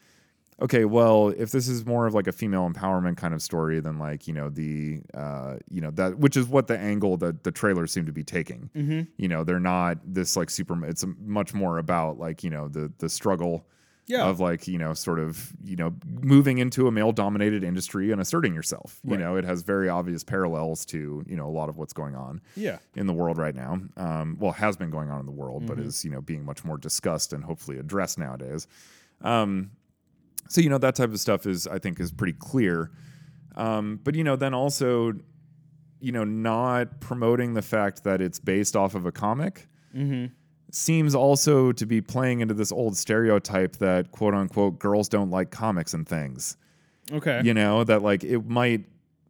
okay, 0.61 0.85
well, 0.85 1.29
if 1.29 1.51
this 1.51 1.67
is 1.67 1.85
more 1.85 2.07
of 2.07 2.13
like 2.13 2.27
a 2.27 2.31
female 2.31 2.67
empowerment 2.69 3.17
kind 3.17 3.33
of 3.33 3.41
story 3.41 3.79
than 3.79 3.99
like, 3.99 4.27
you 4.27 4.33
know, 4.33 4.49
the, 4.49 5.01
uh, 5.13 5.57
you 5.69 5.81
know, 5.81 5.91
that, 5.91 6.17
which 6.17 6.35
is 6.35 6.47
what 6.47 6.67
the 6.67 6.77
angle 6.77 7.15
that 7.17 7.43
the 7.43 7.51
trailers 7.51 7.91
seem 7.91 8.05
to 8.07 8.11
be 8.11 8.23
taking. 8.23 8.69
Mm-hmm. 8.75 9.01
You 9.17 9.27
know, 9.27 9.43
they're 9.43 9.59
not 9.59 9.99
this 10.03 10.35
like 10.35 10.49
super, 10.49 10.83
it's 10.85 11.05
much 11.19 11.53
more 11.53 11.77
about 11.77 12.17
like, 12.17 12.43
you 12.43 12.49
know, 12.49 12.67
the, 12.69 12.91
the 12.97 13.07
struggle 13.07 13.67
Yeah. 14.07 14.25
of 14.25 14.39
like, 14.39 14.67
you 14.67 14.79
know, 14.79 14.93
sort 14.95 15.19
of, 15.19 15.51
you 15.63 15.75
know, 15.75 15.93
moving 16.07 16.57
into 16.57 16.87
a 16.87 16.91
male 16.91 17.11
dominated 17.11 17.63
industry 17.63 18.11
and 18.11 18.19
asserting 18.21 18.55
yourself. 18.55 18.99
You 19.03 19.17
know, 19.17 19.35
it 19.35 19.43
has 19.43 19.61
very 19.63 19.89
obvious 19.89 20.23
parallels 20.23 20.85
to, 20.85 21.23
you 21.27 21.35
know, 21.35 21.45
a 21.45 21.51
lot 21.51 21.67
of 21.69 21.77
what's 21.77 21.93
going 21.93 22.15
on 22.15 22.41
yeah. 22.55 22.77
in 22.95 23.05
the 23.05 23.13
world 23.13 23.37
right 23.37 23.53
now. 23.53 23.79
Um, 23.97 24.37
well, 24.39 24.53
has 24.53 24.75
been 24.77 24.89
going 24.89 25.09
on 25.11 25.19
in 25.19 25.25
the 25.27 25.31
world, 25.33 25.67
but 25.67 25.77
Mm-hmm. 25.77 25.87
is 25.89 26.03
you 26.05 26.09
know 26.09 26.21
being 26.21 26.43
much 26.45 26.63
more 26.63 26.77
discussed 26.77 27.31
and 27.33 27.43
hopefully 27.43 27.77
addressed 27.77 28.17
nowadays. 28.17 28.65
Um, 29.21 29.71
so 30.49 30.61
you 30.61 30.69
know 30.69 30.77
that 30.77 30.95
type 30.95 31.11
of 31.11 31.19
stuff 31.19 31.45
is 31.45 31.67
I 31.67 31.79
think 31.79 31.99
is 31.99 32.11
pretty 32.11 32.33
clear. 32.37 32.91
Um, 33.55 33.99
but 34.03 34.15
you 34.15 34.23
know 34.23 34.35
then 34.35 34.53
also 34.53 35.13
you 35.99 36.11
know 36.11 36.23
not 36.23 36.99
promoting 37.01 37.53
the 37.53 37.61
fact 37.61 38.03
that 38.03 38.21
it's 38.21 38.39
based 38.39 38.75
off 38.75 38.95
of 38.95 39.05
a 39.05 39.11
comic 39.11 39.67
Mm-hmm. 39.95 40.25
seems 40.71 41.15
also 41.15 41.71
to 41.71 41.85
be 41.85 42.01
playing 42.01 42.41
into 42.41 42.53
this 42.53 42.71
old 42.71 42.95
stereotype 42.97 43.77
that 43.77 44.11
quote 44.11 44.33
unquote 44.35 44.77
girls 44.79 45.07
don't 45.09 45.31
like 45.31 45.49
comics 45.49 45.93
and 45.93 46.07
things 46.07 46.57
Okay. 47.11 47.41
you 47.43 47.53
know 47.53 47.83
that 47.85 48.03
like 48.03 48.23
it 48.23 48.47
might 48.47 48.83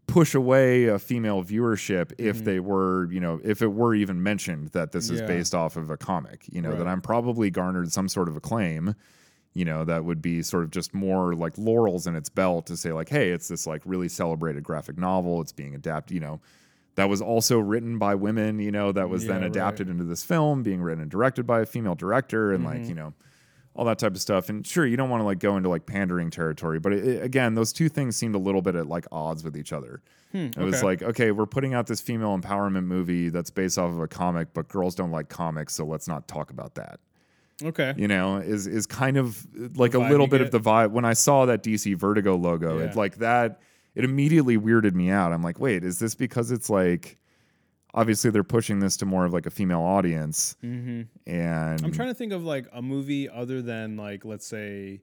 push 0.08 0.34
away 0.34 0.86
a 0.86 0.98
female 1.00 1.44
viewership 1.44 2.12
if 2.18 2.44
they 2.44 2.60
were 2.60 3.10
you 3.12 3.20
know 3.20 3.40
if 3.44 3.62
it 3.62 3.68
were 3.68 3.94
even 3.94 4.22
mentioned 4.24 4.70
that 4.70 4.92
this 4.92 5.10
is 5.10 5.22
based 5.28 5.54
off 5.54 5.78
of 5.78 5.90
a 5.90 5.96
comic 5.98 6.46
you 6.52 6.62
know 6.62 6.76
that 6.76 6.88
i'm 6.88 7.02
probably 7.02 7.50
garnered 7.52 7.92
some 7.92 8.10
sort 8.10 8.28
of 8.28 8.36
acclaim 8.36 8.96
you 9.58 9.66
know 9.66 9.84
that 9.84 10.06
would 10.06 10.22
be 10.22 10.42
sort 10.44 10.64
of 10.64 10.72
just 10.72 10.94
more 10.94 11.34
like 11.34 11.58
laurels 11.58 12.06
in 12.08 12.16
its 12.16 12.30
belt 12.30 12.66
to 12.68 12.76
say 12.78 12.92
like 12.94 13.10
hey 13.10 13.30
it's 13.32 13.48
this 13.48 13.66
like 13.66 13.82
really 13.86 14.10
celebrated 14.10 14.64
graphic 14.64 14.98
novel 14.98 15.42
it's 15.42 15.52
being 15.52 15.74
adapted 15.76 16.14
you 16.14 16.22
know 16.22 16.40
that 16.96 17.10
was 17.10 17.22
also 17.22 17.58
written 17.60 17.98
by 17.98 18.14
women 18.16 18.60
you 18.60 18.72
know 18.72 18.92
that 18.92 19.10
was 19.10 19.24
Yeah, 19.24 19.34
then 19.34 19.42
right. 19.42 19.52
adapted 19.52 19.90
into 19.90 20.04
this 20.04 20.24
film 20.24 20.64
being 20.64 20.82
written 20.82 21.02
and 21.02 21.12
directed 21.12 21.46
by 21.48 21.62
a 21.62 21.66
female 21.66 21.96
director 21.96 22.54
and 22.54 22.64
Mm-hmm. 22.66 22.80
like 22.82 22.88
you 22.90 22.96
know 22.96 23.14
all 23.76 23.86
that 23.86 24.00
type 24.00 24.16
of 24.16 24.20
stuff. 24.20 24.50
And 24.50 24.66
sure, 24.66 24.88
you 24.88 24.98
don't 24.98 25.12
want 25.12 25.22
to 25.22 25.26
like 25.26 25.38
go 25.38 25.56
into 25.56 25.70
like 25.70 25.86
pandering 25.86 26.32
territory, 26.32 26.80
but 26.80 26.94
it, 26.94 27.08
it- 27.08 27.22
again, 27.24 27.54
those 27.54 27.72
two 27.72 27.90
things 27.90 28.16
seemed 28.18 28.34
a 28.34 28.40
little 28.40 28.64
bit 28.64 28.74
at 28.76 28.88
like 28.88 29.06
odds 29.12 29.44
with 29.44 29.56
each 29.56 29.72
other. 29.72 30.02
it 30.34 30.58
was 30.58 30.80
Hmm, 30.80 30.86
like, 30.88 31.04
okay, 31.04 31.30
we're 31.30 31.46
putting 31.46 31.76
out 31.76 31.86
this 31.86 32.02
female 32.02 32.36
empowerment 32.36 32.86
movie 32.86 33.30
that's 33.30 33.52
based 33.52 33.78
off 33.78 33.92
of 33.92 34.00
a 34.00 34.08
comic, 34.08 34.48
but 34.56 34.68
girls 34.68 34.96
don't 34.96 35.12
like 35.12 35.30
comics, 35.30 35.76
so 35.76 35.86
let's 35.86 36.08
not 36.08 36.28
talk 36.28 36.50
about 36.50 36.74
that. 36.74 37.00
Okay. 37.64 37.94
You 37.98 38.08
know, 38.08 38.38
is 38.38 38.68
is 38.68 38.86
kind 38.86 39.18
of 39.18 39.46
like 39.78 39.92
The 39.94 40.00
a 40.00 40.10
little 40.10 40.28
bit 40.28 40.40
get? 40.40 40.46
of 40.46 40.52
the 40.52 40.60
vibe 40.60 40.92
when 40.92 41.06
I 41.06 41.14
saw 41.14 41.46
that 41.46 41.64
DC 41.64 41.96
Vertigo 41.98 42.36
logo. 42.36 42.78
Yeah. 42.78 42.86
It 42.86 42.96
like 42.96 43.18
that. 43.18 43.60
It 43.96 44.04
immediately 44.04 44.58
weirded 44.60 44.94
me 44.94 45.10
out. 45.10 45.34
I'm 45.34 45.42
like, 45.42 45.60
wait, 45.60 45.84
is 45.84 45.98
this 45.98 46.14
because 46.14 46.52
it's 46.52 46.70
like 46.70 47.18
obviously 47.96 48.30
they're 48.30 48.44
pushing 48.44 48.80
this 48.80 48.96
to 48.98 49.06
more 49.08 49.26
of 49.26 49.34
like 49.34 49.48
a 49.48 49.50
female 49.50 49.82
audience 49.82 50.56
Mm-hmm. 50.64 51.02
and 51.26 51.84
I'm 51.84 51.92
trying 51.92 52.10
to 52.10 52.14
think 52.14 52.32
of 52.32 52.44
like 52.44 52.68
a 52.72 52.82
movie 52.82 53.28
other 53.28 53.62
than 53.64 53.98
like 53.98 54.24
let's 54.24 54.46
say 54.46 55.02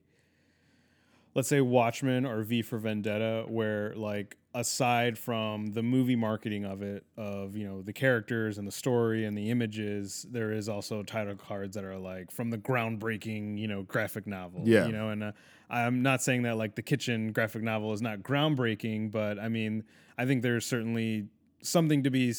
let's 1.34 1.48
say 1.48 1.60
Watchmen 1.60 2.24
or 2.24 2.42
V 2.44 2.62
for 2.62 2.78
Vendetta 2.78 3.46
where 3.48 3.94
like 3.96 4.36
aside 4.56 5.18
from 5.18 5.66
the 5.72 5.82
movie 5.82 6.14
marketing 6.14 6.64
of 6.64 6.80
it 6.80 7.04
of 7.16 7.56
you 7.56 7.66
know 7.66 7.82
the 7.82 7.92
characters 7.92 8.56
and 8.56 8.66
the 8.68 8.72
story 8.72 9.24
and 9.24 9.36
the 9.36 9.50
images 9.50 10.24
there 10.30 10.52
is 10.52 10.68
also 10.68 11.02
title 11.02 11.34
cards 11.34 11.74
that 11.74 11.82
are 11.84 11.98
like 11.98 12.30
from 12.30 12.50
the 12.50 12.58
groundbreaking 12.58 13.58
you 13.58 13.66
know 13.66 13.82
graphic 13.82 14.26
novel 14.28 14.62
Yeah. 14.64 14.86
you 14.86 14.92
know 14.92 15.08
and 15.10 15.24
uh, 15.24 15.32
I'm 15.68 16.02
not 16.02 16.22
saying 16.22 16.42
that 16.42 16.56
like 16.56 16.76
the 16.76 16.82
kitchen 16.82 17.32
graphic 17.32 17.62
novel 17.62 17.92
is 17.92 18.00
not 18.00 18.20
groundbreaking 18.20 19.10
but 19.10 19.40
I 19.40 19.48
mean 19.48 19.82
I 20.16 20.24
think 20.24 20.42
there's 20.42 20.64
certainly 20.64 21.26
something 21.62 22.04
to 22.04 22.10
be 22.10 22.32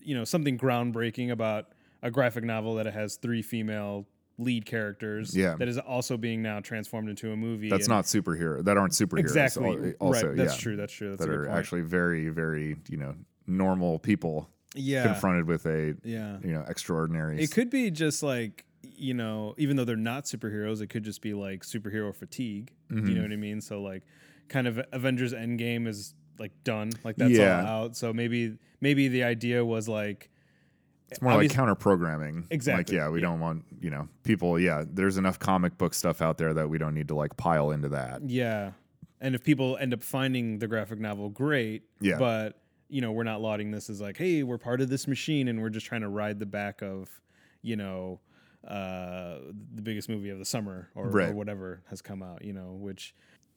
you 0.00 0.16
know 0.16 0.24
something 0.24 0.58
groundbreaking 0.58 1.30
about 1.30 1.68
a 2.02 2.10
graphic 2.10 2.42
novel 2.42 2.74
that 2.74 2.88
it 2.88 2.94
has 2.94 3.14
three 3.16 3.42
female 3.42 4.04
lead 4.42 4.66
characters 4.66 5.36
Yeah. 5.36 5.56
that 5.58 5.68
is 5.68 5.78
also 5.78 6.16
being 6.16 6.42
now 6.42 6.60
transformed 6.60 7.08
into 7.08 7.32
a 7.32 7.36
movie 7.36 7.70
that's 7.70 7.88
not 7.88 8.04
superhero 8.04 8.62
that 8.64 8.76
aren't 8.76 8.92
superheroes 8.92 9.20
exactly. 9.20 9.94
also 10.00 10.28
right. 10.28 10.36
that's 10.36 10.54
yeah, 10.56 10.60
true. 10.60 10.76
That's 10.76 10.92
true. 10.92 11.10
That's 11.10 11.20
that 11.26 11.30
are 11.30 11.46
point. 11.46 11.58
actually 11.58 11.82
very 11.82 12.28
very 12.28 12.76
you 12.88 12.96
know 12.96 13.14
normal 13.46 13.98
people 13.98 14.48
yeah. 14.74 15.04
confronted 15.04 15.46
with 15.46 15.66
a 15.66 15.94
yeah. 16.04 16.38
you 16.42 16.52
know 16.52 16.64
extraordinary 16.68 17.42
it 17.42 17.50
could 17.50 17.70
be 17.70 17.90
just 17.90 18.22
like 18.22 18.64
you 18.82 19.14
know 19.14 19.54
even 19.58 19.76
though 19.76 19.84
they're 19.84 19.96
not 19.96 20.24
superheroes 20.24 20.80
it 20.80 20.88
could 20.88 21.04
just 21.04 21.22
be 21.22 21.34
like 21.34 21.62
superhero 21.62 22.14
fatigue. 22.14 22.72
Mm-hmm. 22.90 23.06
you 23.08 23.14
know 23.14 23.22
what 23.22 23.32
i 23.32 23.36
mean? 23.36 23.60
So 23.60 23.80
like 23.80 24.02
kind 24.48 24.66
of 24.66 24.80
avengers 24.92 25.32
endgame 25.32 25.86
is 25.86 26.14
like 26.38 26.52
done. 26.64 26.90
Like 27.04 27.16
that's 27.16 27.32
Yeah. 27.32 27.60
all 27.60 27.84
out. 27.84 27.96
So 27.96 28.12
maybe 28.12 28.58
maybe 28.80 29.08
the 29.08 29.24
idea 29.24 29.64
was 29.64 29.88
like 29.88 30.30
it's 31.12 31.22
more 31.22 31.34
like 31.34 31.50
counter 31.50 31.74
programming 31.74 32.46
Exactly, 32.50 32.96
like 32.96 33.02
yeah 33.02 33.08
we 33.08 33.20
yeah. 33.20 33.28
don't 33.28 33.40
want 33.40 33.64
you 33.80 33.90
know 33.90 34.08
people 34.24 34.58
yeah 34.58 34.84
there's 34.86 35.16
enough 35.16 35.38
comic 35.38 35.78
book 35.78 35.94
stuff 35.94 36.20
out 36.20 36.38
there 36.38 36.52
that 36.54 36.68
we 36.68 36.78
don't 36.78 36.94
need 36.94 37.08
to 37.08 37.14
like 37.14 37.36
pile 37.36 37.70
into 37.70 37.88
that 37.90 38.22
Yeah. 38.28 38.72
And 39.20 39.36
if 39.36 39.44
people 39.44 39.76
end 39.76 39.94
up 39.94 40.02
finding 40.02 40.58
the 40.58 40.66
graphic 40.66 40.98
novel, 40.98 41.28
great. 41.28 41.84
Yeah. 42.00 42.18
But, 42.18 42.58
you 42.88 43.00
know, 43.00 43.12
we're 43.12 43.22
not 43.22 43.40
lauding 43.40 43.70
this 43.70 43.88
as 43.88 44.00
like, 44.00 44.16
hey, 44.16 44.42
we're 44.42 44.58
part 44.58 44.80
of 44.80 44.88
this 44.88 45.06
machine 45.06 45.46
and 45.46 45.62
we're 45.62 45.70
just 45.70 45.86
trying 45.86 46.00
to 46.00 46.08
ride 46.08 46.40
the 46.40 46.46
back 46.46 46.82
of, 46.82 47.08
you 47.62 47.76
know, 47.76 48.18
uh, 48.66 49.38
the 49.76 49.82
biggest 49.82 50.08
movie 50.08 50.30
of 50.30 50.40
the 50.40 50.44
summer 50.44 50.88
or, 50.96 51.06
or 51.16 51.32
whatever 51.34 51.84
has 51.88 52.02
come 52.02 52.20
out, 52.20 52.44
you 52.44 52.52
know, 52.52 52.72
which, 52.72 53.14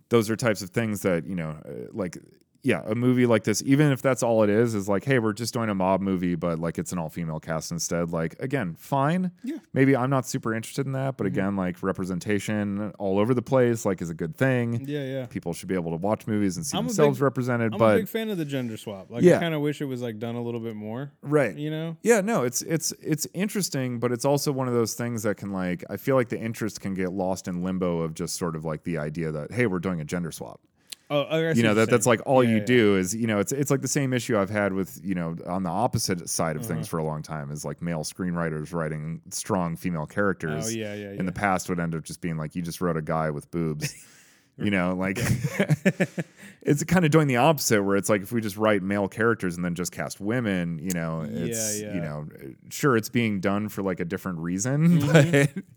those 0.10 0.30
are 0.30 0.36
types 0.36 0.62
of 0.62 0.70
things 0.70 1.02
that 1.02 1.26
you 1.26 1.36
know 1.36 1.58
uh, 1.66 1.88
like 1.92 2.18
yeah 2.66 2.82
a 2.88 2.96
movie 2.96 3.26
like 3.26 3.44
this 3.44 3.62
even 3.66 3.92
if 3.92 4.02
that's 4.02 4.24
all 4.24 4.44
it 4.44 4.50
is 4.50 4.74
is 4.76 4.90
like 4.90 5.06
hey 5.06 5.20
we're 5.20 5.32
just 5.34 5.54
doing 5.54 5.70
a 5.70 5.76
mob 5.76 6.02
movie 6.02 6.36
but 6.36 6.60
like 6.60 6.78
it's 6.78 6.92
an 6.92 6.98
all-female 6.98 7.40
cast 7.40 7.72
instead 7.72 8.12
like 8.12 8.36
again 8.40 8.76
fine 8.80 9.32
Yeah. 9.44 9.56
Mm-hmm. 9.56 9.64
maybe 9.74 9.96
i'm 9.96 10.10
not 10.10 10.26
super 10.28 10.54
interested 10.54 10.86
in 10.86 10.94
that 10.94 11.16
but 11.16 11.28
again 11.28 11.56
like 11.56 11.82
representation 11.84 12.92
all 12.98 13.20
over 13.20 13.34
the 13.34 13.42
place 13.42 13.86
like 13.86 14.02
is 14.02 14.10
a 14.10 14.14
good 14.14 14.36
thing 14.36 14.86
yeah, 14.88 15.04
yeah. 15.06 15.26
people 15.28 15.54
should 15.54 15.68
be 15.70 15.76
able 15.76 15.92
to 15.92 15.98
watch 15.98 16.28
movies 16.28 16.58
and 16.58 16.66
see 16.66 16.78
I'm 16.78 16.86
themselves 16.86 17.18
big- 17.20 17.24
represented 17.24 17.68
I'm 17.74 17.76
a 17.76 17.78
but 17.78 17.96
big 17.98 18.08
fan 18.08 18.30
of 18.30 18.38
the 18.38 18.46
gender 18.46 18.78
swap. 18.78 19.10
Like, 19.12 19.24
Yeah. 19.24 19.38
I 19.38 19.40
kind 19.40 19.54
of 19.54 19.62
wish 19.62 19.82
it 19.82 19.86
was 19.86 20.02
like 20.02 20.20
done 20.20 20.36
a 20.36 20.42
little 20.42 20.60
bit 20.60 20.76
more, 20.76 21.12
right 21.22 21.56
you 21.56 21.70
know? 21.70 21.98
yeah 22.04 22.22
no 22.22 22.44
it's 22.44 22.62
it's 22.64 22.92
it's 23.02 23.28
interesting 23.34 24.00
but 24.00 24.12
it's 24.12 24.26
also 24.26 24.52
one 24.52 24.68
of 24.68 24.74
those 24.74 24.94
things 24.94 25.24
that 25.24 25.36
can 25.38 25.52
like 25.52 25.84
i 25.90 25.98
feel 25.98 26.16
like 26.16 26.30
the 26.30 26.40
interest 26.40 26.82
can 26.82 26.94
get 26.94 27.12
lost 27.12 27.48
in 27.48 27.62
limbo 27.64 28.00
of 28.00 28.14
just 28.14 28.36
sort 28.36 28.56
of 28.56 28.66
like 28.66 28.84
the 28.84 28.98
idea 28.98 29.32
that 29.32 29.52
hey 29.52 29.66
we're 29.68 29.80
doing 29.80 30.00
a 30.02 30.06
gender 30.06 30.32
swap 30.32 30.60
Oh, 31.10 31.22
I 31.22 31.52
you 31.52 31.62
know 31.62 31.76
that 31.76 31.90
that's 31.90 32.08
like 32.08 32.22
all 32.26 32.44
Yeah, 32.44 32.50
you 32.52 32.56
yeah. 32.58 32.66
do 32.66 32.96
is 32.98 33.16
you 33.16 33.28
know 33.28 33.38
it's 33.40 33.52
it's 33.52 33.70
like 33.70 33.82
the 33.82 33.88
same 33.88 34.12
issue 34.12 34.38
I've 34.40 34.50
had 34.50 34.74
with 34.74 35.00
you 35.04 35.14
know 35.14 35.36
on 35.46 35.62
the 35.62 35.70
opposite 35.70 36.28
side 36.30 36.56
of 36.56 36.64
Uh-huh. 36.64 36.74
things 36.74 36.88
for 36.88 36.98
a 36.98 37.04
long 37.04 37.22
time 37.22 37.52
is 37.52 37.64
like 37.64 37.80
male 37.82 38.04
screenwriters 38.04 38.74
writing 38.74 39.22
strong 39.30 39.76
female 39.76 40.08
characters. 40.08 40.66
Oh, 40.66 40.70
yeah, 40.70 40.96
yeah, 40.96 41.10
In 41.12 41.18
yeah. 41.18 41.24
the 41.24 41.32
past, 41.32 41.70
would 41.70 41.80
end 41.80 41.94
up 41.94 42.04
just 42.04 42.22
being 42.22 42.38
like 42.38 42.56
you 42.56 42.62
just 42.64 42.82
wrote 42.82 42.98
a 42.98 43.02
guy 43.04 43.30
with 43.30 43.50
boobs. 43.52 43.94
you 44.58 44.72
know, 44.72 44.96
like 44.98 45.20
it's 46.62 46.84
kind 46.84 47.06
of 47.06 47.12
doing 47.12 47.28
the 47.28 47.38
opposite 47.38 47.84
where 47.84 47.96
it's 47.96 48.10
like 48.10 48.22
if 48.22 48.32
we 48.32 48.42
just 48.42 48.58
write 48.58 48.82
male 48.82 49.08
characters 49.08 49.56
and 49.56 49.64
then 49.64 49.76
just 49.76 49.92
cast 49.92 50.20
women, 50.20 50.80
you 50.80 50.92
know, 50.92 51.22
it's 51.28 51.82
yeah. 51.82 51.94
you 51.94 52.02
know, 52.02 52.28
sure 52.70 52.98
it's 52.98 53.10
being 53.10 53.40
done 53.40 53.70
for 53.70 53.84
like 53.84 54.00
a 54.00 54.06
different 54.06 54.40
reason, 54.40 55.00
mm-hmm. 55.00 55.12
but 55.12 55.26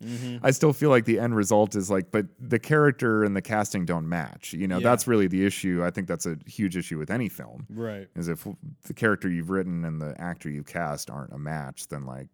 mm-hmm. 0.05 0.45
I 0.45 0.51
still 0.51 0.73
feel 0.73 0.91
like 0.91 1.05
the 1.05 1.19
end 1.19 1.35
result 1.35 1.75
is 1.75 1.91
like, 1.91 2.11
but 2.11 2.27
the 2.39 2.59
character 2.59 3.25
and 3.25 3.37
the 3.37 3.43
casting 3.43 3.85
don't 3.85 4.09
match. 4.09 4.53
You 4.53 4.69
know, 4.69 4.79
Yeah. 4.79 4.91
that's 4.91 5.07
really 5.07 5.29
the 5.29 5.45
issue. 5.45 5.83
I 5.85 5.91
think 5.91 6.09
that's 6.09 6.27
a 6.27 6.37
huge 6.47 6.77
issue 6.77 6.99
with 6.99 7.11
any 7.11 7.29
film. 7.29 7.67
Right. 7.71 8.09
Is 8.15 8.29
if 8.29 8.47
the 8.85 8.95
character 8.95 9.29
you've 9.29 9.51
written 9.51 9.85
and 9.85 10.01
the 10.01 10.19
actor 10.21 10.49
you 10.49 10.63
cast 10.63 11.11
aren't 11.11 11.33
a 11.33 11.39
match, 11.39 11.89
then 11.89 12.05
like 12.07 12.29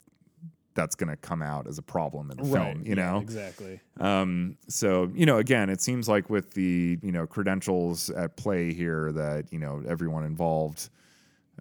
that's 0.75 0.95
going 0.97 1.09
to 1.11 1.17
come 1.17 1.41
out 1.43 1.67
as 1.67 1.79
a 1.79 1.83
problem 1.83 2.31
in 2.31 2.37
the 2.37 2.43
Right. 2.45 2.75
film. 2.75 2.83
You 2.85 2.95
yeah, 2.97 3.13
know, 3.13 3.19
Exactly. 3.19 3.81
um, 4.01 4.57
so 4.69 5.11
you 5.15 5.25
know, 5.27 5.39
again, 5.39 5.71
it 5.71 5.81
seems 5.81 6.09
like 6.09 6.29
with 6.31 6.53
the 6.55 6.99
you 7.03 7.13
know 7.13 7.27
credentials 7.27 8.11
at 8.11 8.37
play 8.37 8.73
here 8.73 9.13
that 9.13 9.53
you 9.53 9.59
know 9.59 9.83
everyone 9.87 10.25
involved 10.25 10.91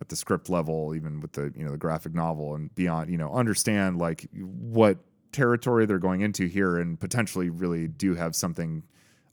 at 0.02 0.10
the 0.10 0.16
script 0.16 0.50
level, 0.50 0.96
even 0.96 1.20
with 1.20 1.34
the 1.34 1.54
you 1.56 1.64
know 1.64 1.72
the 1.72 1.78
graphic 1.78 2.14
novel 2.14 2.56
and 2.56 2.74
beyond, 2.76 3.10
you 3.12 3.18
know, 3.18 3.32
understand 3.34 3.98
like 4.00 4.28
what 4.34 4.98
territory 5.32 5.86
they're 5.86 6.00
going 6.00 6.22
into 6.22 6.46
here, 6.48 6.78
and 6.78 7.00
potentially 7.00 7.50
really 7.50 7.88
do 7.88 8.16
have 8.16 8.36
something 8.36 8.84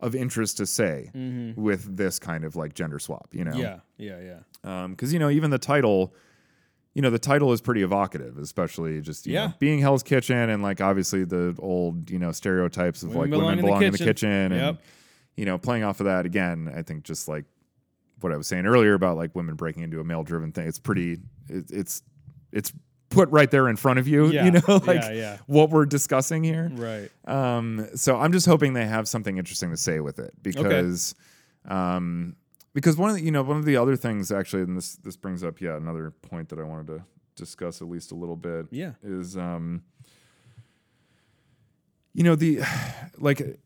of 0.01 0.15
interest 0.15 0.57
to 0.57 0.65
say 0.67 1.11
with 1.57 1.95
this 1.97 2.19
kind 2.19 2.43
of 2.45 2.57
like 2.57 2.73
gender 2.75 2.99
swap. 2.99 3.29
You 3.33 3.45
know, 3.45 3.55
Yeah. 3.57 3.81
Yeah. 3.99 4.39
Yeah. 4.63 4.87
because 4.89 5.13
you 5.13 5.19
know 5.19 5.31
even 5.31 5.51
the 5.51 5.59
title 5.59 6.15
you 6.95 7.03
know 7.03 7.11
the 7.11 7.19
title 7.19 7.53
is 7.53 7.61
pretty 7.61 7.83
evocative 7.83 8.37
especially 8.39 9.01
just 9.01 9.27
you 9.27 9.35
Yeah. 9.35 9.47
know, 9.49 9.55
being 9.59 9.79
hell's 9.81 10.03
kitchen 10.03 10.37
and 10.51 10.63
like 10.63 10.81
obviously 10.81 11.25
the 11.25 11.55
old 11.59 12.11
you 12.11 12.19
know 12.19 12.33
stereotypes 12.33 13.03
of 13.03 13.15
Women 13.15 13.31
like 13.31 13.31
women 13.31 13.41
belong 13.41 13.53
in 13.53 13.57
the 13.59 13.63
belong 13.63 13.83
in 13.85 13.93
the 13.93 13.99
kitchen. 13.99 14.51
kitchen 14.51 14.53
and 14.53 14.79
you 15.37 15.45
know 15.45 15.57
playing 15.59 15.85
off 15.85 16.01
of 16.01 16.07
that 16.07 16.27
again 16.27 16.73
i 16.75 16.83
think 16.83 17.05
just 17.05 17.29
like 17.29 17.45
what 18.21 18.33
i 18.33 18.37
was 18.37 18.47
saying 18.49 18.67
earlier 18.67 18.95
about 18.95 19.17
like 19.17 19.35
women 19.35 19.55
breaking 19.55 19.83
into 19.83 20.01
a 20.01 20.05
male 20.05 20.23
driven 20.25 20.53
thing 20.53 20.67
it's 20.67 20.79
pretty 20.79 21.19
it, 21.49 21.71
it's 21.71 22.03
it's 22.53 22.73
put 23.11 23.29
right 23.31 23.51
there 23.51 23.69
in 23.69 23.75
front 23.75 23.99
of 23.99 24.07
you. 24.07 24.27
Yeah, 24.31 24.45
You 24.45 24.51
know, 24.53 24.61
like 24.87 25.03
yeah. 25.13 25.39
what 25.47 25.71
we're 25.71 25.85
discussing 25.85 26.45
here. 26.45 26.71
Right. 26.73 27.11
Um, 27.27 27.89
so 27.97 28.17
I'm 28.17 28.31
just 28.31 28.47
hoping 28.47 28.73
they 28.73 28.87
have 28.87 29.09
something 29.09 29.37
interesting 29.37 29.71
to 29.71 29.77
say 29.77 29.99
with 29.99 30.21
it 30.21 30.33
because, 30.41 31.17
um, 31.65 32.37
because 32.75 32.97
one 32.97 33.11
of 33.11 33.17
the, 33.17 33.23
you 33.23 33.31
know 33.31 33.43
one 33.43 33.57
of 33.57 33.65
the 33.65 33.77
other 33.77 33.97
things 33.97 34.31
actually, 34.31 34.63
and 34.63 34.77
this 34.77 34.97
this 34.97 35.17
brings 35.17 35.43
up 35.43 35.61
yeah 35.61 35.77
another 35.77 36.11
point 36.11 36.49
that 36.51 36.59
I 36.59 36.63
wanted 36.63 36.87
to 36.89 37.05
discuss 37.37 37.81
at 37.83 37.89
least 37.89 38.13
a 38.13 38.15
little 38.15 38.37
bit. 38.37 38.67
Yeah. 38.71 38.93
is 39.03 39.37
um, 39.37 39.83
you 42.13 42.23
know 42.23 42.35
the 42.35 42.61
like 43.19 43.59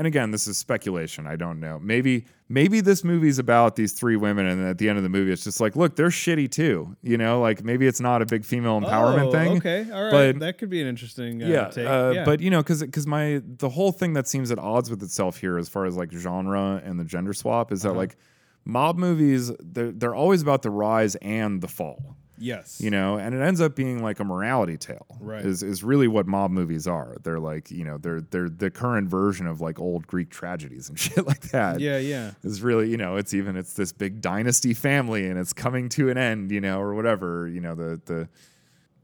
and 0.00 0.06
again 0.06 0.30
this 0.30 0.46
is 0.46 0.56
speculation 0.56 1.26
i 1.26 1.36
don't 1.36 1.60
know 1.60 1.78
maybe 1.78 2.24
maybe 2.48 2.80
this 2.80 3.04
movie's 3.04 3.38
about 3.38 3.76
these 3.76 3.92
three 3.92 4.16
women 4.16 4.46
and 4.46 4.66
at 4.66 4.78
the 4.78 4.88
end 4.88 4.96
of 4.96 5.02
the 5.02 5.10
movie 5.10 5.30
it's 5.30 5.44
just 5.44 5.60
like 5.60 5.76
look 5.76 5.94
they're 5.94 6.08
shitty 6.08 6.50
too 6.50 6.96
you 7.02 7.18
know 7.18 7.38
like 7.40 7.62
maybe 7.62 7.86
it's 7.86 8.00
not 8.00 8.22
a 8.22 8.26
big 8.26 8.42
female 8.44 8.80
empowerment 8.80 9.26
Oh, 9.28 9.32
thing 9.32 9.56
Okay. 9.58 9.86
All 9.92 10.04
right. 10.04 10.10
but- 10.32 10.38
that 10.40 10.56
could 10.58 10.70
be 10.70 10.80
an 10.80 10.86
interesting 10.88 11.42
uh, 11.42 11.46
yeah, 11.46 11.68
take. 11.68 11.86
uh, 11.86 12.12
yeah. 12.14 12.24
but 12.24 12.40
you 12.40 12.48
know, 12.50 12.60
because 12.62 12.80
because 12.80 13.06
my 13.06 13.42
the 13.58 13.68
whole 13.68 13.92
thing 13.92 14.14
that 14.14 14.26
seems 14.26 14.50
at 14.50 14.58
odds 14.58 14.88
with 14.88 15.02
itself 15.02 15.36
here, 15.36 15.58
as 15.58 15.68
far 15.68 15.84
as 15.84 15.96
like 15.96 16.10
genre 16.12 16.80
and 16.82 16.98
the 16.98 17.04
gender 17.04 17.34
swap, 17.34 17.70
is 17.70 17.82
that 17.82 17.90
Uh-huh. 17.90 17.98
like 17.98 18.16
mob 18.64 18.96
movies 18.96 19.52
they're 19.60 19.92
they're 19.92 20.14
always 20.14 20.40
about 20.40 20.62
the 20.62 20.70
rise 20.70 21.14
and 21.16 21.60
the 21.60 21.68
fall, 21.68 22.16
yes. 22.40 22.80
you 22.80 22.90
know, 22.90 23.16
and 23.16 23.34
it 23.34 23.40
ends 23.40 23.60
up 23.60 23.76
being 23.76 24.02
like 24.02 24.18
a 24.18 24.24
morality 24.24 24.76
tale. 24.76 25.06
Right. 25.20 25.44
Is 25.44 25.62
is 25.62 25.84
really 25.84 26.08
what 26.08 26.26
mob 26.26 26.50
movies 26.50 26.86
are. 26.88 27.16
They're 27.22 27.38
like 27.38 27.70
you 27.70 27.84
know 27.84 27.98
they're 27.98 28.20
they're 28.20 28.48
the 28.48 28.70
current 28.70 29.08
version 29.08 29.46
of 29.46 29.60
like 29.60 29.78
old 29.78 30.06
Greek 30.06 30.30
tragedies 30.30 30.88
and 30.88 30.98
shit 31.06 31.26
like 31.26 31.42
that. 31.52 31.78
Yeah. 31.80 31.98
Yeah. 31.98 32.32
Is 32.42 32.62
really, 32.62 32.88
you 32.90 32.96
know, 32.96 33.16
it's 33.16 33.34
even 33.34 33.56
it's 33.56 33.74
this 33.74 33.92
big 33.92 34.20
dynasty 34.20 34.74
family 34.74 35.28
and 35.28 35.38
it's 35.38 35.52
coming 35.52 35.88
to 35.90 36.08
an 36.10 36.18
end, 36.18 36.50
you 36.50 36.60
know, 36.60 36.80
or 36.80 36.94
whatever, 36.94 37.46
you 37.46 37.60
know, 37.60 37.74
the 37.76 38.00
the 38.06 38.28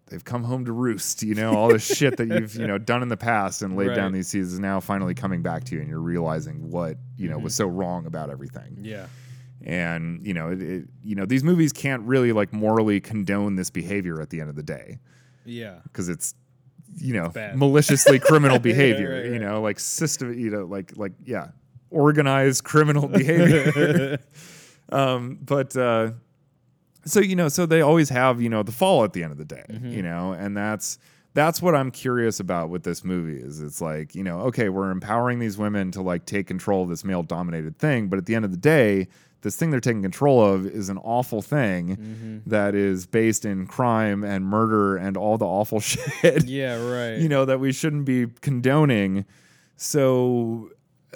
they've 0.08 0.24
come 0.24 0.44
home 0.44 0.64
to 0.64 0.70
roost, 0.72 1.24
you 1.24 1.34
know, 1.34 1.52
all 1.56 1.68
this 1.68 1.84
shit 1.84 2.16
that 2.16 2.28
you've, 2.28 2.54
you 2.54 2.64
know, 2.66 2.78
done 2.92 3.02
in 3.02 3.08
the 3.08 3.16
past 3.16 3.62
and 3.62 3.76
laid 3.76 3.92
down 3.94 4.12
these 4.12 4.28
seeds 4.28 4.52
is 4.52 4.60
now 4.60 4.78
finally 4.78 5.14
coming 5.14 5.42
back 5.42 5.64
to 5.64 5.74
you 5.74 5.80
and 5.80 5.90
you're 5.90 5.98
realizing 5.98 6.70
what, 6.70 6.96
you 7.16 7.28
know, 7.28 7.36
was 7.38 7.54
Mm-hmm. 7.54 7.64
so 7.64 7.66
wrong 7.66 8.06
about 8.06 8.30
everything. 8.30 8.78
Yeah. 8.82 9.06
And, 9.64 10.24
you 10.26 10.34
know, 10.34 10.50
it, 10.50 10.62
it, 10.62 10.84
you 11.02 11.14
know, 11.16 11.24
these 11.26 11.42
movies 11.42 11.72
can't 11.72 12.02
really 12.02 12.32
like 12.32 12.52
morally 12.52 13.00
condone 13.00 13.56
this 13.56 13.70
behavior 13.70 14.20
at 14.20 14.30
the 14.30 14.40
end 14.40 14.50
of 14.50 14.56
the 14.56 14.62
day 14.62 14.98
Yeah. 15.44 15.76
because 15.84 16.08
it's 16.08 16.34
you 16.98 17.12
know 17.12 17.28
bad. 17.28 17.58
maliciously 17.58 18.18
criminal 18.18 18.58
behavior 18.70 19.16
right, 19.16 19.24
you 19.26 19.32
right. 19.32 19.40
know 19.40 19.60
like 19.60 19.78
system 19.78 20.32
you 20.38 20.48
know 20.48 20.64
like 20.64 20.96
like 20.96 21.12
yeah 21.24 21.48
organized 21.90 22.64
criminal 22.64 23.06
behavior 23.20 24.18
um 24.92 25.36
but 25.42 25.76
uh 25.76 26.10
so 27.04 27.20
you 27.20 27.36
know 27.36 27.48
so 27.48 27.66
they 27.66 27.80
always 27.82 28.08
have 28.08 28.40
you 28.40 28.48
know 28.48 28.62
the 28.62 28.72
fall 28.72 29.04
at 29.04 29.12
the 29.12 29.22
end 29.22 29.32
of 29.32 29.36
the 29.38 29.44
day 29.44 29.64
Mm-hmm. 29.68 29.90
you 29.90 30.02
know 30.02 30.32
and 30.32 30.56
that's 30.56 30.98
that's 31.34 31.60
what 31.60 31.74
i'm 31.74 31.90
curious 31.90 32.40
about 32.40 32.70
with 32.70 32.84
this 32.84 33.04
movie 33.04 33.38
is 33.40 33.60
it's 33.60 33.80
like 33.82 34.14
you 34.14 34.22
know 34.24 34.40
okay 34.42 34.68
we're 34.68 34.90
empowering 34.90 35.38
these 35.38 35.58
women 35.58 35.90
to 35.90 36.02
like 36.02 36.24
take 36.24 36.46
control 36.46 36.82
of 36.84 36.88
this 36.88 37.04
male 37.04 37.22
dominated 37.24 37.78
thing 37.78 38.08
but 38.08 38.18
at 38.18 38.26
the 38.26 38.34
end 38.34 38.44
of 38.44 38.52
the 38.52 38.56
day 38.56 39.08
this 39.46 39.56
thing 39.56 39.70
they're 39.70 39.80
taking 39.90 40.02
control 40.02 40.44
of 40.44 40.66
is 40.66 40.88
an 40.88 40.98
awful 40.98 41.40
thing 41.40 41.96
Mm-hmm. 41.96 42.50
that 42.50 42.74
is 42.74 43.06
based 43.06 43.44
in 43.44 43.66
crime 43.66 44.24
and 44.24 44.44
murder 44.44 44.96
and 44.96 45.16
all 45.16 45.38
the 45.38 45.46
awful 45.46 45.80
shit 45.90 46.44
Yeah. 46.44 46.74
Right. 46.82 47.18
you 47.22 47.28
know 47.28 47.44
that 47.44 47.60
we 47.60 47.72
shouldn't 47.72 48.04
be 48.04 48.26
condoning 48.40 49.24
so 49.76 50.70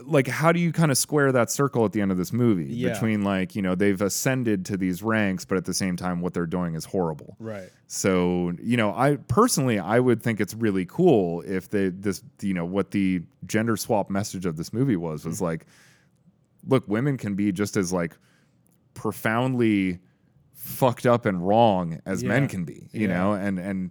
like 0.05 0.29
how 0.29 0.51
do 0.53 0.61
you 0.61 0.73
kind 0.73 0.91
of 0.91 0.97
square 0.97 1.31
that 1.33 1.51
circle 1.51 1.85
at 1.85 1.93
the 1.93 2.01
end 2.01 2.11
of 2.11 2.17
this 2.17 2.33
movie 2.33 2.73
Yeah. 2.73 2.93
between 2.93 3.23
like 3.23 3.55
you 3.57 3.61
know 3.63 3.75
they've 3.75 4.01
ascended 4.01 4.65
to 4.67 4.77
these 4.77 5.03
ranks 5.03 5.45
but 5.45 5.59
at 5.59 5.65
the 5.67 5.75
same 5.75 5.97
time 5.97 6.21
what 6.21 6.33
they're 6.33 6.47
doing 6.47 6.75
is 6.75 6.85
horrible 6.87 7.37
Right. 7.39 7.69
so 7.87 8.53
you 8.63 8.77
know 8.77 8.95
i 8.95 9.17
personally 9.29 9.79
i 9.79 9.99
would 9.99 10.23
think 10.23 10.41
it's 10.41 10.55
really 10.55 10.87
cool 10.87 11.43
if 11.43 11.69
they 11.69 11.89
this 11.89 12.23
you 12.41 12.55
know 12.55 12.65
what 12.65 12.93
the 12.93 13.23
gender 13.47 13.77
swap 13.77 14.09
message 14.09 14.47
of 14.47 14.57
this 14.57 14.73
movie 14.73 14.97
was 14.97 15.25
was 15.27 15.43
like 15.43 15.67
look 16.67 16.87
women 16.89 17.17
can 17.17 17.35
be 17.35 17.53
just 17.53 17.77
as 17.77 17.93
like 17.93 18.17
profoundly 18.95 19.99
fucked 20.53 21.07
up 21.07 21.25
and 21.27 21.47
wrong 21.47 22.01
as 22.05 22.23
men 22.23 22.47
can 22.49 22.65
be 22.65 22.89
you 22.93 23.09
Yeah. 23.09 23.15
know 23.15 23.33
and 23.33 23.59
and 23.59 23.91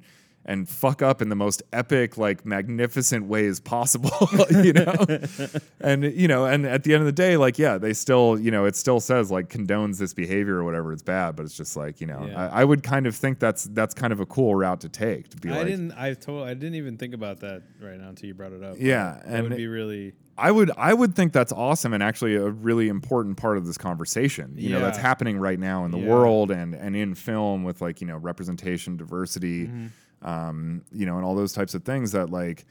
and 0.49 0.67
fuck 0.67 1.01
up 1.01 1.21
in 1.21 1.29
the 1.29 1.35
most 1.35 1.61
epic 1.71 2.17
like 2.17 2.45
magnificent 2.45 3.25
ways 3.27 3.59
possible 3.59 4.11
you 4.63 4.73
know 4.73 4.93
and 5.81 6.03
you 6.03 6.27
know 6.27 6.45
and 6.45 6.65
at 6.65 6.83
the 6.83 6.93
end 6.93 7.01
of 7.01 7.05
the 7.05 7.11
day 7.11 7.37
like 7.37 7.57
yeah 7.59 7.77
they 7.77 7.93
still 7.93 8.37
you 8.39 8.51
know 8.51 8.65
it 8.65 8.75
still 8.75 8.99
says 8.99 9.29
like 9.31 9.47
condones 9.49 9.97
this 9.99 10.13
behavior 10.13 10.55
or 10.55 10.63
whatever 10.63 10.91
it's 10.91 11.03
bad 11.03 11.35
but 11.35 11.45
it's 11.45 11.55
just 11.55 11.77
like 11.77 12.01
you 12.01 12.07
know 12.07 12.25
Yeah. 12.27 12.49
I, 12.51 12.61
I 12.61 12.63
would 12.65 12.83
kind 12.83 13.05
of 13.07 13.15
think 13.15 13.39
that's 13.39 13.63
that's 13.65 13.93
kind 13.93 14.11
of 14.11 14.19
a 14.19 14.25
cool 14.25 14.55
route 14.55 14.81
to 14.81 14.89
take 14.89 15.29
to 15.29 15.37
be 15.37 15.49
I 15.49 15.57
like 15.57 15.67
didn't. 15.67 15.91
I 15.93 16.13
told. 16.15 16.47
I 16.47 16.53
didn't 16.53 16.75
even 16.75 16.97
think 16.97 17.13
about 17.13 17.39
that 17.41 17.61
right 17.81 17.97
now 17.99 18.09
until 18.09 18.27
you 18.27 18.33
brought 18.33 18.51
it 18.51 18.63
up. 18.63 18.75
Yeah, 18.79 19.19
That 19.23 19.25
and 19.25 19.43
would 19.43 19.51
it- 19.53 19.57
be 19.57 19.67
really. 19.67 20.13
I 20.37 20.51
would 20.51 20.71
I 20.77 20.93
would 20.93 21.15
think 21.15 21.33
that's 21.33 21.51
awesome 21.51 21.93
and 21.93 22.01
actually 22.01 22.35
a 22.35 22.49
really 22.49 22.87
important 22.87 23.35
part 23.37 23.57
of 23.57 23.65
this 23.65 23.77
conversation. 23.77 24.53
You 24.57 24.69
know, 24.69 24.79
that's 24.79 24.97
happening 24.97 25.37
right 25.37 25.59
now 25.59 25.83
in 25.85 25.91
the 25.91 25.99
Yeah. 25.99 26.07
world 26.07 26.49
and 26.51 26.73
and 26.73 26.95
in 26.95 27.13
film 27.15 27.63
with 27.65 27.81
like, 27.81 27.99
you 28.01 28.07
know, 28.07 28.17
representation, 28.17 28.95
diversity, 28.97 29.67
Mm-hmm. 29.67 29.87
Um, 30.21 30.83
you 30.91 31.05
know, 31.05 31.15
and 31.17 31.25
all 31.25 31.35
those 31.35 31.53
types 31.53 31.73
of 31.73 31.83
things 31.83 32.11
that 32.11 32.29
like 32.29 32.65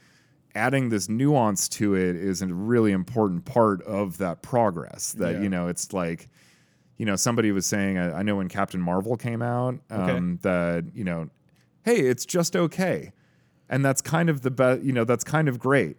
adding 0.55 0.89
this 0.89 1.07
nuance 1.09 1.69
to 1.69 1.95
it 1.95 2.15
is 2.15 2.41
a 2.41 2.47
really 2.47 2.91
important 2.91 3.45
part 3.45 3.81
of 3.83 4.17
that 4.17 4.41
progress. 4.41 5.13
That, 5.13 5.35
Yeah. 5.35 5.41
you 5.41 5.49
know, 5.49 5.67
it's 5.67 5.93
like 5.93 6.29
you 6.97 7.05
know, 7.05 7.15
somebody 7.15 7.49
was 7.53 7.65
saying, 7.65 7.97
I, 7.97 8.19
I 8.19 8.23
know 8.23 8.35
when 8.35 8.49
Captain 8.49 8.81
Marvel 8.81 9.15
came 9.15 9.41
out, 9.41 9.75
Okay. 9.89 10.11
um, 10.17 10.37
that, 10.41 10.83
you 10.93 11.05
know, 11.05 11.29
hey, 11.83 11.95
it's 11.95 12.25
just 12.25 12.57
okay. 12.57 13.13
And 13.69 13.85
that's 13.85 14.01
kind 14.01 14.29
of 14.29 14.41
the 14.41 14.51
best, 14.51 14.81
you 14.81 14.91
know, 14.91 15.05
that's 15.05 15.23
kind 15.23 15.47
of 15.47 15.59
great. 15.59 15.95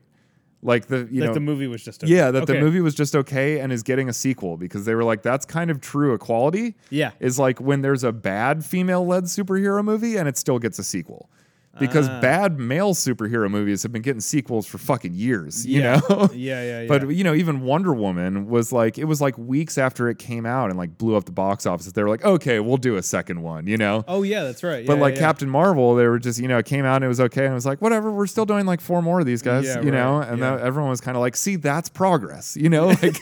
Like 0.63 0.87
the, 0.87 1.09
you 1.11 1.23
like 1.23 1.29
know, 1.29 1.35
the 1.35 1.41
movie 1.41 1.67
was 1.67 1.83
just. 1.83 2.05
Okay. 2.05 2.13
yeah, 2.13 2.31
that 2.31 2.47
the 2.47 2.61
movie 2.61 2.81
was 2.81 2.95
just 2.95 3.17
okay 3.17 3.61
and 3.61 3.73
is 3.73 3.83
getting 3.83 4.09
a 4.09 4.13
sequel 4.13 4.57
because 4.57 4.85
they 4.85 4.95
were 4.95 5.05
like, 5.05 5.23
that's 5.23 5.47
kind 5.47 5.71
of 5.71 5.81
true 5.81 6.13
equality. 6.13 6.77
Yeah. 6.91 7.13
Is 7.19 7.39
like 7.39 7.61
when 7.61 7.81
there's 7.81 8.05
a 8.05 8.13
bad 8.13 8.65
female 8.65 9.07
led 9.07 9.25
superhero 9.25 9.83
movie 9.83 10.17
and 10.17 10.29
it 10.29 10.37
still 10.37 10.59
gets 10.59 10.79
a 10.79 10.85
sequel. 10.85 11.31
Because 11.81 12.09
Ah. 12.09 12.20
bad 12.20 12.59
male 12.61 12.95
superhero 12.95 13.51
movies 13.51 13.83
have 13.83 13.91
been 13.93 14.03
getting 14.03 14.20
sequels 14.20 14.66
for 14.66 14.78
fucking 14.78 15.14
years, 15.14 15.66
you 15.66 15.81
yeah. 15.81 16.01
know? 16.09 16.28
yeah. 16.33 16.62
Yeah. 16.62 16.81
Yeah. 16.83 16.87
But 16.87 17.09
you 17.11 17.24
know, 17.24 17.35
even 17.35 17.62
Wonder 17.62 17.93
Woman 17.93 18.49
was 18.49 18.70
like 18.72 18.99
it 18.99 19.05
was 19.07 19.20
like 19.20 19.37
weeks 19.39 19.78
after 19.78 20.09
it 20.09 20.18
came 20.18 20.47
out 20.47 20.70
and 20.70 20.78
like 20.78 20.97
blew 20.99 21.16
up 21.16 21.24
the 21.24 21.33
box 21.33 21.66
office. 21.66 21.91
They 21.91 22.03
were 22.03 22.09
like, 22.09 22.24
okay, 22.24 22.61
we'll 22.61 22.76
do 22.76 22.97
a 22.97 23.03
second 23.03 23.43
one, 23.43 23.66
you 23.66 23.76
know. 23.76 24.05
oh 24.07 24.22
yeah, 24.22 24.45
that's 24.45 24.62
right. 24.62 24.87
But 24.87 24.95
Yeah, 24.97 25.01
like 25.01 25.14
yeah. 25.14 25.20
Captain 25.20 25.49
Marvel, 25.51 25.95
they 25.97 26.07
were 26.07 26.18
just 26.18 26.39
you 26.39 26.47
know 26.49 26.59
it 26.59 26.66
came 26.66 26.85
out 26.85 26.97
and 26.97 27.05
it 27.05 27.09
was 27.09 27.20
okay 27.20 27.45
and 27.45 27.53
it 27.53 27.55
was 27.55 27.66
like 27.66 27.81
whatever 27.81 28.11
we're 28.12 28.26
still 28.26 28.47
doing 28.47 28.66
like 28.66 28.81
four 28.81 29.03
more 29.03 29.20
of 29.20 29.26
these 29.26 29.43
guys 29.43 29.64
you 29.83 29.91
know 29.91 30.18
and 30.20 30.43
that, 30.43 30.61
everyone 30.61 30.91
was 30.91 31.01
kind 31.01 31.16
of 31.16 31.20
like 31.20 31.35
see 31.37 31.57
that's 31.57 31.89
progress 31.89 32.57
you 32.57 32.68
know 32.68 32.87
like 33.03 33.16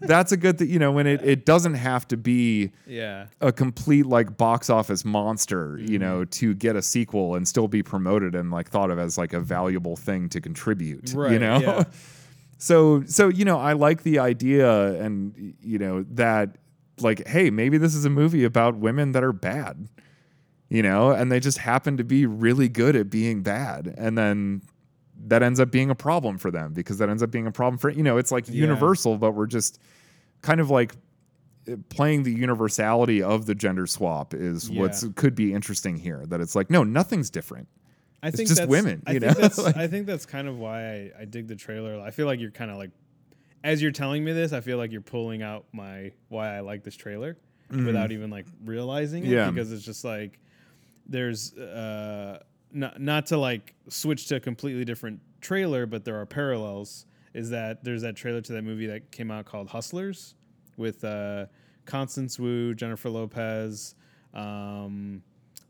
that's 0.00 0.32
a 0.32 0.36
good 0.36 0.58
thing 0.58 0.68
you 0.70 0.78
know 0.78 0.92
when 0.92 1.06
it, 1.06 1.20
it 1.24 1.44
doesn't 1.46 1.74
have 1.74 2.06
to 2.08 2.16
be 2.16 2.70
Yeah. 2.86 3.26
a 3.40 3.52
complete 3.52 4.06
like 4.06 4.36
box 4.36 4.70
office 4.70 5.04
monster 5.04 5.76
Mm-hmm. 5.78 5.92
you 5.92 5.98
know 5.98 6.24
to 6.24 6.54
get 6.54 6.76
a 6.76 6.82
sequel 6.82 7.34
and 7.34 7.46
still 7.48 7.68
be 7.68 7.82
promoted 7.82 8.34
and 8.34 8.50
like 8.50 8.68
thought 8.68 8.90
of 8.90 8.98
as 8.98 9.18
like 9.18 9.32
a 9.32 9.40
valuable 9.40 9.96
thing 9.96 10.28
to 10.30 10.40
contribute 10.40 11.12
you 11.12 11.38
know 11.38 11.58
yeah. 11.60 11.84
so 12.58 13.02
so 13.06 13.28
you 13.28 13.44
know 13.44 13.58
i 13.58 13.72
like 13.72 14.02
the 14.02 14.18
idea 14.18 15.00
and 15.02 15.54
you 15.60 15.78
know 15.78 16.04
that 16.10 16.56
like 17.00 17.26
hey 17.28 17.50
maybe 17.50 17.78
this 17.78 17.94
is 17.94 18.04
a 18.04 18.10
movie 18.10 18.44
about 18.44 18.76
women 18.76 19.12
that 19.12 19.22
are 19.22 19.32
bad 19.32 19.88
you 20.68 20.82
know 20.82 21.10
and 21.12 21.30
they 21.30 21.38
just 21.40 21.58
happen 21.58 21.96
to 21.96 22.04
be 22.04 22.26
really 22.26 22.68
good 22.68 22.96
at 22.96 23.08
being 23.10 23.42
bad 23.42 23.94
and 23.96 24.18
then 24.18 24.60
that 25.26 25.42
ends 25.42 25.58
up 25.60 25.70
being 25.70 25.90
a 25.90 25.94
problem 25.94 26.38
for 26.38 26.50
them 26.50 26.72
because 26.72 26.98
that 26.98 27.08
ends 27.08 27.22
up 27.22 27.30
being 27.30 27.46
a 27.46 27.52
problem 27.52 27.76
for 27.78 27.90
you 27.90 28.02
know 28.02 28.18
it's 28.18 28.30
like 28.30 28.46
Yeah. 28.48 28.54
universal 28.54 29.18
but 29.18 29.32
we're 29.32 29.46
just 29.46 29.80
kind 30.42 30.60
of 30.60 30.70
like 30.70 30.94
playing 31.90 32.22
the 32.22 32.32
universality 32.32 33.22
of 33.22 33.44
the 33.46 33.54
gender 33.54 33.86
swap 33.86 34.32
is 34.32 34.70
what's 34.70 35.06
could 35.16 35.34
be 35.34 35.52
interesting 35.52 35.96
here 35.96 36.24
that 36.26 36.40
it's 36.40 36.54
like 36.54 36.70
no 36.70 36.82
nothing's 36.84 37.30
different 37.30 37.68
I 38.22 38.28
It's 38.28 38.36
think 38.36 38.48
just 38.48 38.58
that's, 38.62 38.68
women, 38.70 39.02
I 39.06 39.12
you 39.12 39.20
think 39.20 39.36
know? 39.36 39.40
That's, 39.42 39.58
Like- 39.64 39.76
I 39.76 39.86
think 39.86 40.06
that's 40.06 40.26
kind 40.26 40.48
of 40.48 40.58
why 40.58 40.82
I, 40.84 41.10
I 41.20 41.24
dig 41.24 41.46
the 41.46 41.54
trailer. 41.54 42.00
I 42.00 42.10
feel 42.10 42.26
like 42.26 42.40
you're 42.40 42.50
kind 42.50 42.68
of 42.68 42.76
like, 42.76 42.90
as 43.62 43.80
you're 43.80 43.92
telling 43.92 44.24
me 44.24 44.32
this, 44.32 44.52
I 44.52 44.60
feel 44.60 44.76
like 44.76 44.90
you're 44.90 45.00
pulling 45.02 45.40
out 45.40 45.66
my 45.70 46.10
why 46.28 46.56
I 46.56 46.60
like 46.60 46.82
this 46.82 46.96
trailer 46.96 47.36
without 47.70 48.10
even 48.10 48.28
like 48.28 48.46
realizing 48.64 49.22
it. 49.22 49.26
Mm-hmm. 49.28 49.34
Yeah. 49.34 49.50
Because 49.52 49.70
it's 49.70 49.84
just 49.84 50.04
like 50.04 50.40
there's 51.06 51.54
uh 51.56 52.42
not 52.72 53.00
not 53.00 53.26
to 53.26 53.36
like 53.36 53.74
switch 53.88 54.26
to 54.28 54.36
a 54.36 54.40
completely 54.40 54.84
different 54.84 55.20
trailer, 55.40 55.86
but 55.86 56.04
there 56.04 56.20
are 56.20 56.26
parallels. 56.26 57.06
Is 57.34 57.50
that 57.50 57.84
there's 57.84 58.02
that 58.02 58.16
trailer 58.16 58.40
to 58.40 58.52
that 58.54 58.62
movie 58.62 58.86
that 58.86 59.12
came 59.12 59.30
out 59.30 59.44
called 59.44 59.68
Hustlers 59.68 60.34
with 60.76 61.04
uh, 61.04 61.46
Constance 61.84 62.38
Wu, 62.38 62.74
Jennifer 62.74 63.10
Lopez. 63.10 63.94
Um, 64.34 65.22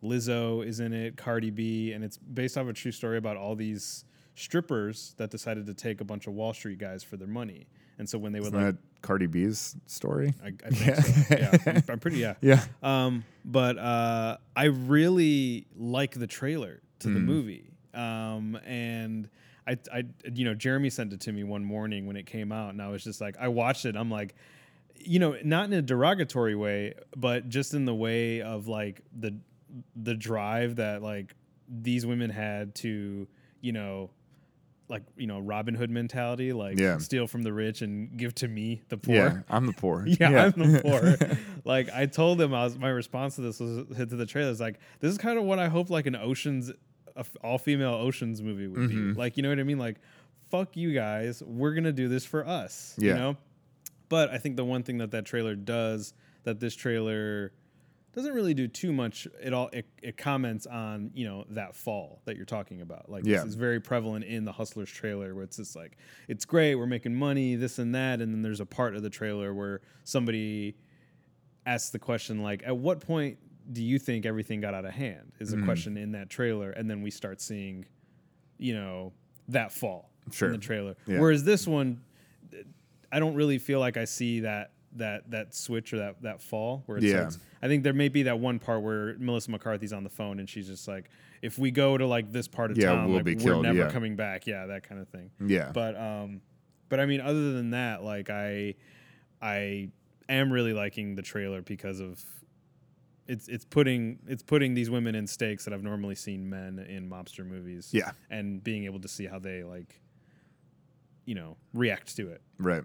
Lizzo 0.02 0.64
is 0.64 0.80
in 0.80 0.92
it, 0.92 1.16
Cardi 1.16 1.50
B, 1.50 1.92
and 1.92 2.04
it's 2.04 2.16
based 2.16 2.56
off 2.56 2.68
a 2.68 2.72
true 2.72 2.92
story 2.92 3.18
about 3.18 3.36
all 3.36 3.56
these 3.56 4.04
strippers 4.36 5.14
that 5.18 5.30
decided 5.30 5.66
to 5.66 5.74
take 5.74 6.00
a 6.00 6.04
bunch 6.04 6.26
of 6.26 6.34
Wall 6.34 6.54
Street 6.54 6.78
guys 6.78 7.02
for 7.02 7.16
their 7.16 7.28
money. 7.28 7.66
And 7.98 8.08
so 8.08 8.16
when 8.16 8.32
they 8.32 8.38
would 8.38 8.48
Isn't 8.48 8.64
like, 8.64 8.74
that 8.76 9.02
Cardi 9.02 9.26
B's 9.26 9.76
story. 9.86 10.32
I, 10.42 10.52
I 10.64 10.70
think 10.70 10.96
so. 10.96 11.36
Yeah, 11.36 11.56
I'm, 11.66 11.82
I'm 11.88 11.98
pretty 11.98 12.18
yeah. 12.18 12.34
Yeah. 12.40 12.64
Um, 12.82 13.24
but 13.44 13.76
uh, 13.76 14.36
I 14.54 14.64
really 14.64 15.66
like 15.76 16.12
the 16.12 16.28
trailer 16.28 16.80
to 17.00 17.08
the 17.08 17.20
Mm. 17.20 17.24
movie. 17.24 17.70
Um, 17.94 18.56
and 18.64 19.28
I, 19.66 19.76
I, 19.92 20.04
you 20.32 20.44
know, 20.44 20.54
Jeremy 20.54 20.90
sent 20.90 21.12
it 21.12 21.20
to 21.22 21.32
me 21.32 21.44
one 21.44 21.64
morning 21.64 22.06
when 22.06 22.16
it 22.16 22.26
came 22.26 22.52
out, 22.52 22.70
and 22.70 22.80
I 22.82 22.88
was 22.88 23.02
just 23.04 23.20
like, 23.20 23.36
I 23.38 23.48
watched 23.48 23.84
it. 23.84 23.96
I'm 23.96 24.10
like, 24.10 24.34
you 24.96 25.18
know, 25.18 25.36
not 25.44 25.66
in 25.66 25.72
a 25.74 25.82
derogatory 25.82 26.54
way, 26.54 26.94
but 27.16 27.48
just 27.48 27.74
in 27.74 27.84
the 27.84 27.94
way 27.94 28.40
of 28.42 28.66
like 28.68 29.02
the 29.18 29.36
the 29.94 30.14
drive 30.14 30.76
that 30.76 31.02
like 31.02 31.34
these 31.68 32.06
women 32.06 32.30
had 32.30 32.74
to, 32.76 33.28
you 33.60 33.72
know, 33.72 34.10
like 34.88 35.02
you 35.18 35.26
know 35.26 35.38
Robin 35.38 35.74
Hood 35.74 35.90
mentality, 35.90 36.52
like 36.54 36.78
Yeah. 36.78 36.96
steal 36.98 37.26
from 37.26 37.42
the 37.42 37.52
rich 37.52 37.82
and 37.82 38.16
give 38.16 38.34
to 38.36 38.48
me 38.48 38.80
the 38.88 38.96
poor. 38.96 39.14
Yeah. 39.14 39.38
I'm 39.50 39.66
the 39.66 39.72
poor. 39.74 40.04
Yeah, 40.18 40.50
I'm 40.56 40.72
the 40.72 40.80
poor. 40.80 41.38
like 41.64 41.90
I 41.90 42.06
told 42.06 42.38
them, 42.38 42.54
I 42.54 42.64
was 42.64 42.78
my 42.78 42.88
response 42.88 43.34
to 43.36 43.42
this 43.42 43.60
was 43.60 43.84
hit 43.96 44.08
to 44.10 44.16
the 44.16 44.24
trailer. 44.26 44.50
Is 44.50 44.60
like 44.60 44.78
this 45.00 45.12
is 45.12 45.18
kind 45.18 45.38
of 45.38 45.44
what 45.44 45.58
I 45.58 45.68
hope 45.68 45.90
like 45.90 46.06
an 46.06 46.16
Ocean's, 46.16 46.72
all 47.42 47.58
female 47.58 47.94
Ocean's 47.94 48.42
movie 48.42 48.66
would 48.66 48.90
Mhm. 48.90 49.14
be. 49.14 49.18
Like 49.18 49.36
you 49.36 49.42
know 49.42 49.48
what 49.48 49.58
I 49.58 49.64
mean? 49.64 49.78
Like 49.78 49.96
fuck 50.50 50.76
you 50.76 50.92
guys, 50.94 51.42
we're 51.42 51.74
gonna 51.74 51.92
do 51.92 52.08
this 52.08 52.24
for 52.24 52.46
us. 52.46 52.94
You 52.98 53.14
know. 53.14 53.36
But 54.08 54.30
I 54.30 54.38
think 54.38 54.56
the 54.56 54.64
one 54.64 54.82
thing 54.82 54.98
that 54.98 55.10
that 55.10 55.26
trailer 55.26 55.54
does 55.54 56.14
that 56.44 56.60
this 56.60 56.74
trailer 56.74 57.52
doesn't 58.14 58.32
really 58.32 58.54
do 58.54 58.66
too 58.66 58.90
much 58.92 59.28
it 59.42 59.52
all 59.52 59.68
it, 59.68 59.86
it 60.02 60.16
comments 60.16 60.66
on 60.66 61.10
you 61.14 61.26
know 61.26 61.44
that 61.50 61.76
fall 61.76 62.20
that 62.24 62.36
you're 62.36 62.46
talking 62.46 62.80
about 62.80 63.08
like 63.10 63.24
Yeah. 63.26 63.36
this 63.40 63.48
is 63.48 63.54
very 63.54 63.78
prevalent 63.80 64.24
in 64.24 64.44
the 64.46 64.50
hustlers 64.52 64.88
trailer 64.90 65.34
where 65.34 65.44
it's 65.44 65.58
just 65.58 65.76
like 65.76 65.98
it's 66.26 66.44
great 66.46 66.74
we're 66.76 66.86
making 66.86 67.14
money 67.14 67.54
this 67.54 67.78
and 67.78 67.94
that 67.94 68.20
and 68.22 68.32
then 68.32 68.40
there's 68.42 68.60
a 68.60 68.66
part 68.66 68.96
of 68.96 69.02
the 69.02 69.10
trailer 69.10 69.52
where 69.54 69.82
somebody 70.04 70.74
asks 71.66 71.90
the 71.90 71.98
question 71.98 72.42
like 72.42 72.62
at 72.66 72.76
what 72.76 73.00
point 73.00 73.38
do 73.70 73.82
you 73.82 73.98
think 73.98 74.24
everything 74.26 74.60
got 74.60 74.72
out 74.74 74.84
of 74.84 74.92
hand 74.92 75.32
is 75.40 75.52
a 75.52 75.56
Mhm. 75.56 75.64
question 75.64 75.96
in 75.96 76.12
that 76.12 76.30
trailer 76.30 76.70
and 76.70 76.88
then 76.90 77.02
we 77.02 77.10
start 77.10 77.40
seeing 77.40 77.84
you 78.58 78.74
know 78.74 79.12
that 79.48 79.72
fall 79.72 80.10
Sure. 80.32 80.48
in 80.48 80.52
the 80.52 80.58
trailer 80.58 80.94
Yeah. 81.06 81.20
whereas 81.20 81.44
this 81.44 81.66
one 81.66 82.00
i 83.12 83.18
don't 83.18 83.34
really 83.34 83.58
feel 83.58 83.78
like 83.80 83.96
i 83.96 84.04
see 84.04 84.40
that 84.40 84.72
that 84.96 85.30
that 85.30 85.54
switch 85.54 85.92
or 85.92 85.98
that 85.98 86.22
that 86.22 86.40
fall 86.42 86.82
where 86.86 86.98
Yeah. 86.98 87.30
I 87.60 87.66
think 87.68 87.82
there 87.82 87.92
may 87.92 88.08
be 88.08 88.22
that 88.22 88.38
one 88.38 88.58
part 88.60 88.82
where 88.82 89.16
Melissa 89.18 89.50
McCarthy's 89.50 89.92
on 89.92 90.02
the 90.04 90.08
phone 90.10 90.38
and 90.38 90.48
she's 90.48 90.68
just 90.68 90.86
like, 90.86 91.10
if 91.42 91.58
we 91.58 91.70
go 91.72 91.98
to 91.98 92.06
like 92.06 92.30
this 92.32 92.46
part 92.46 92.70
of 92.70 92.78
Yeah, 92.78 92.92
town, 92.92 93.08
we'll 93.08 93.16
like, 93.16 93.24
be 93.24 93.34
we're 93.34 93.40
killed, 93.42 93.62
never 93.64 93.78
yeah. 93.80 93.90
coming 93.90 94.14
back. 94.14 94.46
Yeah, 94.46 94.66
that 94.66 94.84
kind 94.84 95.00
of 95.00 95.08
thing. 95.08 95.30
Yeah. 95.44 95.72
But 95.74 95.96
um, 96.00 96.40
but 96.88 97.00
I 97.00 97.06
mean, 97.06 97.20
other 97.20 97.52
than 97.52 97.70
that, 97.70 98.04
like 98.04 98.30
I, 98.30 98.76
I 99.42 99.90
am 100.28 100.52
really 100.52 100.72
liking 100.72 101.16
the 101.16 101.22
trailer 101.22 101.60
because 101.60 101.98
of 102.00 102.24
it's 103.28 103.46
it's 103.48 103.64
putting 103.64 104.18
it's 104.26 104.42
putting 104.42 104.74
these 104.74 104.90
women 104.90 105.14
in 105.14 105.26
stakes 105.26 105.64
that 105.64 105.74
I've 105.74 105.82
normally 105.84 106.14
seen 106.14 106.48
men 106.48 106.78
in 106.78 107.08
mobster 107.08 107.46
movies. 107.46 107.90
Yeah. 107.92 108.10
and 108.30 108.62
being 108.64 108.84
able 108.84 109.00
to 109.00 109.08
see 109.08 109.26
how 109.26 109.38
they 109.38 109.62
like, 109.62 110.00
you 111.26 111.34
know, 111.34 111.56
react 111.74 112.16
to 112.16 112.28
it 112.30 112.40
Right. 112.58 112.84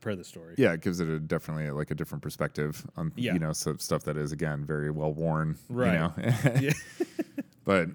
per 0.00 0.14
the 0.14 0.24
story. 0.24 0.54
Yeah, 0.58 0.72
it 0.74 0.82
gives 0.82 1.00
it 1.00 1.08
a 1.08 1.18
definitely 1.18 1.70
like 1.70 1.90
a 1.90 1.94
different 1.94 2.22
perspective 2.22 2.86
on 2.96 3.12
Yeah. 3.16 3.32
you 3.32 3.38
know 3.38 3.52
so 3.52 3.76
stuff 3.78 4.04
that 4.04 4.16
is 4.16 4.30
again 4.32 4.64
very 4.64 4.90
well 4.90 5.12
worn. 5.12 5.56
Right. 5.68 5.92
You 5.94 5.98
know? 5.98 6.12
Yeah. 6.60 6.72
but 7.64 7.88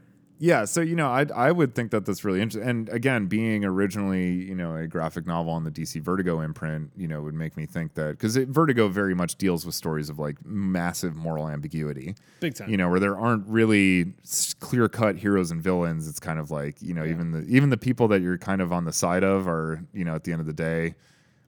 yeah, 0.46 0.66
so 0.66 0.82
you 0.82 0.94
know, 0.98 1.08
I 1.08 1.26
I 1.34 1.54
would 1.54 1.74
think 1.74 1.92
that 1.92 2.06
that's 2.06 2.26
really 2.26 2.42
interesting. 2.42 2.70
And 2.70 2.90
again, 2.90 3.28
being 3.28 3.64
originally 3.64 4.30
you 4.34 4.54
know 4.56 4.76
a 4.76 4.88
graphic 4.88 5.26
novel 5.26 5.54
on 5.54 5.64
the 5.64 5.72
DC 5.72 6.02
Vertigo 6.02 6.42
imprint, 6.42 6.92
you 6.98 7.08
know, 7.08 7.22
would 7.22 7.34
make 7.34 7.56
me 7.56 7.66
think 7.66 7.94
that 7.94 8.18
because 8.18 8.36
Vertigo 8.36 8.90
very 8.90 9.16
much 9.16 9.38
deals 9.38 9.66
with 9.66 9.74
stories 9.74 10.10
of 10.10 10.20
like 10.20 10.46
massive 10.46 11.16
moral 11.16 11.48
ambiguity. 11.48 12.16
Big 12.42 12.56
time. 12.56 12.70
You 12.70 12.76
know, 12.76 12.90
where 12.90 13.00
there 13.00 13.18
aren't 13.18 13.48
really 13.48 14.16
clear 14.60 14.90
cut 14.90 15.16
heroes 15.16 15.50
and 15.50 15.62
villains. 15.62 16.10
It's 16.10 16.20
kind 16.20 16.40
of 16.40 16.52
like 16.52 16.82
you 16.82 16.94
know, 16.94 17.04
Yeah. 17.06 17.12
even 17.12 17.32
the 17.32 17.46
even 17.48 17.70
the 17.70 17.78
people 17.78 18.10
that 18.10 18.22
you're 18.22 18.38
kind 18.38 18.62
of 18.62 18.74
on 18.74 18.84
the 18.84 18.94
side 18.94 19.24
of 19.24 19.48
are 19.48 19.82
you 19.94 20.04
know 20.04 20.14
at 20.16 20.26
the 20.26 20.34
end 20.34 20.42
of 20.42 20.48
the 20.48 20.52
day 20.54 20.96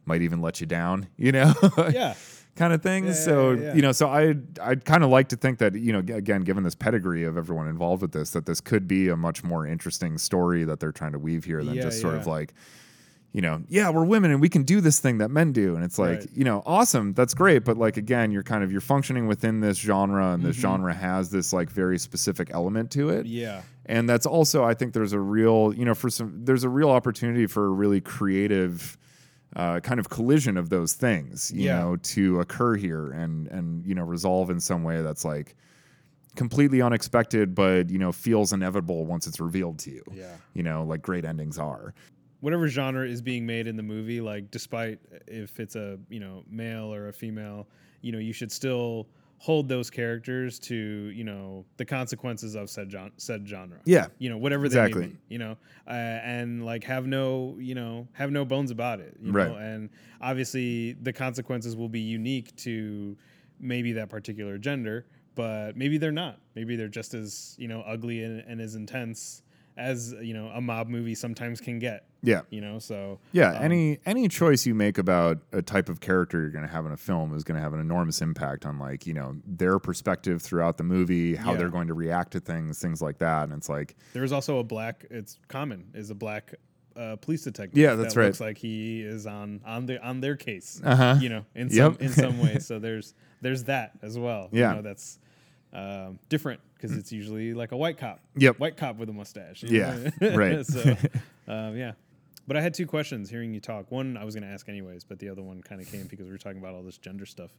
might 0.05 0.21
even 0.21 0.39
let 0.39 0.61
you 0.61 0.67
down. 0.67 1.07
You 1.17 1.33
know. 1.33 1.53
yeah. 1.91 2.13
kind 2.55 2.73
of 2.73 2.81
thing. 2.81 3.07
Yeah, 3.07 3.13
so 3.13 3.51
yeah, 3.51 3.61
yeah. 3.61 3.73
you 3.75 3.81
know, 3.81 3.91
so 3.91 4.07
I 4.09 4.35
I'd 4.61 4.85
kind 4.85 5.03
of 5.03 5.09
like 5.09 5.29
to 5.29 5.35
think 5.35 5.59
that 5.59 5.75
you 5.75 5.91
know, 5.93 5.99
again, 5.99 6.41
given 6.41 6.63
this 6.63 6.75
pedigree 6.75 7.23
of 7.23 7.37
everyone 7.37 7.67
involved 7.67 8.01
with 8.01 8.11
this, 8.11 8.31
that 8.31 8.45
this 8.45 8.61
could 8.61 8.87
be 8.87 9.09
a 9.09 9.15
much 9.15 9.43
more 9.43 9.65
interesting 9.67 10.17
story 10.17 10.63
that 10.63 10.79
they're 10.79 10.91
trying 10.91 11.11
to 11.13 11.19
weave 11.19 11.43
here 11.45 11.63
than 11.63 11.75
just 11.75 12.01
sort 12.01 12.15
of 12.15 12.27
like. 12.27 12.53
You 13.33 13.41
know, 13.41 13.63
yeah, 13.67 13.89
we're 13.89 14.05
women 14.05 14.31
and 14.31 14.39
we 14.39 14.47
can 14.47 14.63
do 14.63 14.79
this 14.79 14.99
thing 15.01 15.17
that 15.17 15.27
men 15.29 15.51
do, 15.51 15.75
and 15.75 15.83
it's 15.83 15.99
like, 15.99 16.19
Right. 16.19 16.29
you 16.33 16.45
know, 16.45 16.63
awesome, 16.65 17.11
that's 17.11 17.33
great, 17.33 17.65
but 17.65 17.75
like 17.77 17.97
again, 17.97 18.31
you're 18.31 18.43
kind 18.43 18.63
of 18.63 18.71
you're 18.71 18.79
functioning 18.79 19.27
within 19.27 19.59
this 19.59 19.77
genre, 19.77 20.31
and 20.31 20.41
this 20.41 20.55
Mhm. 20.55 20.61
genre 20.61 20.93
has 20.93 21.31
this 21.31 21.51
like 21.51 21.69
very 21.69 21.99
specific 21.99 22.49
element 22.53 22.91
to 22.91 23.09
it, 23.09 23.25
Yeah. 23.25 23.63
and 23.87 24.07
that's 24.07 24.25
also 24.25 24.63
i 24.63 24.73
think 24.73 24.93
there's 24.93 25.11
a 25.11 25.19
real 25.19 25.73
you 25.75 25.83
know 25.83 25.93
for 25.93 26.09
some 26.09 26.45
there's 26.45 26.63
a 26.63 26.69
real 26.69 26.89
opportunity 26.89 27.45
for 27.45 27.65
a 27.65 27.69
really 27.71 27.99
creative 27.99 28.97
uh, 29.55 29.79
kind 29.79 29.99
of 29.99 30.09
collision 30.09 30.57
of 30.57 30.69
those 30.69 30.93
things 30.93 31.51
you 31.53 31.65
Yeah. 31.65 31.79
know 31.79 31.95
to 31.97 32.39
occur 32.39 32.75
here 32.75 33.11
and 33.11 33.47
and 33.47 33.85
you 33.85 33.95
know 33.95 34.03
resolve 34.03 34.49
in 34.49 34.59
some 34.59 34.83
way 34.83 35.01
that's 35.01 35.23
like 35.25 35.55
completely 36.35 36.81
unexpected 36.81 37.55
but 37.55 37.89
you 37.89 37.97
know 37.97 38.11
feels 38.11 38.51
inevitable 38.51 39.05
once 39.05 39.25
it's 39.27 39.39
revealed 39.39 39.79
to 39.79 39.91
you 39.91 40.03
Yeah. 40.13 40.35
you 40.53 40.63
know 40.63 40.83
like 40.83 41.01
great 41.01 41.23
endings 41.25 41.57
are 41.57 41.93
whatever 42.41 42.67
genre 42.67 43.07
is 43.07 43.21
being 43.23 43.43
made 43.43 43.65
in 43.65 43.75
the 43.75 43.81
movie, 43.81 44.21
like 44.21 44.51
despite 44.51 44.99
if 45.27 45.59
it's 45.59 45.75
a 45.75 45.97
you 46.09 46.19
know 46.19 46.43
male 46.47 46.93
or 46.93 47.07
a 47.07 47.13
female, 47.13 47.65
you 48.01 48.11
know 48.11 48.19
you 48.19 48.33
should 48.33 48.51
still 48.51 49.07
hold 49.45 49.69
those 49.69 49.91
characters 49.91 50.57
to 50.57 50.75
you 50.75 51.23
know 51.23 51.63
the 51.77 51.85
consequences 51.85 52.55
of 52.55 52.67
said 52.67 52.89
gen- 52.89 53.11
said 53.17 53.47
genre. 53.47 53.79
yeah 53.85 54.07
You 54.17 54.29
know 54.31 54.37
whatever 54.39 54.67
they 54.67 54.79
Exactly. 54.79 55.01
may 55.01 55.07
be, 55.07 55.17
you 55.29 55.37
know, 55.37 55.55
uh, 55.87 55.91
and 56.35 56.65
like 56.65 56.83
have 56.85 57.05
no 57.05 57.55
you 57.59 57.75
know 57.75 58.07
have 58.13 58.31
no 58.31 58.43
bones 58.43 58.71
about 58.71 58.99
it. 58.99 59.15
You 59.21 59.31
Right. 59.31 59.47
Know? 59.49 59.57
And 59.57 59.89
obviously 60.19 60.93
the 60.93 61.13
consequences 61.13 61.75
will 61.75 61.89
be 61.89 61.99
unique 61.99 62.55
to 62.67 63.15
maybe 63.59 63.91
that 63.93 64.09
particular 64.09 64.57
gender, 64.57 65.05
but 65.35 65.77
maybe 65.77 65.97
they're 65.99 66.11
not. 66.25 66.39
Maybe 66.55 66.75
they're 66.75 66.87
just 67.01 67.13
as 67.13 67.55
you 67.59 67.67
know 67.67 67.81
ugly 67.81 68.23
and, 68.23 68.39
and 68.49 68.59
as 68.59 68.73
intense 68.73 69.43
as 69.77 70.15
you 70.21 70.33
know 70.33 70.47
a 70.55 70.61
mob 70.61 70.87
movie 70.87 71.13
sometimes 71.13 71.61
can 71.61 71.77
get 71.77 72.07
yeah 72.25 72.41
you 72.49 72.59
know 72.61 72.79
so 72.79 73.19
yeah 73.31 73.51
um, 73.51 73.63
any 73.63 73.99
any 74.05 74.27
choice 74.27 74.65
you 74.65 74.73
make 74.75 74.97
about 74.97 75.37
a 75.51 75.61
type 75.61 75.87
of 75.89 75.99
character 76.01 76.41
you're 76.41 76.49
going 76.49 76.65
to 76.65 76.71
have 76.71 76.85
in 76.85 76.91
a 76.91 76.97
film 76.97 77.33
is 77.35 77.43
going 77.43 77.55
to 77.55 77.61
have 77.61 77.73
an 77.73 77.79
enormous 77.79 78.21
impact 78.21 78.65
on 78.65 78.77
like 78.79 79.05
you 79.07 79.13
know 79.13 79.35
their 79.45 79.79
perspective 79.79 80.41
throughout 80.41 80.77
the 80.77 80.83
movie 80.83 81.35
how 81.35 81.51
Yeah. 81.51 81.57
they're 81.57 81.69
going 81.69 81.87
to 81.87 81.93
react 81.93 82.31
to 82.31 82.39
things 82.39 82.79
things 82.79 83.01
like 83.01 83.17
that 83.19 83.43
and 83.45 83.53
it's 83.53 83.69
like 83.69 83.95
there's 84.13 84.31
also 84.31 84.59
a 84.59 84.63
black 84.63 85.05
it's 85.09 85.39
common 85.47 85.85
is 85.93 86.09
a 86.09 86.15
black 86.15 86.53
uh, 86.97 87.17
police 87.17 87.43
detective 87.43 87.77
Yeah, 87.77 87.95
that's 87.95 88.13
that 88.13 88.19
right. 88.21 88.25
looks 88.27 88.39
like 88.39 88.57
he 88.57 89.01
is 89.01 89.27
on 89.27 89.59
on 89.65 89.85
the 89.85 90.01
on 90.05 90.21
their 90.21 90.35
case 90.37 90.81
uh-huh 90.83 91.17
you 91.19 91.29
know 91.29 91.45
in 91.53 91.67
Yep. 91.69 91.93
some 91.95 91.97
in 91.99 92.11
some 92.13 92.39
ways 92.39 92.65
so 92.69 92.79
there's 92.79 93.13
there's 93.41 93.65
that 93.65 93.91
as 94.01 94.17
well 94.17 94.47
Yeah. 94.53 94.69
you 94.69 94.75
know 94.77 94.81
that's 94.81 95.19
um, 95.73 96.19
different 96.29 96.61
because 96.73 96.95
it's 96.95 97.11
usually 97.11 97.53
like 97.53 97.73
a 97.73 97.77
white 97.77 97.97
cop 97.97 98.21
Yep. 98.37 98.59
white 98.59 98.77
cop 98.77 98.95
with 98.97 99.09
a 99.09 99.13
mustache 99.13 99.63
Yeah, 99.63 99.97
know? 100.21 100.35
right. 100.37 100.65
so 100.65 100.95
um, 101.49 101.75
yeah 101.83 101.93
but 102.47 102.55
I 102.57 102.61
had 102.61 102.73
two 102.73 102.85
questions 102.87 103.29
hearing 103.29 103.53
you 103.53 103.59
talk. 103.59 103.91
One 103.91 104.17
I 104.17 104.23
was 104.23 104.35
going 104.35 104.43
to 104.47 104.49
ask 104.53 104.67
anyways, 104.69 105.03
but 105.03 105.19
the 105.19 105.29
other 105.29 105.41
one 105.41 105.61
kind 105.61 105.81
of 105.81 105.91
came 105.91 106.07
because 106.07 106.25
we 106.25 106.31
were 106.31 106.37
talking 106.37 106.59
about 106.59 106.73
all 106.75 106.83
this 106.83 106.97
gender 106.97 107.25
stuff. 107.25 107.51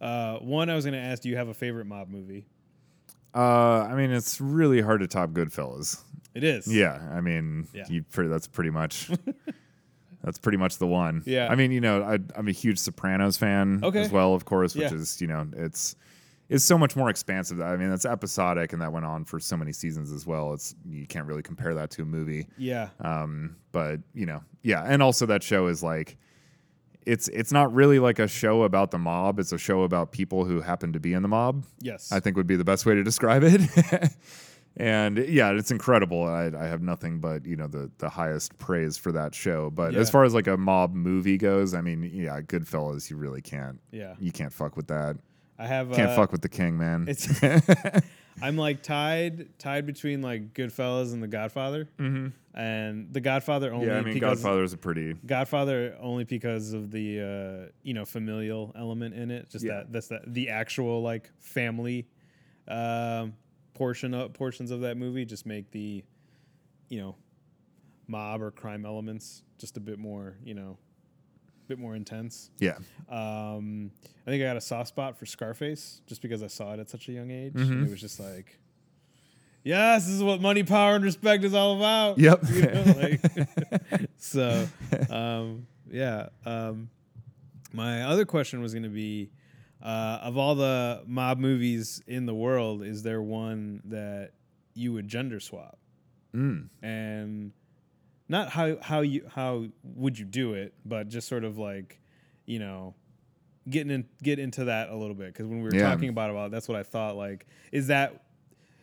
Uh, 0.00 0.36
one 0.38 0.70
I 0.70 0.74
was 0.74 0.84
going 0.84 0.94
to 0.94 1.00
ask, 1.00 1.22
do 1.22 1.28
you 1.28 1.36
have 1.36 1.48
a 1.48 1.54
favorite 1.54 1.86
mob 1.86 2.08
movie? 2.08 2.46
Uh, 3.34 3.86
I 3.90 3.94
mean, 3.94 4.10
it's 4.10 4.40
really 4.40 4.80
hard 4.80 5.00
to 5.00 5.06
top 5.06 5.30
Goodfellas. 5.30 6.00
It 6.34 6.44
is. 6.44 6.66
Yeah, 6.72 6.98
I 7.12 7.20
mean, 7.20 7.66
Yeah. 7.74 7.84
you 7.88 8.04
that's 8.14 8.46
pretty 8.46 8.70
much 8.70 9.10
that's 10.22 10.38
pretty 10.38 10.58
much 10.58 10.78
the 10.78 10.86
one. 10.86 11.22
Yeah. 11.26 11.48
I 11.50 11.54
mean, 11.54 11.70
you 11.72 11.80
know, 11.80 12.02
I, 12.02 12.18
I'm 12.36 12.48
a 12.48 12.52
huge 12.52 12.78
Sopranos 12.78 13.36
fan 13.36 13.80
Okay. 13.82 14.00
as 14.00 14.10
well, 14.10 14.34
of 14.34 14.44
course, 14.44 14.74
which 14.74 14.90
Yeah. 14.90 14.96
is 14.98 15.20
you 15.20 15.26
know, 15.26 15.46
it's 15.56 15.94
it's 16.48 16.64
so 16.64 16.78
much 16.78 16.96
more 16.96 17.10
expansive. 17.10 17.60
I 17.60 17.76
mean, 17.76 17.92
it's 17.92 18.06
episodic, 18.06 18.72
and 18.72 18.80
that 18.80 18.92
went 18.92 19.04
on 19.04 19.24
for 19.24 19.38
so 19.38 19.56
many 19.56 19.72
seasons 19.72 20.12
as 20.12 20.26
well. 20.26 20.54
It's 20.54 20.74
you 20.88 21.06
can't 21.06 21.26
really 21.26 21.42
compare 21.42 21.74
that 21.74 21.90
to 21.92 22.02
a 22.02 22.06
movie. 22.06 22.46
Yeah. 22.56 22.88
Um, 23.00 23.56
but 23.72 24.00
you 24.14 24.26
know, 24.26 24.42
yeah, 24.62 24.82
and 24.84 25.02
also 25.02 25.26
that 25.26 25.42
show 25.42 25.66
is 25.66 25.82
like. 25.82 26.16
It's 27.06 27.26
it's 27.28 27.52
not 27.52 27.72
really 27.72 28.00
like 28.00 28.18
a 28.18 28.28
show 28.28 28.64
about 28.64 28.90
the 28.90 28.98
mob. 28.98 29.38
It's 29.38 29.52
a 29.52 29.56
show 29.56 29.82
about 29.82 30.12
people 30.12 30.44
who 30.44 30.60
happen 30.60 30.92
to 30.92 31.00
be 31.00 31.14
in 31.14 31.22
the 31.22 31.28
mob. 31.28 31.64
Yes. 31.80 32.12
I 32.12 32.20
think 32.20 32.36
would 32.36 32.46
be 32.46 32.56
the 32.56 32.64
best 32.64 32.84
way 32.84 32.94
to 32.96 33.02
describe 33.02 33.42
it. 33.44 33.62
and 34.76 35.16
yeah, 35.16 35.52
it's 35.52 35.70
incredible. 35.70 36.24
I, 36.24 36.50
I 36.54 36.66
have 36.66 36.82
nothing 36.82 37.18
but 37.18 37.46
you 37.46 37.56
know 37.56 37.66
the 37.66 37.90
the 37.96 38.10
highest 38.10 38.58
praise 38.58 38.98
for 38.98 39.10
that 39.12 39.34
show. 39.34 39.70
But 39.70 39.94
as 39.94 40.10
far 40.10 40.24
as 40.24 40.34
like 40.34 40.48
a 40.48 40.58
mob 40.58 40.94
movie 40.94 41.38
goes, 41.38 41.72
I 41.72 41.80
mean, 41.80 42.02
yeah, 42.12 42.42
Goodfellas, 42.42 43.08
you 43.08 43.16
really 43.16 43.40
can't 43.40 43.80
yeah. 43.90 44.14
you 44.18 44.30
can't 44.30 44.52
fuck 44.52 44.76
with 44.76 44.88
that. 44.88 45.16
I 45.58 45.66
have. 45.66 45.90
A 45.90 45.94
Can't 45.94 46.10
uh, 46.10 46.16
fuck 46.16 46.32
with 46.32 46.42
the 46.42 46.48
king, 46.48 46.78
man. 46.78 47.06
It's. 47.08 47.42
I'm 48.42 48.56
like 48.56 48.82
tied 48.82 49.58
tied 49.58 49.84
between 49.86 50.22
like 50.22 50.54
Goodfellas 50.54 51.12
and 51.12 51.22
The 51.22 51.28
Godfather, 51.28 51.88
mm-hmm. 51.98 52.28
and 52.58 53.12
The 53.12 53.20
Godfather 53.20 53.72
only. 53.72 53.88
yeah, 53.88 53.98
I 53.98 54.02
mean, 54.02 54.14
because 54.14 54.40
Godfather 54.42 54.62
is 54.62 54.72
a 54.72 54.76
pretty. 54.76 55.14
Godfather 55.26 55.96
only 56.00 56.24
because 56.24 56.72
of 56.72 56.90
the 56.90 57.20
uh, 57.20 57.70
you 57.82 57.94
know 57.94 58.04
familial 58.04 58.72
element 58.76 59.14
in 59.14 59.30
it. 59.30 59.50
Just 59.50 59.64
Yeah. 59.64 59.78
that 59.78 59.92
that's 59.92 60.08
that 60.08 60.32
the 60.32 60.50
actual 60.50 61.02
like 61.02 61.30
family 61.40 62.06
um, 62.68 63.34
portion 63.74 64.14
of 64.14 64.32
portions 64.34 64.70
of 64.70 64.82
that 64.82 64.96
movie 64.96 65.24
just 65.24 65.46
make 65.46 65.70
the 65.70 66.04
you 66.88 67.00
know 67.00 67.16
mob 68.06 68.42
or 68.42 68.50
crime 68.50 68.86
elements 68.86 69.42
just 69.58 69.76
a 69.76 69.80
bit 69.80 69.98
more 69.98 70.36
you 70.42 70.54
know 70.54 70.78
bit 71.68 71.78
more 71.78 71.94
intense. 71.94 72.50
Yeah. 72.58 72.78
Um, 73.08 73.92
I 74.26 74.30
think 74.30 74.42
I 74.42 74.46
got 74.46 74.56
a 74.56 74.60
soft 74.60 74.88
spot 74.88 75.16
for 75.16 75.26
Scarface 75.26 76.00
just 76.06 76.22
because 76.22 76.42
I 76.42 76.46
saw 76.46 76.72
it 76.72 76.80
at 76.80 76.90
such 76.90 77.08
a 77.08 77.12
young 77.12 77.30
age. 77.30 77.52
Mm-hmm. 77.52 77.84
It 77.84 77.90
was 77.90 78.00
just 78.00 78.18
like, 78.18 78.58
yes, 79.62 80.06
this 80.06 80.14
is 80.14 80.22
what 80.22 80.40
money, 80.40 80.62
power, 80.62 80.96
and 80.96 81.04
respect 81.04 81.44
is 81.44 81.54
all 81.54 81.76
about. 81.76 82.18
Yep. 82.18 82.44
You 82.48 82.62
know, 82.62 82.94
like, 82.96 84.08
so, 84.16 84.68
um, 85.10 85.66
yeah. 85.90 86.28
Um, 86.44 86.90
my 87.72 88.02
other 88.04 88.24
question 88.24 88.60
was 88.62 88.72
going 88.72 88.84
to 88.84 88.88
be, 88.88 89.30
uh, 89.82 90.18
of 90.22 90.36
all 90.36 90.54
the 90.54 91.02
mob 91.06 91.38
movies 91.38 92.02
in 92.06 92.26
the 92.26 92.34
world, 92.34 92.82
is 92.82 93.02
there 93.02 93.22
one 93.22 93.82
that 93.84 94.30
you 94.74 94.92
would 94.94 95.06
gender 95.06 95.38
swap? 95.38 95.78
Mm. 96.34 96.68
and 96.82 97.52
not 98.28 98.50
how 98.50 98.76
how 98.82 99.00
you 99.00 99.28
how 99.34 99.66
would 99.82 100.18
you 100.18 100.24
do 100.24 100.54
it, 100.54 100.74
but 100.84 101.08
just 101.08 101.28
sort 101.28 101.44
of 101.44 101.58
like, 101.58 102.00
you 102.46 102.58
know, 102.58 102.94
getting 103.68 103.90
in 103.92 104.06
get 104.22 104.38
into 104.38 104.64
that 104.64 104.88
a 104.90 104.96
little 104.96 105.14
bit. 105.14 105.28
Because 105.28 105.46
when 105.46 105.58
we 105.62 105.68
were 105.68 105.74
Yeah. 105.74 105.90
talking 105.90 106.08
about 106.08 106.30
about 106.30 106.50
that's 106.50 106.68
what 106.68 106.76
I 106.78 106.82
thought 106.82 107.16
like 107.16 107.46
is 107.72 107.86
that 107.88 108.24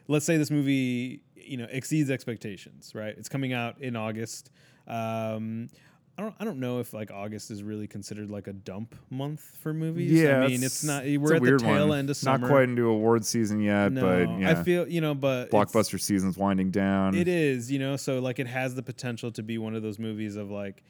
let's 0.07 0.25
say 0.25 0.37
this 0.37 0.51
movie 0.51 1.21
you 1.35 1.57
know 1.57 1.67
exceeds 1.69 2.09
expectations 2.09 2.93
right? 2.95 3.15
It's 3.17 3.29
coming 3.29 3.53
out 3.53 3.79
in 3.81 3.95
August. 3.95 4.51
Um 4.87 5.69
I 6.17 6.21
don't, 6.21 6.35
I 6.39 6.45
don't 6.45 6.59
know 6.61 6.79
if 6.79 6.93
like 6.93 7.11
August 7.11 7.51
is 7.51 7.61
really 7.61 7.87
considered 7.87 8.29
like 8.31 8.47
a 8.47 8.53
dump 8.53 8.95
month 9.09 9.41
for 9.61 9.73
movies. 9.73 10.11
Yeah, 10.11 10.39
I 10.41 10.47
mean 10.47 10.63
it's 10.63 10.83
not. 10.83 11.03
We're 11.03 11.33
a 11.33 11.35
at 11.35 11.41
the 11.43 11.57
tail 11.57 11.89
one. 11.89 11.99
end 11.99 12.09
of 12.09 12.15
summer. 12.17 12.37
Not 12.37 12.49
quite 12.49 12.69
into 12.69 12.87
award 12.87 13.25
season 13.25 13.59
yet, 13.59 13.91
No, 13.91 14.01
but 14.01 14.39
yeah. 14.39 14.51
I 14.51 14.55
feel 14.63 14.87
you 14.87 15.01
know, 15.01 15.13
but 15.13 15.51
blockbuster 15.51 15.99
season's 15.99 16.37
winding 16.37 16.71
down. 16.71 17.15
it 17.15 17.27
is, 17.27 17.69
you 17.71 17.79
know, 17.79 17.97
so 17.97 18.19
like 18.19 18.39
it 18.39 18.47
has 18.47 18.75
the 18.75 18.83
potential 18.83 19.31
to 19.33 19.43
be 19.43 19.57
one 19.57 19.75
of 19.75 19.83
those 19.83 19.99
movies 19.99 20.37
of 20.37 20.49
like, 20.49 20.83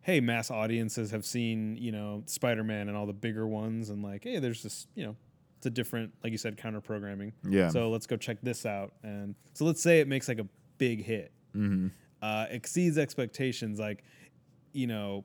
hey, 0.00 0.20
mass 0.20 0.50
audiences 0.50 1.10
have 1.10 1.26
seen, 1.26 1.76
you 1.76 1.92
know, 1.92 2.22
Spider 2.26 2.64
Man 2.64 2.88
and 2.88 2.96
all 2.96 3.04
the 3.06 3.12
bigger 3.12 3.46
ones, 3.46 3.90
and 3.90 4.02
like, 4.02 4.24
hey, 4.24 4.38
there's 4.38 4.62
this, 4.62 4.86
you 4.94 5.04
know, 5.04 5.16
it's 5.58 5.66
a 5.66 5.70
different, 5.70 6.12
like 6.24 6.32
you 6.32 6.38
said, 6.38 6.56
counter 6.56 6.80
programming. 6.80 7.34
Yeah. 7.48 7.68
So 7.68 7.90
let's 7.90 8.06
go 8.06 8.16
check 8.16 8.38
this 8.42 8.64
out. 8.64 8.92
And 9.02 9.34
so 9.52 9.64
let's 9.66 9.82
say 9.82 10.00
it 10.00 10.08
makes 10.08 10.28
like 10.28 10.38
a 10.40 10.46
big 10.78 11.04
hit, 11.04 11.30
Mm-hmm. 11.54 11.88
uh, 12.22 12.46
exceeds 12.48 12.96
expectations. 12.96 13.78
Like, 13.78 14.02
you 14.72 14.86
know, 14.86 15.24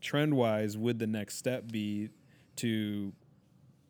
trend 0.00 0.34
wise, 0.34 0.76
would 0.76 0.98
the 0.98 1.06
next 1.06 1.36
step 1.36 1.70
be 1.70 2.08
to, 2.56 3.12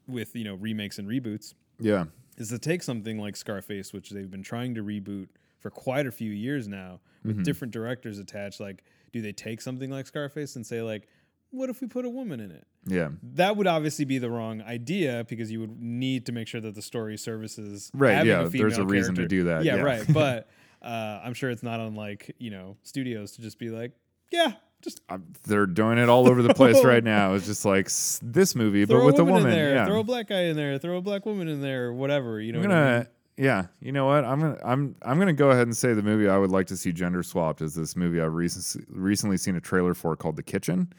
with, 0.06 0.34
you 0.36 0.44
know, 0.44 0.54
remakes 0.54 0.98
and 0.98 1.08
reboots? 1.08 1.54
Yeah. 1.80 2.04
is 2.36 2.48
to 2.50 2.58
take 2.58 2.82
something 2.82 3.18
like 3.18 3.36
Scarface, 3.36 3.92
which 3.92 4.10
they've 4.10 4.30
been 4.30 4.42
trying 4.42 4.74
to 4.74 4.82
reboot 4.84 5.28
for 5.58 5.70
quite 5.70 6.06
a 6.06 6.12
few 6.12 6.30
years 6.30 6.68
now, 6.68 7.00
with 7.24 7.36
Mm-hmm. 7.36 7.42
different 7.44 7.72
directors 7.72 8.18
attached. 8.18 8.58
Like, 8.60 8.82
do 9.12 9.20
they 9.22 9.32
take 9.32 9.60
something 9.60 9.90
like 9.90 10.06
Scarface 10.06 10.56
and 10.56 10.66
say 10.66 10.82
like, 10.82 11.06
what 11.50 11.68
if 11.70 11.80
we 11.80 11.86
put 11.86 12.04
a 12.04 12.10
woman 12.10 12.40
in 12.40 12.50
it? 12.50 12.66
Yeah. 12.86 13.10
That 13.34 13.56
would 13.56 13.66
obviously 13.66 14.04
be 14.06 14.18
the 14.18 14.30
wrong 14.30 14.62
idea 14.62 15.24
because 15.28 15.52
you 15.52 15.60
would 15.60 15.78
need 15.80 16.26
to 16.26 16.32
make 16.32 16.48
sure 16.48 16.60
that 16.62 16.74
the 16.74 16.82
story 16.82 17.16
services 17.18 17.90
Right, 17.94 18.24
yeah, 18.26 18.42
a 18.42 18.48
there's 18.48 18.78
a 18.78 18.84
reason 18.86 19.14
to 19.16 19.28
do 19.28 19.44
that, 19.44 19.64
Yeah, 19.64 19.76
yeah. 19.76 19.82
right. 19.82 20.04
But 20.12 20.48
uh, 20.82 21.20
I'm 21.22 21.34
sure 21.34 21.50
it's 21.50 21.62
not 21.62 21.78
unlike 21.78 22.34
you 22.38 22.50
know 22.50 22.76
studios 22.82 23.32
to 23.32 23.42
just 23.42 23.58
be 23.58 23.68
like, 23.68 23.92
yeah, 24.32 24.52
just 24.82 25.00
Um, 25.08 25.24
they're 25.44 25.66
doing 25.66 25.98
it 25.98 26.08
all 26.08 26.28
over 26.28 26.42
the 26.42 26.54
place 26.54 26.84
right 26.84 27.02
now. 27.02 27.34
It's 27.34 27.46
just 27.46 27.64
like 27.64 27.86
s- 27.86 28.20
this 28.22 28.54
movie, 28.54 28.84
throw 28.84 28.98
but 29.00 29.06
with 29.06 29.18
a 29.18 29.24
woman, 29.24 29.44
in 29.44 29.50
there, 29.50 29.74
yeah. 29.74 29.86
throw 29.86 30.00
a 30.00 30.04
black 30.04 30.28
guy 30.28 30.42
in 30.42 30.56
there, 30.56 30.76
throw 30.78 30.96
a 30.96 31.00
black 31.02 31.24
woman 31.26 31.48
in 31.48 31.60
there, 31.62 31.92
whatever. 31.92 32.40
You 32.40 32.52
know, 32.52 32.60
I'm 32.62 32.68
what 32.68 32.76
I 32.78 32.96
mean? 32.98 33.06
yeah. 33.38 33.66
You 33.80 33.92
know 33.92 34.06
what? 34.06 34.24
I'm 34.24 34.40
gonna, 34.40 34.58
I'm, 34.64 34.94
I'm 35.02 35.18
gonna 35.18 35.32
go 35.32 35.50
ahead 35.50 35.66
and 35.66 35.76
say 35.76 35.94
the 35.94 36.02
movie 36.02 36.28
I 36.28 36.36
would 36.38 36.50
like 36.50 36.66
to 36.68 36.76
see 36.76 36.92
gender 36.92 37.22
swapped 37.22 37.62
is 37.62 37.74
this 37.74 37.96
movie 37.96 38.20
I've 38.20 38.34
recently 38.34 38.84
recently 38.90 39.36
seen 39.38 39.56
a 39.56 39.60
trailer 39.60 39.94
for 39.94 40.14
called 40.16 40.36
The 40.36 40.42
Kitchen. 40.42 40.92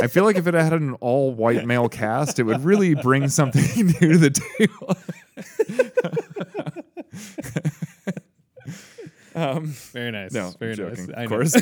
I 0.00 0.06
feel 0.06 0.22
like 0.24 0.36
if 0.36 0.46
it 0.46 0.54
had 0.54 0.72
an 0.72 0.94
all 1.00 1.34
white 1.34 1.66
male 1.66 1.88
cast, 1.88 2.38
it 2.38 2.44
would 2.44 2.64
really 2.64 2.94
bring 2.94 3.28
something 3.28 3.64
new 4.00 4.12
to 4.12 4.16
the 4.18 4.30
table. 4.30 4.96
um, 9.34 9.66
Very 9.66 10.12
nice. 10.12 10.32
no, 10.32 10.50
very 10.58 10.74
joking, 10.76 11.06
nice. 11.08 11.24
Of 11.24 11.28
course. 11.28 11.54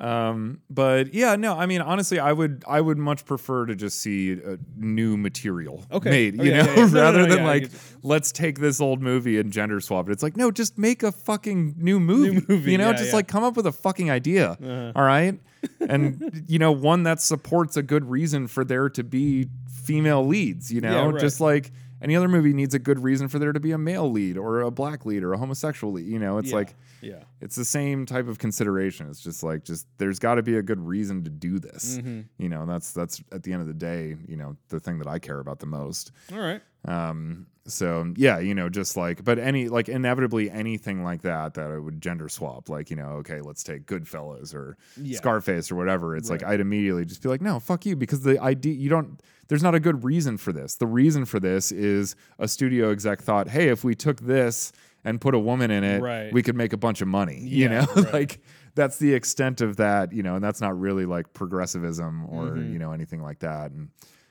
Um, 0.00 0.60
but 0.70 1.12
yeah, 1.14 1.36
no, 1.36 1.56
I 1.58 1.66
mean, 1.66 1.80
honestly, 1.80 2.18
I 2.18 2.32
would, 2.32 2.64
I 2.66 2.80
would 2.80 2.98
much 2.98 3.24
prefer 3.24 3.66
to 3.66 3.74
just 3.74 4.00
see 4.00 4.34
uh, 4.42 4.56
new 4.76 5.16
material 5.16 5.84
Okay. 5.90 6.10
made, 6.10 6.40
Oh, 6.40 6.44
you 6.44 6.50
yeah, 6.52 6.62
know, 6.62 6.70
yeah, 6.74 6.76
yeah. 6.78 6.86
No, 6.86 6.92
no, 6.94 7.00
rather 7.02 7.26
no, 7.26 7.34
than 7.34 7.44
like, 7.44 7.70
let's 8.02 8.32
take 8.32 8.58
this 8.58 8.80
old 8.80 9.02
movie 9.02 9.38
and 9.38 9.52
gender 9.52 9.80
swap 9.80 10.08
it. 10.08 10.12
It's 10.12 10.22
like, 10.22 10.36
no, 10.36 10.50
just 10.50 10.78
make 10.78 11.02
a 11.02 11.12
fucking 11.12 11.74
new 11.78 12.00
movie, 12.00 12.44
movie, 12.48 12.72
you 12.72 12.78
know, 12.78 12.92
just 12.92 13.12
like 13.12 13.28
come 13.28 13.44
up 13.44 13.56
with 13.56 13.66
a 13.66 13.72
fucking 13.72 14.10
idea, 14.10 14.50
Uh-huh. 14.52 14.92
all 14.94 15.04
right, 15.04 15.38
and 15.88 16.44
you 16.48 16.58
know, 16.58 16.72
one 16.72 17.02
that 17.04 17.20
supports 17.20 17.76
a 17.76 17.82
good 17.82 18.08
reason 18.08 18.46
for 18.46 18.64
there 18.64 18.88
to 18.90 19.04
be 19.04 19.48
female 19.82 20.24
leads, 20.26 20.72
you 20.72 20.80
know, 20.80 21.10
right. 21.10 21.20
just 21.20 21.40
like. 21.40 21.70
Any 22.02 22.16
other 22.16 22.28
movie 22.28 22.52
needs 22.52 22.74
a 22.74 22.78
good 22.78 22.98
reason 23.00 23.28
for 23.28 23.38
there 23.38 23.52
to 23.52 23.60
be 23.60 23.72
a 23.72 23.78
male 23.78 24.10
lead 24.10 24.38
or 24.38 24.60
a 24.62 24.70
black 24.70 25.04
lead 25.04 25.22
or 25.22 25.32
a 25.32 25.38
homosexual 25.38 25.92
lead. 25.92 26.06
You 26.06 26.18
know, 26.18 26.38
it's 26.38 26.50
Yeah. 26.50 26.56
like 26.56 26.74
yeah. 27.02 27.24
it's 27.40 27.56
the 27.56 27.64
same 27.64 28.06
type 28.06 28.26
of 28.28 28.38
consideration. 28.38 29.08
It's 29.10 29.20
just 29.20 29.42
like 29.42 29.64
just 29.64 29.86
there's 29.98 30.18
got 30.18 30.36
to 30.36 30.42
be 30.42 30.56
a 30.56 30.62
good 30.62 30.80
reason 30.80 31.24
to 31.24 31.30
do 31.30 31.58
this. 31.58 31.98
Mm-hmm. 31.98 32.20
You 32.38 32.48
know, 32.48 32.64
that's 32.66 32.92
that's 32.92 33.22
at 33.32 33.42
the 33.42 33.52
end 33.52 33.60
of 33.62 33.68
the 33.68 33.74
day, 33.74 34.16
you 34.26 34.36
know, 34.36 34.56
the 34.68 34.80
thing 34.80 34.98
that 34.98 35.06
I 35.08 35.18
care 35.18 35.40
about 35.40 35.58
the 35.58 35.66
most. 35.66 36.12
All 36.32 36.38
right. 36.38 36.62
Um, 36.86 37.46
so 37.72 38.12
yeah, 38.16 38.38
you 38.38 38.54
know, 38.54 38.68
just 38.68 38.96
like, 38.96 39.24
but 39.24 39.38
any 39.38 39.68
like 39.68 39.88
inevitably 39.88 40.50
anything 40.50 41.02
like 41.04 41.22
that 41.22 41.54
that 41.54 41.70
I 41.70 41.78
would 41.78 42.00
gender 42.00 42.28
swap, 42.28 42.68
like 42.68 42.90
you 42.90 42.96
know, 42.96 43.10
okay, 43.20 43.40
let's 43.40 43.62
take 43.62 43.86
Goodfellas 43.86 44.54
or 44.54 44.76
Yeah. 44.96 45.16
Scarface 45.16 45.70
or 45.70 45.76
whatever. 45.76 46.16
It's 46.16 46.30
like 46.30 46.42
I'd 46.44 46.60
immediately 46.60 47.04
just 47.04 47.22
be 47.22 47.28
like, 47.28 47.40
no, 47.40 47.58
fuck 47.60 47.86
you, 47.86 47.96
because 47.96 48.22
the 48.22 48.40
idea 48.40 48.74
you 48.74 48.88
don't. 48.88 49.20
There's 49.48 49.62
not 49.64 49.74
a 49.74 49.80
good 49.80 50.04
reason 50.04 50.36
for 50.36 50.52
this. 50.52 50.76
The 50.76 50.86
reason 50.86 51.24
for 51.24 51.40
this 51.40 51.72
is 51.72 52.14
a 52.38 52.46
studio 52.46 52.92
exec 52.92 53.20
thought, 53.20 53.48
hey, 53.48 53.68
if 53.68 53.82
we 53.82 53.96
took 53.96 54.20
this 54.20 54.70
and 55.04 55.20
put 55.20 55.34
a 55.34 55.40
woman 55.40 55.72
in 55.72 55.82
it, 55.82 56.00
Right. 56.00 56.32
we 56.32 56.40
could 56.42 56.54
make 56.54 56.72
a 56.72 56.76
bunch 56.76 57.00
of 57.00 57.08
money. 57.08 57.40
You 57.40 57.68
know, 57.68 57.86
right. 57.96 58.12
like 58.12 58.40
that's 58.76 58.98
the 58.98 59.12
extent 59.12 59.60
of 59.60 59.76
that. 59.78 60.12
You 60.12 60.22
know, 60.22 60.36
and 60.36 60.44
that's 60.44 60.60
not 60.60 60.78
really 60.78 61.04
like 61.04 61.32
progressivism 61.32 62.26
or 62.26 62.44
Mm-hmm. 62.50 62.72
you 62.72 62.78
know 62.78 62.92
anything 62.92 63.22
like 63.22 63.40
that. 63.40 63.72
And 63.72 63.88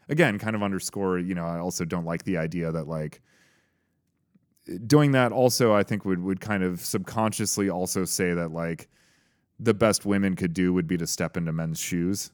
again, 0.07 0.39
kind 0.39 0.55
of 0.55 0.63
underscore. 0.63 1.19
You 1.19 1.35
know, 1.35 1.45
I 1.45 1.59
also 1.59 1.83
don't 1.83 2.05
like 2.05 2.23
the 2.23 2.37
idea 2.37 2.71
that 2.71 2.87
like 2.87 3.21
doing 4.85 5.13
that 5.13 5.31
also 5.31 5.73
I 5.73 5.83
think 5.83 6.05
would 6.05 6.21
would 6.23 6.41
kind 6.41 6.63
of 6.63 6.81
subconsciously 6.81 7.69
also 7.69 8.05
say 8.05 8.33
that 8.33 8.51
like 8.51 8.87
the 9.59 9.73
best 9.73 10.05
women 10.05 10.35
could 10.35 10.53
do 10.53 10.73
would 10.73 10.87
be 10.87 10.97
to 10.97 11.07
step 11.07 11.35
into 11.37 11.51
men's 11.51 11.79
shoes 11.79 12.31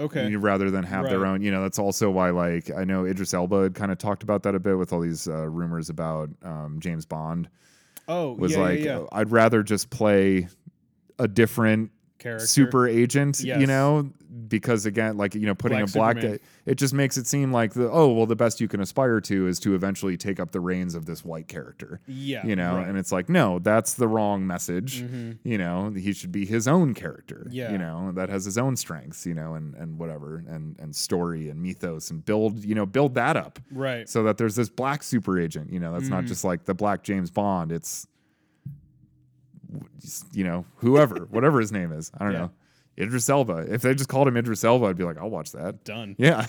Okay. 0.00 0.34
rather 0.34 0.72
than 0.72 0.82
have 0.82 1.08
their 1.08 1.24
own. 1.24 1.40
You 1.40 1.52
know, 1.52 1.62
that's 1.62 1.78
also 1.78 2.10
why 2.10 2.30
like 2.30 2.68
I 2.76 2.82
know 2.84 3.04
Idris 3.04 3.32
Elba 3.32 3.62
had 3.62 3.74
kind 3.74 3.92
of 3.92 3.98
talked 3.98 4.24
about 4.24 4.42
that 4.42 4.54
a 4.56 4.58
bit 4.58 4.76
with 4.76 4.92
all 4.92 5.00
these 5.00 5.28
uh, 5.28 5.48
rumors 5.48 5.88
about 5.88 6.30
um, 6.42 6.78
James 6.80 7.06
Bond. 7.06 7.48
Oh, 8.08 8.32
Was 8.32 8.52
yeah, 8.52 8.58
like 8.58 8.80
yeah, 8.80 8.98
yeah. 8.98 9.06
I'd 9.12 9.30
rather 9.30 9.62
just 9.62 9.90
play 9.90 10.48
a 11.20 11.28
different 11.28 11.92
character. 12.18 12.46
super 12.46 12.86
agent, 12.88 13.40
you 13.40 13.66
know, 13.66 14.10
because 14.48 14.84
again, 14.86 15.16
like 15.16 15.34
you 15.34 15.46
know, 15.46 15.54
putting 15.54 15.78
Black 15.78 15.88
a 15.88 15.92
black 15.92 16.16
Superman. 16.16 16.38
it 16.66 16.74
just 16.76 16.92
makes 16.94 17.16
it 17.16 17.26
seem 17.26 17.52
like 17.52 17.72
the 17.74 17.88
oh 17.90 18.12
well, 18.12 18.26
the 18.26 18.34
best 18.36 18.60
you 18.60 18.66
can 18.68 18.80
aspire 18.80 19.20
to 19.20 19.46
is 19.46 19.58
to 19.60 19.74
eventually 19.74 20.16
take 20.16 20.40
up 20.40 20.50
the 20.50 20.60
reins 20.60 20.94
of 20.94 21.06
this 21.06 21.24
white 21.24 21.46
character, 21.48 22.00
Yeah. 22.06 22.44
you 22.46 22.56
know, 22.56 22.76
right. 22.76 22.88
and 22.88 22.98
it's 22.98 23.12
like 23.12 23.28
no, 23.28 23.58
that's 23.60 23.94
the 23.94 24.08
wrong 24.08 24.46
message. 24.46 25.02
Mhm. 25.02 25.38
You 25.44 25.58
know, 25.58 25.90
he 25.90 26.12
should 26.12 26.32
be 26.32 26.46
his 26.46 26.66
own 26.66 26.94
character. 26.94 27.46
Yeah. 27.50 27.70
you 27.72 27.78
know, 27.78 28.10
that 28.12 28.28
has 28.28 28.44
his 28.44 28.58
own 28.58 28.76
strengths, 28.76 29.24
you 29.26 29.34
know, 29.34 29.54
and 29.54 29.74
and 29.74 29.98
whatever, 29.98 30.42
and 30.48 30.76
and 30.80 30.94
story 30.96 31.48
and 31.48 31.62
mythos, 31.62 32.10
and 32.10 32.24
build 32.24 32.64
you 32.64 32.74
know 32.74 32.86
build 32.86 33.14
that 33.14 33.36
up 33.36 33.58
Right. 33.70 34.08
so 34.08 34.22
that 34.24 34.36
there's 34.38 34.56
this 34.56 34.68
black 34.68 35.02
super 35.02 35.38
agent. 35.38 35.72
You 35.72 35.78
know, 35.80 35.92
that's 35.92 36.08
not 36.08 36.24
Mhm. 36.24 36.28
just 36.28 36.44
like 36.44 36.64
the 36.64 36.74
black 36.74 37.02
James 37.04 37.30
Bond. 37.30 37.70
It's 37.70 38.06
you 40.32 40.44
know 40.44 40.64
whoever, 40.76 41.16
whatever 41.30 41.60
his 41.60 41.72
name 41.72 41.92
is. 41.92 42.10
I 42.18 42.24
don't 42.24 42.32
Yeah. 42.32 42.38
know. 42.40 42.50
Idris 42.96 43.28
Elba. 43.28 43.66
If 43.72 43.82
they 43.82 43.92
just 43.94 44.08
called 44.08 44.28
him 44.28 44.36
Idris 44.36 44.62
Elba, 44.64 44.86
I'd 44.86 44.96
be 44.96 45.02
like, 45.04 45.18
I'll 45.18 45.30
watch 45.30 45.50
that. 45.52 45.82
Done. 45.84 46.14
Yeah. 46.18 46.46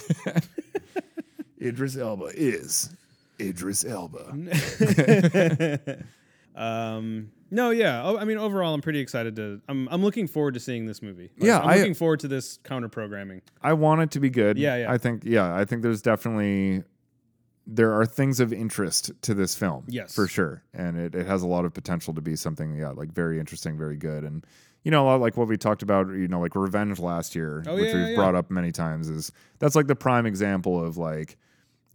Idris 1.62 1.98
Elba 1.98 2.26
is 2.36 2.90
Idris 3.40 3.84
Elba. 3.84 4.32
um. 6.56 7.32
No. 7.52 7.70
Yeah. 7.70 8.02
Oh, 8.04 8.18
I 8.18 8.26
mean, 8.26 8.38
overall, 8.38 8.74
I'm 8.74 8.82
pretty 8.82 9.00
excited 9.00 9.36
to. 9.38 9.62
I'm. 9.68 9.88
I'm 9.90 10.04
looking 10.04 10.28
forward 10.28 10.54
to 10.56 10.60
seeing 10.60 10.86
this 10.86 11.02
movie. 11.02 11.32
Like, 11.38 11.48
Yeah, 11.48 11.60
I'm 11.60 11.70
I- 11.70 11.76
looking 11.78 11.94
forward 11.94 12.20
to 12.22 12.28
this 12.28 12.58
counter 12.64 12.90
programming. 12.90 13.42
I 13.62 13.74
want 13.74 14.02
it 14.02 14.12
to 14.12 14.20
be 14.20 14.30
good. 14.30 14.58
Yeah, 14.58 14.76
yeah. 14.78 14.92
I 14.92 14.98
think 14.98 15.24
yeah, 15.26 15.56
I 15.56 15.66
think 15.66 15.82
there's 15.82 16.02
definitely 16.02 16.84
there 17.68 17.93
are 17.93 18.05
things 18.05 18.39
of 18.39 18.53
interest 18.53 19.11
to 19.24 19.34
this 19.34 19.55
film. 19.55 19.86
Yes. 19.88 20.13
for 20.13 20.28
sure, 20.28 20.63
and 20.74 20.97
it, 20.97 21.16
it 21.16 21.26
has 21.26 21.41
a 21.41 21.47
lot 21.47 21.66
of 21.66 21.74
potential 21.74 22.13
to 22.13 22.22
be 22.22 22.36
something 22.36 22.76
yeah 22.78 22.89
like 22.89 23.11
very 23.11 23.39
interesting, 23.39 23.78
very 23.78 23.97
good, 23.97 24.24
and 24.24 24.45
you 24.84 24.91
know 24.91 25.03
a 25.03 25.07
lot 25.07 25.22
like 25.22 25.36
what 25.38 25.47
we 25.47 25.57
talked 25.57 25.82
about, 25.82 26.07
you 26.09 26.28
know 26.28 26.39
like 26.39 26.55
Revenge 26.55 26.99
last 26.99 27.36
year, 27.36 27.63
Oh, 27.68 27.76
which 27.76 27.86
yeah, 27.88 27.95
we've 27.95 28.09
yeah, 28.09 28.16
brought 28.16 28.36
up 28.36 28.51
many 28.51 28.72
times, 28.72 29.09
is 29.09 29.32
that's 29.59 29.76
like 29.76 29.88
the 29.88 29.95
prime 29.95 30.26
example 30.26 30.84
of 30.84 30.97
like 30.97 31.38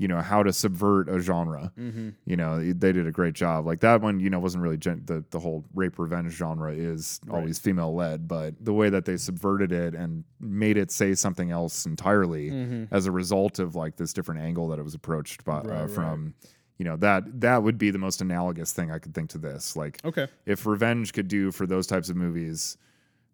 you 0.01 0.09
know 0.09 0.21
how 0.23 0.43
to 0.43 0.51
subvert 0.53 1.09
a 1.11 1.21
genre. 1.21 1.71
Mm-hmm. 1.79 2.09
You 2.25 2.37
know 2.37 2.59
they 2.73 2.93
did 2.93 3.07
a 3.07 3.11
great 3.13 3.35
job. 3.35 3.67
Like 3.67 3.81
that 3.81 4.01
one, 4.01 4.19
you 4.19 4.31
know, 4.31 4.39
wasn't 4.41 4.63
really 4.63 4.79
gen- 4.79 5.03
the 5.05 5.23
the 5.31 5.39
whole 5.39 5.65
rape 5.75 5.99
revenge 5.99 6.33
genre 6.33 6.73
is 6.73 7.21
Right. 7.27 7.37
always 7.37 7.59
female 7.59 7.95
led, 7.95 8.27
but 8.27 8.55
the 8.65 8.73
way 8.73 8.89
that 8.89 9.05
they 9.05 9.19
subverted 9.19 9.73
it 9.73 9.95
and 9.95 10.25
made 10.41 10.77
it 10.79 10.91
say 10.91 11.15
something 11.15 11.51
else 11.51 11.85
entirely 11.85 12.51
Mm-hmm. 12.51 12.95
as 12.95 13.05
a 13.07 13.13
result 13.13 13.59
of 13.59 13.75
like 13.75 13.97
this 13.97 14.13
different 14.15 14.41
angle 14.41 14.69
that 14.69 14.79
it 14.79 14.85
was 14.85 14.95
approached 14.95 15.45
by 15.45 15.59
Right, 15.61 15.67
uh, 15.67 15.81
right. 15.83 15.91
from. 15.91 16.35
You 16.79 16.85
know 16.85 16.97
that 16.97 17.43
that 17.43 17.63
would 17.63 17.77
be 17.77 17.91
the 17.91 17.99
most 17.99 18.23
analogous 18.23 18.73
thing 18.73 18.91
I 18.91 18.99
could 18.99 19.13
think 19.15 19.29
to 19.31 19.39
this. 19.39 19.77
Like 19.77 20.01
Okay. 20.03 20.29
if 20.47 20.65
revenge 20.65 21.13
could 21.13 21.29
do 21.29 21.53
for 21.53 21.67
those 21.67 21.87
types 21.87 22.09
of 22.09 22.17
movies 22.17 22.79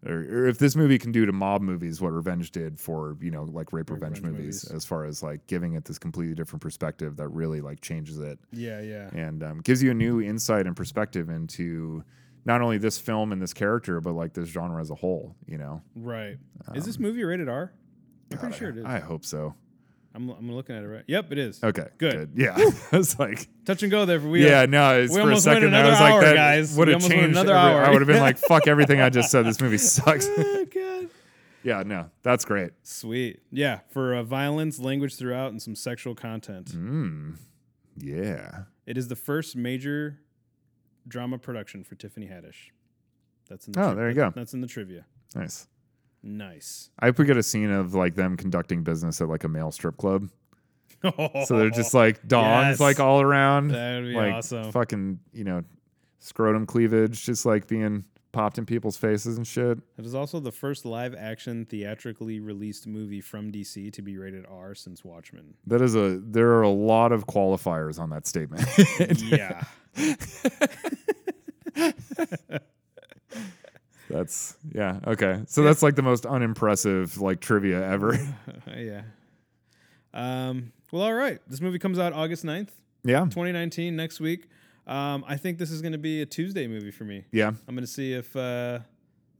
or, 0.07 0.19
or 0.21 0.47
if 0.47 0.59
this 0.59 0.77
movie 0.77 0.99
can 0.99 1.13
do 1.13 1.27
to 1.27 1.33
mob 1.33 1.63
movies 1.63 2.01
what 2.01 2.13
revenge 2.13 2.51
did 2.53 2.79
for 2.79 3.17
you 3.21 3.31
know 3.31 3.43
like 3.45 3.73
rape 3.73 3.91
revenge, 3.91 4.19
revenge 4.19 4.23
movies, 4.39 4.65
movies. 4.65 4.71
as 4.77 4.85
far 4.85 5.05
as 5.05 5.23
like 5.23 5.47
giving 5.47 5.75
it 5.75 5.85
this 5.85 5.99
completely 5.99 6.35
different 6.35 6.63
perspective 6.63 7.17
that 7.17 7.29
really 7.29 7.61
like 7.61 7.81
changes 7.81 8.19
it 8.19 8.39
Yeah, 8.53 8.81
yeah. 8.81 9.09
and 9.15 9.43
um, 9.43 9.61
gives 9.61 9.83
you 9.83 9.91
a 9.91 9.95
new 9.95 10.21
insight 10.21 10.67
and 10.67 10.77
perspective 10.77 11.29
into 11.31 12.05
not 12.45 12.61
only 12.63 12.79
this 12.79 12.99
film 12.99 13.33
and 13.33 13.43
this 13.43 13.53
character 13.53 14.01
but 14.01 14.13
like 14.13 14.33
this 14.35 14.49
genre 14.49 14.81
as 14.81 14.91
a 14.91 14.95
whole 14.95 15.35
you 15.47 15.59
know 15.59 15.83
Right. 15.95 16.37
is 16.75 16.85
this 16.87 16.99
movie 16.99 17.25
rated 17.25 17.49
R? 17.49 17.73
I'm 18.33 18.39
pretty 18.39 18.57
sure 18.57 18.71
it 18.71 18.79
is. 18.79 18.85
Um, 18.85 18.91
i 18.91 18.99
hope 18.99 19.25
so 19.25 19.55
I'm, 20.17 20.31
I'm 20.31 20.51
looking 20.53 20.75
at 20.75 20.83
it 20.83 20.89
right. 20.89 21.05
Yep, 21.07 21.33
it 21.33 21.39
is. 21.39 21.62
okay 21.62 21.89
Good. 21.99 22.31
yeah 22.35 22.57
i 22.93 22.97
was 22.97 23.19
like 23.19 23.49
Touch 23.67 23.83
and 23.83 23.91
go 23.91 24.05
there 24.07 24.19
for 24.21 24.29
we. 24.29 24.45
yeah, 24.47 24.64
no, 24.67 25.01
it's 25.01 25.12
we 25.14 25.21
for 25.21 25.31
a 25.33 25.37
second. 25.37 25.75
I 25.77 25.89
was 25.91 26.01
like, 26.01 26.12
hour, 26.14 26.21
that 26.25 26.35
guys. 26.37 26.77
would 26.77 26.89
We 26.89 26.95
have 26.95 27.03
changed. 27.03 27.31
another 27.37 27.55
every- 27.55 27.73
hour. 27.75 27.85
I 27.85 27.91
would 27.91 28.01
have 28.01 28.07
been 28.09 28.21
like, 28.21 28.39
fuck 28.39 28.67
everything 28.69 29.01
I 29.01 29.11
just 29.11 29.31
said. 29.31 29.45
This 29.45 29.61
movie 29.61 29.79
sucks. 29.97 30.27
Oh, 30.39 30.64
God. 30.73 31.09
yeah, 31.64 31.83
no, 31.85 32.11
that's 32.23 32.45
great. 32.45 32.71
Sweet. 32.85 33.41
Yeah, 33.51 33.81
for 33.91 34.14
uh, 34.14 34.23
violence, 34.23 34.79
language 34.79 35.17
throughout, 35.17 35.51
and 35.51 35.61
some 35.61 35.75
sexual 35.75 36.14
content. 36.14 36.67
Mm, 36.77 37.39
yeah. 37.99 38.62
It 38.87 38.97
is 38.97 39.09
the 39.09 39.17
first 39.17 39.57
major 39.57 40.21
drama 41.09 41.39
production 41.39 41.83
for 41.83 41.97
Tiffany 41.97 42.27
Haddish. 42.27 42.71
That's 43.49 43.67
in 43.67 43.73
the 43.73 43.83
Oh, 43.83 43.95
there 43.97 44.09
you 44.09 44.14
go. 44.14 44.33
That's 44.35 44.55
in 44.55 44.61
the 44.61 44.69
trivia. 44.69 45.07
Nice. 45.35 45.67
Nice. 46.29 46.91
I 46.99 47.07
hope 47.07 47.18
we 47.18 47.24
get 47.24 47.37
a 47.37 47.43
scene 47.43 47.70
of 47.70 47.95
like 47.95 48.16
them 48.16 48.37
conducting 48.37 48.83
business 48.83 49.20
at 49.20 49.29
like 49.29 49.45
a 49.45 49.49
male 49.49 49.70
strip 49.70 49.97
club. 49.97 50.29
So 51.47 51.57
they're 51.57 51.70
just 51.70 51.95
like 51.95 52.27
dongs 52.27 52.70
Yes. 52.70 52.81
like 52.81 52.99
all 52.99 53.20
around. 53.20 53.68
That 53.68 54.01
would 54.03 54.09
be 54.09 54.14
like 54.14 54.35
awesome. 54.35 54.72
fucking, 54.72 55.20
you 55.33 55.45
know, 55.45 55.62
scrotum 56.18 56.66
cleavage 56.66 57.24
just 57.24 57.47
like 57.47 57.68
being 57.68 58.05
popped 58.33 58.59
in 58.59 58.66
people's 58.66 58.97
faces 58.97 59.37
and 59.37 59.47
shit. 59.47 59.79
It 59.99 60.05
is 60.05 60.16
also 60.16 60.41
the 60.41 60.51
first 60.51 60.85
live 60.85 61.14
action 61.14 61.64
theatrically 61.64 62.41
released 62.41 62.89
movie 62.89 63.20
from 63.20 63.53
DC 63.53 63.93
to 63.93 64.03
be 64.03 64.18
rated 64.18 64.45
R 64.51 64.74
since 64.74 65.05
Watchmen. 65.05 65.55
That 65.66 65.81
is 65.81 65.95
a 65.95 66.18
there 66.22 66.51
are 66.55 66.62
a 66.62 66.70
lot 66.70 67.12
of 67.12 67.27
qualifiers 67.27 68.01
on 68.01 68.11
that 68.11 68.27
statement. 68.27 68.66
yeah. 69.22 69.62
That's 74.09 74.57
yeah, 74.77 75.01
okay. 75.07 75.43
So 75.47 75.62
that's 75.62 75.83
like 75.83 75.95
the 75.97 76.03
most 76.03 76.27
unimpressive 76.27 77.18
like 77.18 77.41
trivia 77.41 77.83
ever. 77.83 78.18
yeah. 78.77 79.03
Um, 80.12 80.72
well, 80.93 81.03
all 81.03 81.14
right. 81.14 81.41
This 81.49 81.62
movie 81.62 81.79
comes 81.79 81.99
out 81.99 82.12
August 82.12 82.45
9th, 82.45 82.68
yeah. 83.03 83.20
2019, 83.20 83.97
next 83.97 84.20
week. 84.20 84.49
Um, 84.87 85.24
I 85.27 85.39
think 85.39 85.57
this 85.59 85.70
is 85.70 85.81
going 85.81 85.93
to 85.93 85.99
be 85.99 86.20
a 86.20 86.27
Tuesday 86.27 86.66
movie 86.66 86.91
for 86.91 87.05
me. 87.05 87.24
Yeah. 87.33 87.49
I'm 87.49 87.74
going 87.74 87.81
to 87.81 87.87
see 87.87 88.12
if 88.12 88.37
uh, 88.37 88.81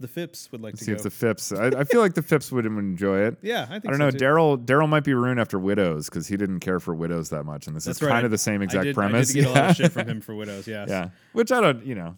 the 0.01 0.09
Phipps 0.09 0.51
would 0.53 0.61
like 0.62 0.74
to 0.76 0.84
See 0.84 0.91
go. 0.91 0.97
if 0.97 1.03
the 1.03 1.11
Phipps 1.11 1.53
I, 1.53 1.66
I 1.68 1.84
feel 1.84 2.01
like 2.01 2.14
the 2.14 2.22
Phipps 2.22 2.51
would 2.51 2.66
enjoy 2.66 3.18
it. 3.20 3.37
yeah, 3.43 3.64
I 3.64 3.78
think 3.78 3.89
I 3.89 3.91
don't 3.91 3.99
so 3.99 4.05
know. 4.07 4.11
too. 4.11 4.18
Daryl 4.18 4.64
Daryl 4.64 4.89
might 4.89 5.05
be 5.05 5.14
ruined 5.14 5.39
after 5.39 5.59
Widows 5.59 6.09
because 6.09 6.26
he 6.26 6.37
didn't 6.37 6.61
care 6.61 6.80
for 6.80 6.95
Widows 6.95 7.28
that 7.30 7.45
much, 7.45 7.66
and 7.66 7.76
this 7.76 7.84
That's 7.84 7.99
is 7.99 8.03
right. 8.03 8.11
kind 8.12 8.24
of 8.24 8.30
the 8.30 8.39
same 8.39 8.61
I 8.61 8.64
exact 8.64 8.84
did, 8.84 8.95
premise. 8.95 9.30
I 9.30 9.32
did 9.34 9.41
get 9.45 9.51
a 9.51 9.53
lot 9.53 9.70
of 9.70 9.76
shit 9.76 9.93
from 9.93 10.09
him 10.09 10.20
for 10.20 10.34
Widows. 10.34 10.66
Yes. 10.66 10.89
yeah, 10.89 11.11
which 11.32 11.53
I 11.53 11.61
don't. 11.61 11.84
You 11.87 11.95
know, 11.95 12.16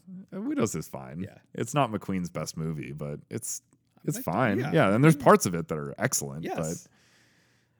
Widows 0.58 0.74
is 0.74 0.88
fine. 0.88 1.20
Yeah. 1.20 1.38
it's 1.54 1.74
not 1.74 1.90
McQueen's 1.90 2.30
best 2.30 2.56
movie, 2.56 2.92
but 2.92 3.20
it's 3.30 3.62
it's 4.04 4.18
fine. 4.18 4.58
yeah. 4.58 4.70
Yeah. 4.72 4.94
and 4.94 5.02
there's 5.02 5.16
parts 5.16 5.46
of 5.46 5.54
it 5.54 5.68
that 5.68 5.78
are 5.78 5.94
excellent. 5.98 6.44
Yes. 6.44 6.88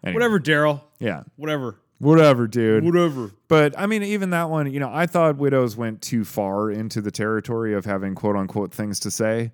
but 0.03 0.09
anyway, 0.09 0.14
Whatever, 0.14 0.41
Daryl. 0.41 0.81
Yeah, 0.99 1.22
Whatever. 1.37 1.76
whatever, 1.99 2.47
dude. 2.47 2.85
Whatever. 2.85 3.31
But 3.49 3.79
I 3.79 3.87
mean, 3.87 4.03
even 4.03 4.31
that 4.31 4.51
one, 4.51 4.72
you 4.72 4.81
know, 4.81 4.91
I 4.93 5.07
thought 5.07 5.37
Widows 5.37 5.76
went 5.76 6.03
too 6.03 6.24
far 6.24 6.70
into 6.70 7.01
the 7.01 7.11
territory 7.11 7.74
of 7.74 7.85
having 7.85 8.14
quote 8.14 8.37
unquote 8.37 8.72
things 8.74 9.01
to 9.01 9.11
say. 9.11 9.53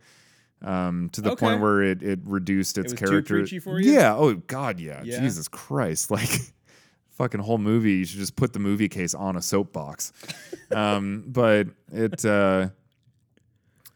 Um, 0.62 1.10
to 1.12 1.20
the 1.20 1.32
Okay. 1.32 1.44
point 1.46 1.60
where 1.60 1.82
it, 1.82 2.02
it 2.02 2.20
reduced 2.24 2.78
its 2.78 2.92
was 2.92 2.98
character. 2.98 3.34
preachy 3.40 3.58
for 3.58 3.78
you? 3.80 3.92
Yeah. 3.92 4.14
Oh 4.16 4.34
God. 4.34 4.80
Yeah. 4.80 5.02
Yeah. 5.04 5.20
Jesus 5.20 5.48
Christ. 5.48 6.10
Like, 6.10 6.30
fucking 7.10 7.40
whole 7.40 7.58
movie. 7.58 7.92
You 7.92 8.04
should 8.06 8.18
just 8.18 8.34
put 8.34 8.52
the 8.54 8.58
movie 8.58 8.88
case 8.88 9.14
on 9.14 9.36
a 9.36 9.42
soapbox. 9.42 10.12
um, 10.74 11.24
but 11.26 11.68
it. 11.92 12.24
Uh, 12.24 12.68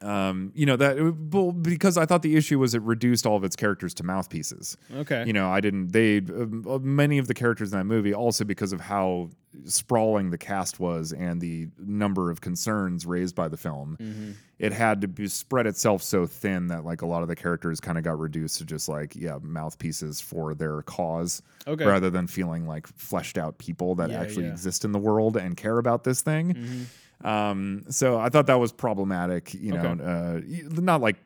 um, 0.01 0.53
you 0.55 0.65
know 0.65 0.77
that 0.77 0.97
well, 1.33 1.51
because 1.53 1.97
I 1.99 2.07
thought 2.07 2.23
the 2.23 2.37
issue 2.37 2.59
was 2.59 2.75
it 2.75 2.83
reduced 2.83 3.27
all 3.27 3.37
of 3.37 3.43
its 3.45 3.57
characters 3.57 3.93
to 3.95 4.05
mouthpieces 4.05 4.77
Okay. 4.95 5.25
you 5.27 5.33
know 5.33 5.51
i 5.51 5.61
didn't 5.61 5.89
they 5.93 6.19
uh, 6.19 6.79
many 6.79 7.19
of 7.19 7.27
the 7.27 7.35
characters 7.35 7.73
in 7.73 7.79
that 7.79 7.85
movie 7.85 8.15
also 8.15 8.45
because 8.45 8.73
of 8.73 8.81
how 8.81 9.31
sprawling 9.65 10.31
the 10.31 10.39
cast 10.39 10.79
was 10.79 11.13
and 11.13 11.41
the 11.41 11.69
number 11.79 12.31
of 12.31 12.41
concerns 12.41 13.07
raised 13.07 13.35
by 13.35 13.49
the 13.49 13.57
film 13.57 13.97
Mm-hmm. 14.01 14.31
it 14.61 14.73
had 14.73 15.01
to 15.01 15.09
be 15.09 15.27
spread 15.27 15.67
itself 15.67 16.03
so 16.03 16.27
thin 16.27 16.69
that 16.69 16.85
like 16.85 17.03
a 17.03 17.07
lot 17.07 17.23
of 17.23 17.29
the 17.29 17.35
characters 17.37 17.81
kind 17.81 17.99
of 17.99 18.05
got 18.05 18.19
reduced 18.19 18.59
to 18.59 18.65
just 18.65 18.89
like 18.89 19.17
yeah 19.17 19.39
mouthpieces 19.43 20.21
for 20.21 20.55
their 20.55 20.83
cause 20.83 21.43
Okay. 21.67 21.85
rather 21.85 22.09
than 22.09 22.27
feeling 22.29 22.67
like 22.67 22.87
fleshed 22.87 23.37
out 23.37 23.59
people 23.59 23.95
that 23.97 24.11
Yeah, 24.11 24.21
actually 24.21 24.45
yeah. 24.47 24.53
exist 24.53 24.85
in 24.85 24.93
the 24.93 24.99
world 24.99 25.37
and 25.37 25.57
care 25.57 25.79
about 25.79 26.05
this 26.05 26.23
thing 26.23 26.55
Mhm. 26.55 26.85
Um, 27.25 27.85
so 27.89 28.19
I 28.19 28.29
thought 28.29 28.47
that 28.47 28.59
was 28.61 28.73
problematic. 28.73 29.55
You 29.55 29.73
know, 29.73 29.85
Okay. 29.91 30.65
uh, 30.65 30.81
not 30.81 31.01
like 31.01 31.17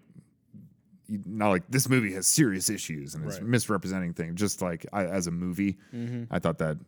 not 1.27 1.51
like 1.51 1.65
this 1.69 1.89
movie 1.89 2.13
has 2.15 2.27
serious 2.27 2.71
issues 2.71 3.15
and 3.15 3.27
is 3.29 3.35
Right. 3.39 3.47
misrepresenting 3.47 4.15
things. 4.15 4.35
Just 4.41 4.63
like 4.63 4.87
I, 4.93 5.05
as 5.05 5.27
a 5.27 5.31
movie, 5.31 5.77
Mhm. 5.95 6.27
I 6.31 6.39
thought 6.39 6.59
that 6.59 6.79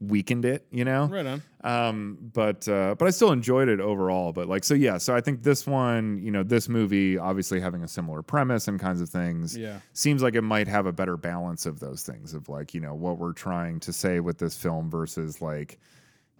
weakened 0.00 0.44
it. 0.46 0.64
You 0.70 0.84
know, 0.86 1.06
Right 1.08 1.26
on. 1.26 1.42
um, 1.64 2.18
but 2.32 2.66
uh, 2.68 2.94
but 2.98 3.06
I 3.06 3.10
still 3.10 3.30
enjoyed 3.32 3.68
it 3.68 3.80
overall. 3.80 4.32
But 4.32 4.48
like 4.48 4.64
so, 4.64 4.72
yeah. 4.72 4.96
So 4.96 5.14
I 5.14 5.20
think 5.20 5.42
this 5.42 5.66
one, 5.66 6.18
you 6.22 6.30
know, 6.30 6.42
this 6.44 6.68
movie, 6.68 7.18
obviously 7.18 7.60
having 7.60 7.82
a 7.82 7.88
similar 7.88 8.22
premise 8.22 8.68
and 8.68 8.78
kinds 8.80 9.00
of 9.02 9.10
things, 9.10 9.54
Yeah. 9.56 9.80
seems 9.92 10.22
like 10.22 10.34
it 10.34 10.42
might 10.42 10.68
have 10.68 10.86
a 10.86 10.92
better 10.92 11.16
balance 11.18 11.66
of 11.66 11.80
those 11.80 12.04
things 12.04 12.32
of 12.32 12.48
like 12.48 12.72
you 12.74 12.80
know 12.80 12.94
what 12.94 13.18
we're 13.18 13.32
trying 13.34 13.80
to 13.80 13.92
say 13.92 14.20
with 14.20 14.38
this 14.38 14.56
film 14.56 14.88
versus 14.88 15.42
like 15.42 15.78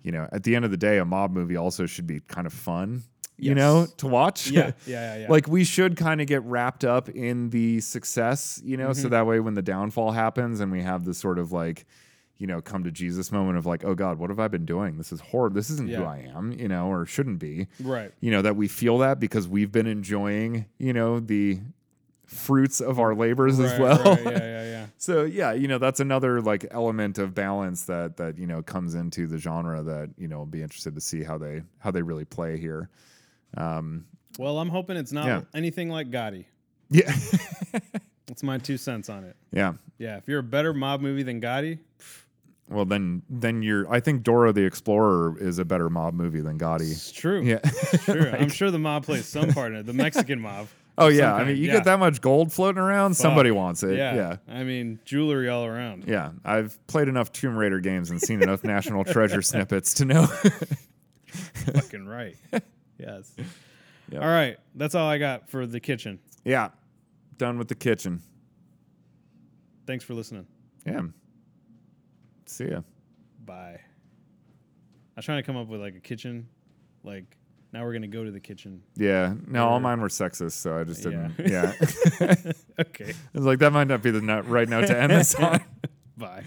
you 0.03 0.13
know 0.13 0.29
at 0.33 0.43
the 0.45 0.55
end 0.57 0.65
of 0.65 0.71
the 0.71 0.77
day 0.77 0.99
a 0.99 1.05
mob 1.05 1.31
movie 1.33 1.57
also 1.57 1.87
should 1.87 2.07
be 2.07 2.21
kind 2.21 2.47
of 2.47 2.53
fun 2.53 3.03
you 3.37 3.55
know 3.55 3.87
to 3.99 4.07
watch 4.07 4.49
Yeah. 4.51 4.67
Yeah. 4.67 4.73
Yeah. 4.87 5.17
yeah. 5.19 5.27
like 5.29 5.47
we 5.49 5.63
should 5.65 5.97
kind 5.97 6.21
of 6.21 6.27
get 6.27 6.43
wrapped 6.43 6.85
up 6.85 7.09
in 7.09 7.51
the 7.51 7.81
success 7.81 8.61
you 8.65 8.77
know 8.77 8.89
Mm-hmm. 8.91 9.03
so 9.03 9.09
that 9.11 9.27
way 9.27 9.39
when 9.41 9.55
the 9.55 9.63
downfall 9.63 10.11
happens 10.13 10.61
and 10.61 10.73
we 10.73 10.83
have 10.83 11.05
this 11.05 11.19
sort 11.19 11.39
of 11.39 11.53
like 11.53 11.87
you 12.39 12.47
know 12.47 12.61
come 12.61 12.85
to 12.85 12.91
jesus 12.93 13.31
moment 13.33 13.59
of 13.59 13.67
like 13.67 13.85
oh 13.85 13.95
god 13.95 14.19
what 14.19 14.31
have 14.31 14.39
i 14.41 14.47
been 14.49 14.65
doing 14.65 14.97
this 14.99 15.11
is 15.13 15.21
horrible 15.21 15.55
this 15.57 15.71
isn't 15.71 15.89
who 15.91 16.03
i 16.05 16.19
am 16.19 16.53
you 16.53 16.69
know 16.69 16.87
or 16.89 17.05
shouldn't 17.07 17.39
be 17.41 17.67
right. 17.81 18.13
you 18.21 18.31
know 18.31 18.43
that 18.43 18.55
we 18.57 18.67
feel 18.69 18.99
that 18.99 19.19
because 19.21 19.47
we've 19.49 19.73
been 19.73 19.87
enjoying 19.89 20.65
you 20.79 20.93
know 20.93 21.19
the 21.21 21.59
fruits 22.29 22.81
of 22.81 23.01
our 23.01 23.15
labors 23.15 23.59
as 23.59 23.79
well 23.81 24.03
right, 24.05 24.23
Yeah. 24.25 24.31
Yeah. 24.39 24.63
Yeah. 24.71 24.87
so 24.99 25.25
yeah 25.25 25.53
you 25.53 25.67
know 25.67 25.79
that's 25.79 25.99
another 25.99 26.41
like 26.43 26.67
element 26.71 27.19
of 27.19 27.35
balance 27.35 27.85
that 27.87 28.17
that 28.19 28.37
you 28.39 28.47
know 28.47 28.63
comes 28.63 28.95
into 28.95 29.27
the 29.27 29.39
genre 29.39 29.83
that 29.83 30.11
you 30.19 30.29
know 30.29 30.45
be 30.47 30.63
interested 30.63 30.95
to 30.95 31.01
see 31.01 31.23
how 31.25 31.39
they 31.39 31.63
how 31.79 31.91
they 31.91 32.03
really 32.03 32.25
play 32.27 32.59
here 32.59 32.91
um 33.57 34.05
Well, 34.39 34.59
I'm 34.59 34.69
hoping 34.69 34.97
it's 34.99 35.11
not 35.13 35.27
Yeah. 35.27 35.41
anything 35.55 35.89
like 35.89 36.11
Gotti. 36.11 36.45
yeah 36.91 37.13
That's 38.27 38.43
my 38.43 38.59
two 38.59 38.77
cents 38.77 39.09
on 39.09 39.25
it. 39.25 39.35
yeah 39.53 39.73
Yeah. 39.99 40.19
If 40.19 40.29
you're 40.29 40.41
a 40.41 40.43
better 40.43 40.75
mob 40.75 41.01
movie 41.01 41.23
than 41.23 41.41
Gotti, 41.41 41.79
well 42.71 42.85
then 42.85 43.23
then 43.31 43.63
you're 43.63 43.91
i 43.91 43.99
think 43.99 44.23
dora 44.23 44.53
the 44.53 44.63
explorer 44.63 45.39
is 45.39 45.59
a 45.59 45.65
better 45.65 45.89
mob 45.89 46.13
movie 46.13 46.41
than 46.43 46.59
gotti 46.59 46.91
it's 46.93 47.11
true. 47.11 47.41
yeah 47.43 47.61
it's 47.65 48.05
True. 48.05 48.29
I'm 48.39 48.51
sure 48.51 48.71
the 48.71 48.79
mob 48.79 49.05
plays 49.07 49.25
some 49.27 49.51
part 49.55 49.73
in 49.73 49.79
it. 49.79 49.87
The 49.87 49.95
Mexican 49.95 50.39
mob. 50.39 50.69
Oh 50.99 51.09
yeah 51.09 51.35
i 51.35 51.45
mean 51.45 51.57
you 51.57 51.65
yeah. 51.69 51.75
get 51.75 51.85
that 51.85 51.99
much 51.99 52.21
gold 52.21 52.53
floating 52.53 52.81
around 52.81 53.15
somebody 53.15 53.51
wants 53.51 53.83
it 53.83 53.97
Yeah. 53.97 54.15
yeah 54.15 54.37
I 54.49 54.65
mean, 54.65 54.99
jewelry 55.05 55.49
all 55.49 55.65
around. 55.65 56.05
Yeah, 56.07 56.33
I've 56.45 56.79
played 56.89 57.09
enough 57.09 57.33
Tomb 57.33 57.57
Raider 57.57 57.81
games 57.81 58.11
and 58.11 58.21
seen 58.21 58.43
enough 58.43 58.65
National 58.65 59.05
Treasure 59.05 59.41
snippets 59.53 59.95
to 59.95 60.05
know. 60.05 60.27
Fucking 61.27 62.07
right. 62.07 62.37
Yes. 62.99 63.33
Yep. 64.11 64.23
All 64.23 64.29
right. 64.29 64.57
That's 64.75 64.95
all 64.95 65.09
I 65.09 65.19
got 65.19 65.49
for 65.49 65.67
the 65.67 65.81
kitchen. 65.81 66.19
yeah, 66.45 66.71
done 67.37 67.59
with 67.59 67.69
the 67.69 67.75
kitchen. 67.75 68.21
Thanks 69.87 70.05
for 70.05 70.15
listening. 70.15 70.47
Yeah. 70.87 71.03
See 72.47 72.69
ya. 72.71 72.81
Bye. 73.45 73.79
I 73.81 75.17
was 75.17 75.25
trying 75.25 75.39
to 75.39 75.47
come 75.47 75.57
up 75.57 75.69
with 75.69 75.81
like 75.81 75.95
a 75.95 76.01
kitchen, 76.01 76.49
like 77.05 77.37
now 77.73 77.85
we're 77.85 77.93
gonna 77.93 78.07
go 78.09 78.25
to 78.25 78.31
the 78.31 78.41
kitchen. 78.41 78.83
Yeah. 78.97 79.35
No, 79.47 79.69
all 79.69 79.81
mine 79.81 80.01
were 80.01 80.09
sexist, 80.09 80.53
so 80.53 80.79
I 80.79 80.85
just 80.85 81.03
didn't. 81.03 81.35
Yeah. 81.39 81.73
okay, 82.81 83.11
I 83.13 83.39
was 83.39 83.45
like, 83.45 83.59
that 83.59 83.73
might 83.73 83.89
not 83.89 84.03
be 84.03 84.11
the 84.11 84.23
nut, 84.23 84.49
right 84.49 84.69
note 84.69 84.87
to 84.87 84.99
end 84.99 85.13
this 85.13 85.35
on. 85.37 85.61
bye. 86.17 86.45